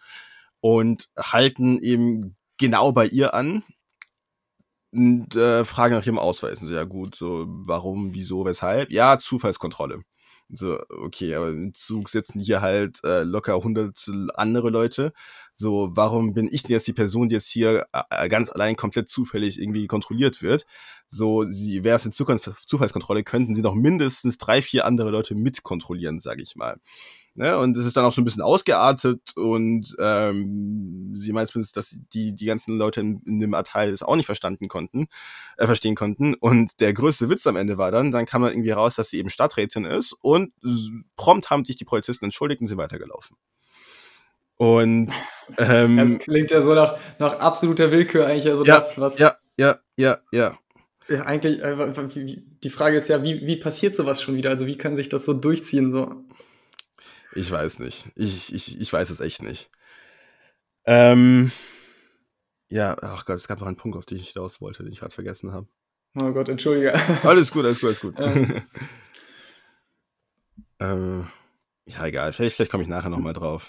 Und 0.60 1.08
halten 1.16 1.78
eben 1.78 2.36
genau 2.58 2.92
bei 2.92 3.06
ihr 3.06 3.34
an 3.34 3.62
und 4.94 5.34
äh, 5.36 5.64
fragen 5.64 5.94
nach 5.94 6.06
ihrem 6.06 6.18
Ausweis. 6.18 6.62
Und 6.62 6.68
so, 6.68 6.74
ja 6.74 6.84
gut, 6.84 7.14
so 7.14 7.46
warum, 7.48 8.14
wieso, 8.14 8.44
weshalb? 8.44 8.90
Ja, 8.90 9.18
Zufallskontrolle. 9.18 10.00
So, 10.50 10.78
okay, 10.88 11.34
aber 11.34 11.48
im 11.48 11.74
Zug 11.74 12.08
sitzen 12.08 12.38
hier 12.38 12.60
halt 12.60 12.98
äh, 13.04 13.22
locker 13.22 13.54
100 13.56 14.10
andere 14.34 14.70
Leute. 14.70 15.12
So, 15.54 15.90
warum 15.94 16.34
bin 16.34 16.48
ich 16.50 16.62
denn 16.62 16.72
jetzt 16.72 16.86
die 16.86 16.92
Person, 16.92 17.28
die 17.28 17.34
jetzt 17.36 17.50
hier 17.50 17.86
äh, 18.10 18.28
ganz 18.28 18.50
allein 18.50 18.76
komplett 18.76 19.08
zufällig 19.08 19.60
irgendwie 19.60 19.86
kontrolliert 19.86 20.42
wird? 20.42 20.66
So, 21.08 21.44
sie 21.44 21.82
wäre 21.84 21.96
es 21.96 22.04
in 22.06 22.12
Zufallskontrolle, 22.12 23.24
könnten 23.24 23.54
sie 23.54 23.62
noch 23.62 23.74
mindestens 23.74 24.38
drei, 24.38 24.62
vier 24.62 24.84
andere 24.84 25.10
Leute 25.10 25.34
mitkontrollieren, 25.34 26.18
sage 26.18 26.42
ich 26.42 26.56
mal. 26.56 26.78
Ne? 27.36 27.58
Und 27.58 27.76
es 27.76 27.84
ist 27.84 27.96
dann 27.96 28.04
auch 28.04 28.12
so 28.12 28.20
ein 28.20 28.24
bisschen 28.24 28.42
ausgeartet 28.42 29.36
und 29.36 29.96
ähm, 29.98 31.10
sie 31.14 31.32
meint 31.32 31.48
zumindest, 31.48 31.76
dass 31.76 31.96
die, 32.12 32.34
die 32.34 32.46
ganzen 32.46 32.78
Leute 32.78 33.00
in, 33.00 33.22
in 33.26 33.40
dem 33.40 33.54
Abteil 33.54 33.90
es 33.90 34.04
auch 34.04 34.14
nicht 34.14 34.26
verstanden 34.26 34.68
konnten, 34.68 35.08
äh, 35.56 35.66
verstehen 35.66 35.96
konnten. 35.96 36.34
Und 36.34 36.80
der 36.80 36.94
größte 36.94 37.28
Witz 37.28 37.46
am 37.48 37.56
Ende 37.56 37.76
war 37.76 37.90
dann, 37.90 38.12
dann 38.12 38.24
kam 38.24 38.42
dann 38.42 38.52
irgendwie 38.52 38.70
raus, 38.70 38.94
dass 38.94 39.10
sie 39.10 39.18
eben 39.18 39.30
Stadträtin 39.30 39.84
ist 39.84 40.12
und 40.20 40.52
prompt 41.16 41.50
haben 41.50 41.64
sich 41.64 41.74
die 41.74 41.84
Polizisten 41.84 42.26
entschuldigt 42.26 42.60
und 42.60 42.68
sie 42.68 42.76
weitergelaufen. 42.76 43.36
Und 44.56 45.10
ähm, 45.58 45.96
das 45.96 46.18
klingt 46.20 46.52
ja 46.52 46.62
so 46.62 46.72
nach, 46.74 46.98
nach 47.18 47.40
absoluter 47.40 47.90
Willkür 47.90 48.26
eigentlich, 48.26 48.46
also 48.46 48.64
ja, 48.64 48.76
das, 48.76 48.96
was. 48.98 49.18
Ja, 49.18 49.34
ja, 49.58 49.78
ja, 49.96 50.18
ja. 50.32 50.56
Ja, 51.08 51.22
eigentlich, 51.24 51.60
äh, 51.60 51.76
die 52.62 52.70
Frage 52.70 52.96
ist 52.96 53.08
ja, 53.08 53.22
wie, 53.22 53.46
wie 53.46 53.56
passiert 53.56 53.94
sowas 53.94 54.22
schon 54.22 54.36
wieder? 54.36 54.50
Also 54.50 54.66
wie 54.66 54.78
kann 54.78 54.96
sich 54.96 55.08
das 55.08 55.24
so 55.24 55.34
durchziehen? 55.34 55.92
So? 55.92 56.24
Ich 57.34 57.50
weiß 57.50 57.80
nicht. 57.80 58.10
Ich, 58.14 58.54
ich, 58.54 58.80
ich 58.80 58.92
weiß 58.92 59.10
es 59.10 59.20
echt 59.20 59.42
nicht. 59.42 59.70
Ähm, 60.86 61.50
ja, 62.68 62.96
ach 63.02 63.24
Gott, 63.24 63.36
es 63.36 63.48
gab 63.48 63.60
noch 63.60 63.66
einen 63.66 63.76
Punkt, 63.76 63.96
auf 63.96 64.06
den 64.06 64.18
ich 64.18 64.30
hinaus 64.30 64.60
wollte, 64.60 64.82
den 64.82 64.92
ich 64.92 65.00
gerade 65.00 65.14
vergessen 65.14 65.52
habe. 65.52 65.66
Oh 66.22 66.32
Gott, 66.32 66.48
entschuldige. 66.48 66.94
Alles 67.24 67.50
gut, 67.50 67.64
alles 67.64 67.80
gut, 67.80 67.88
alles 67.88 68.00
gut. 68.00 68.14
Ähm. 68.18 68.62
ähm, 70.80 71.28
ja, 71.86 72.06
egal. 72.06 72.32
Vielleicht, 72.32 72.56
vielleicht 72.56 72.70
komme 72.70 72.84
ich 72.84 72.88
nachher 72.88 73.10
nochmal 73.10 73.32
drauf. 73.32 73.62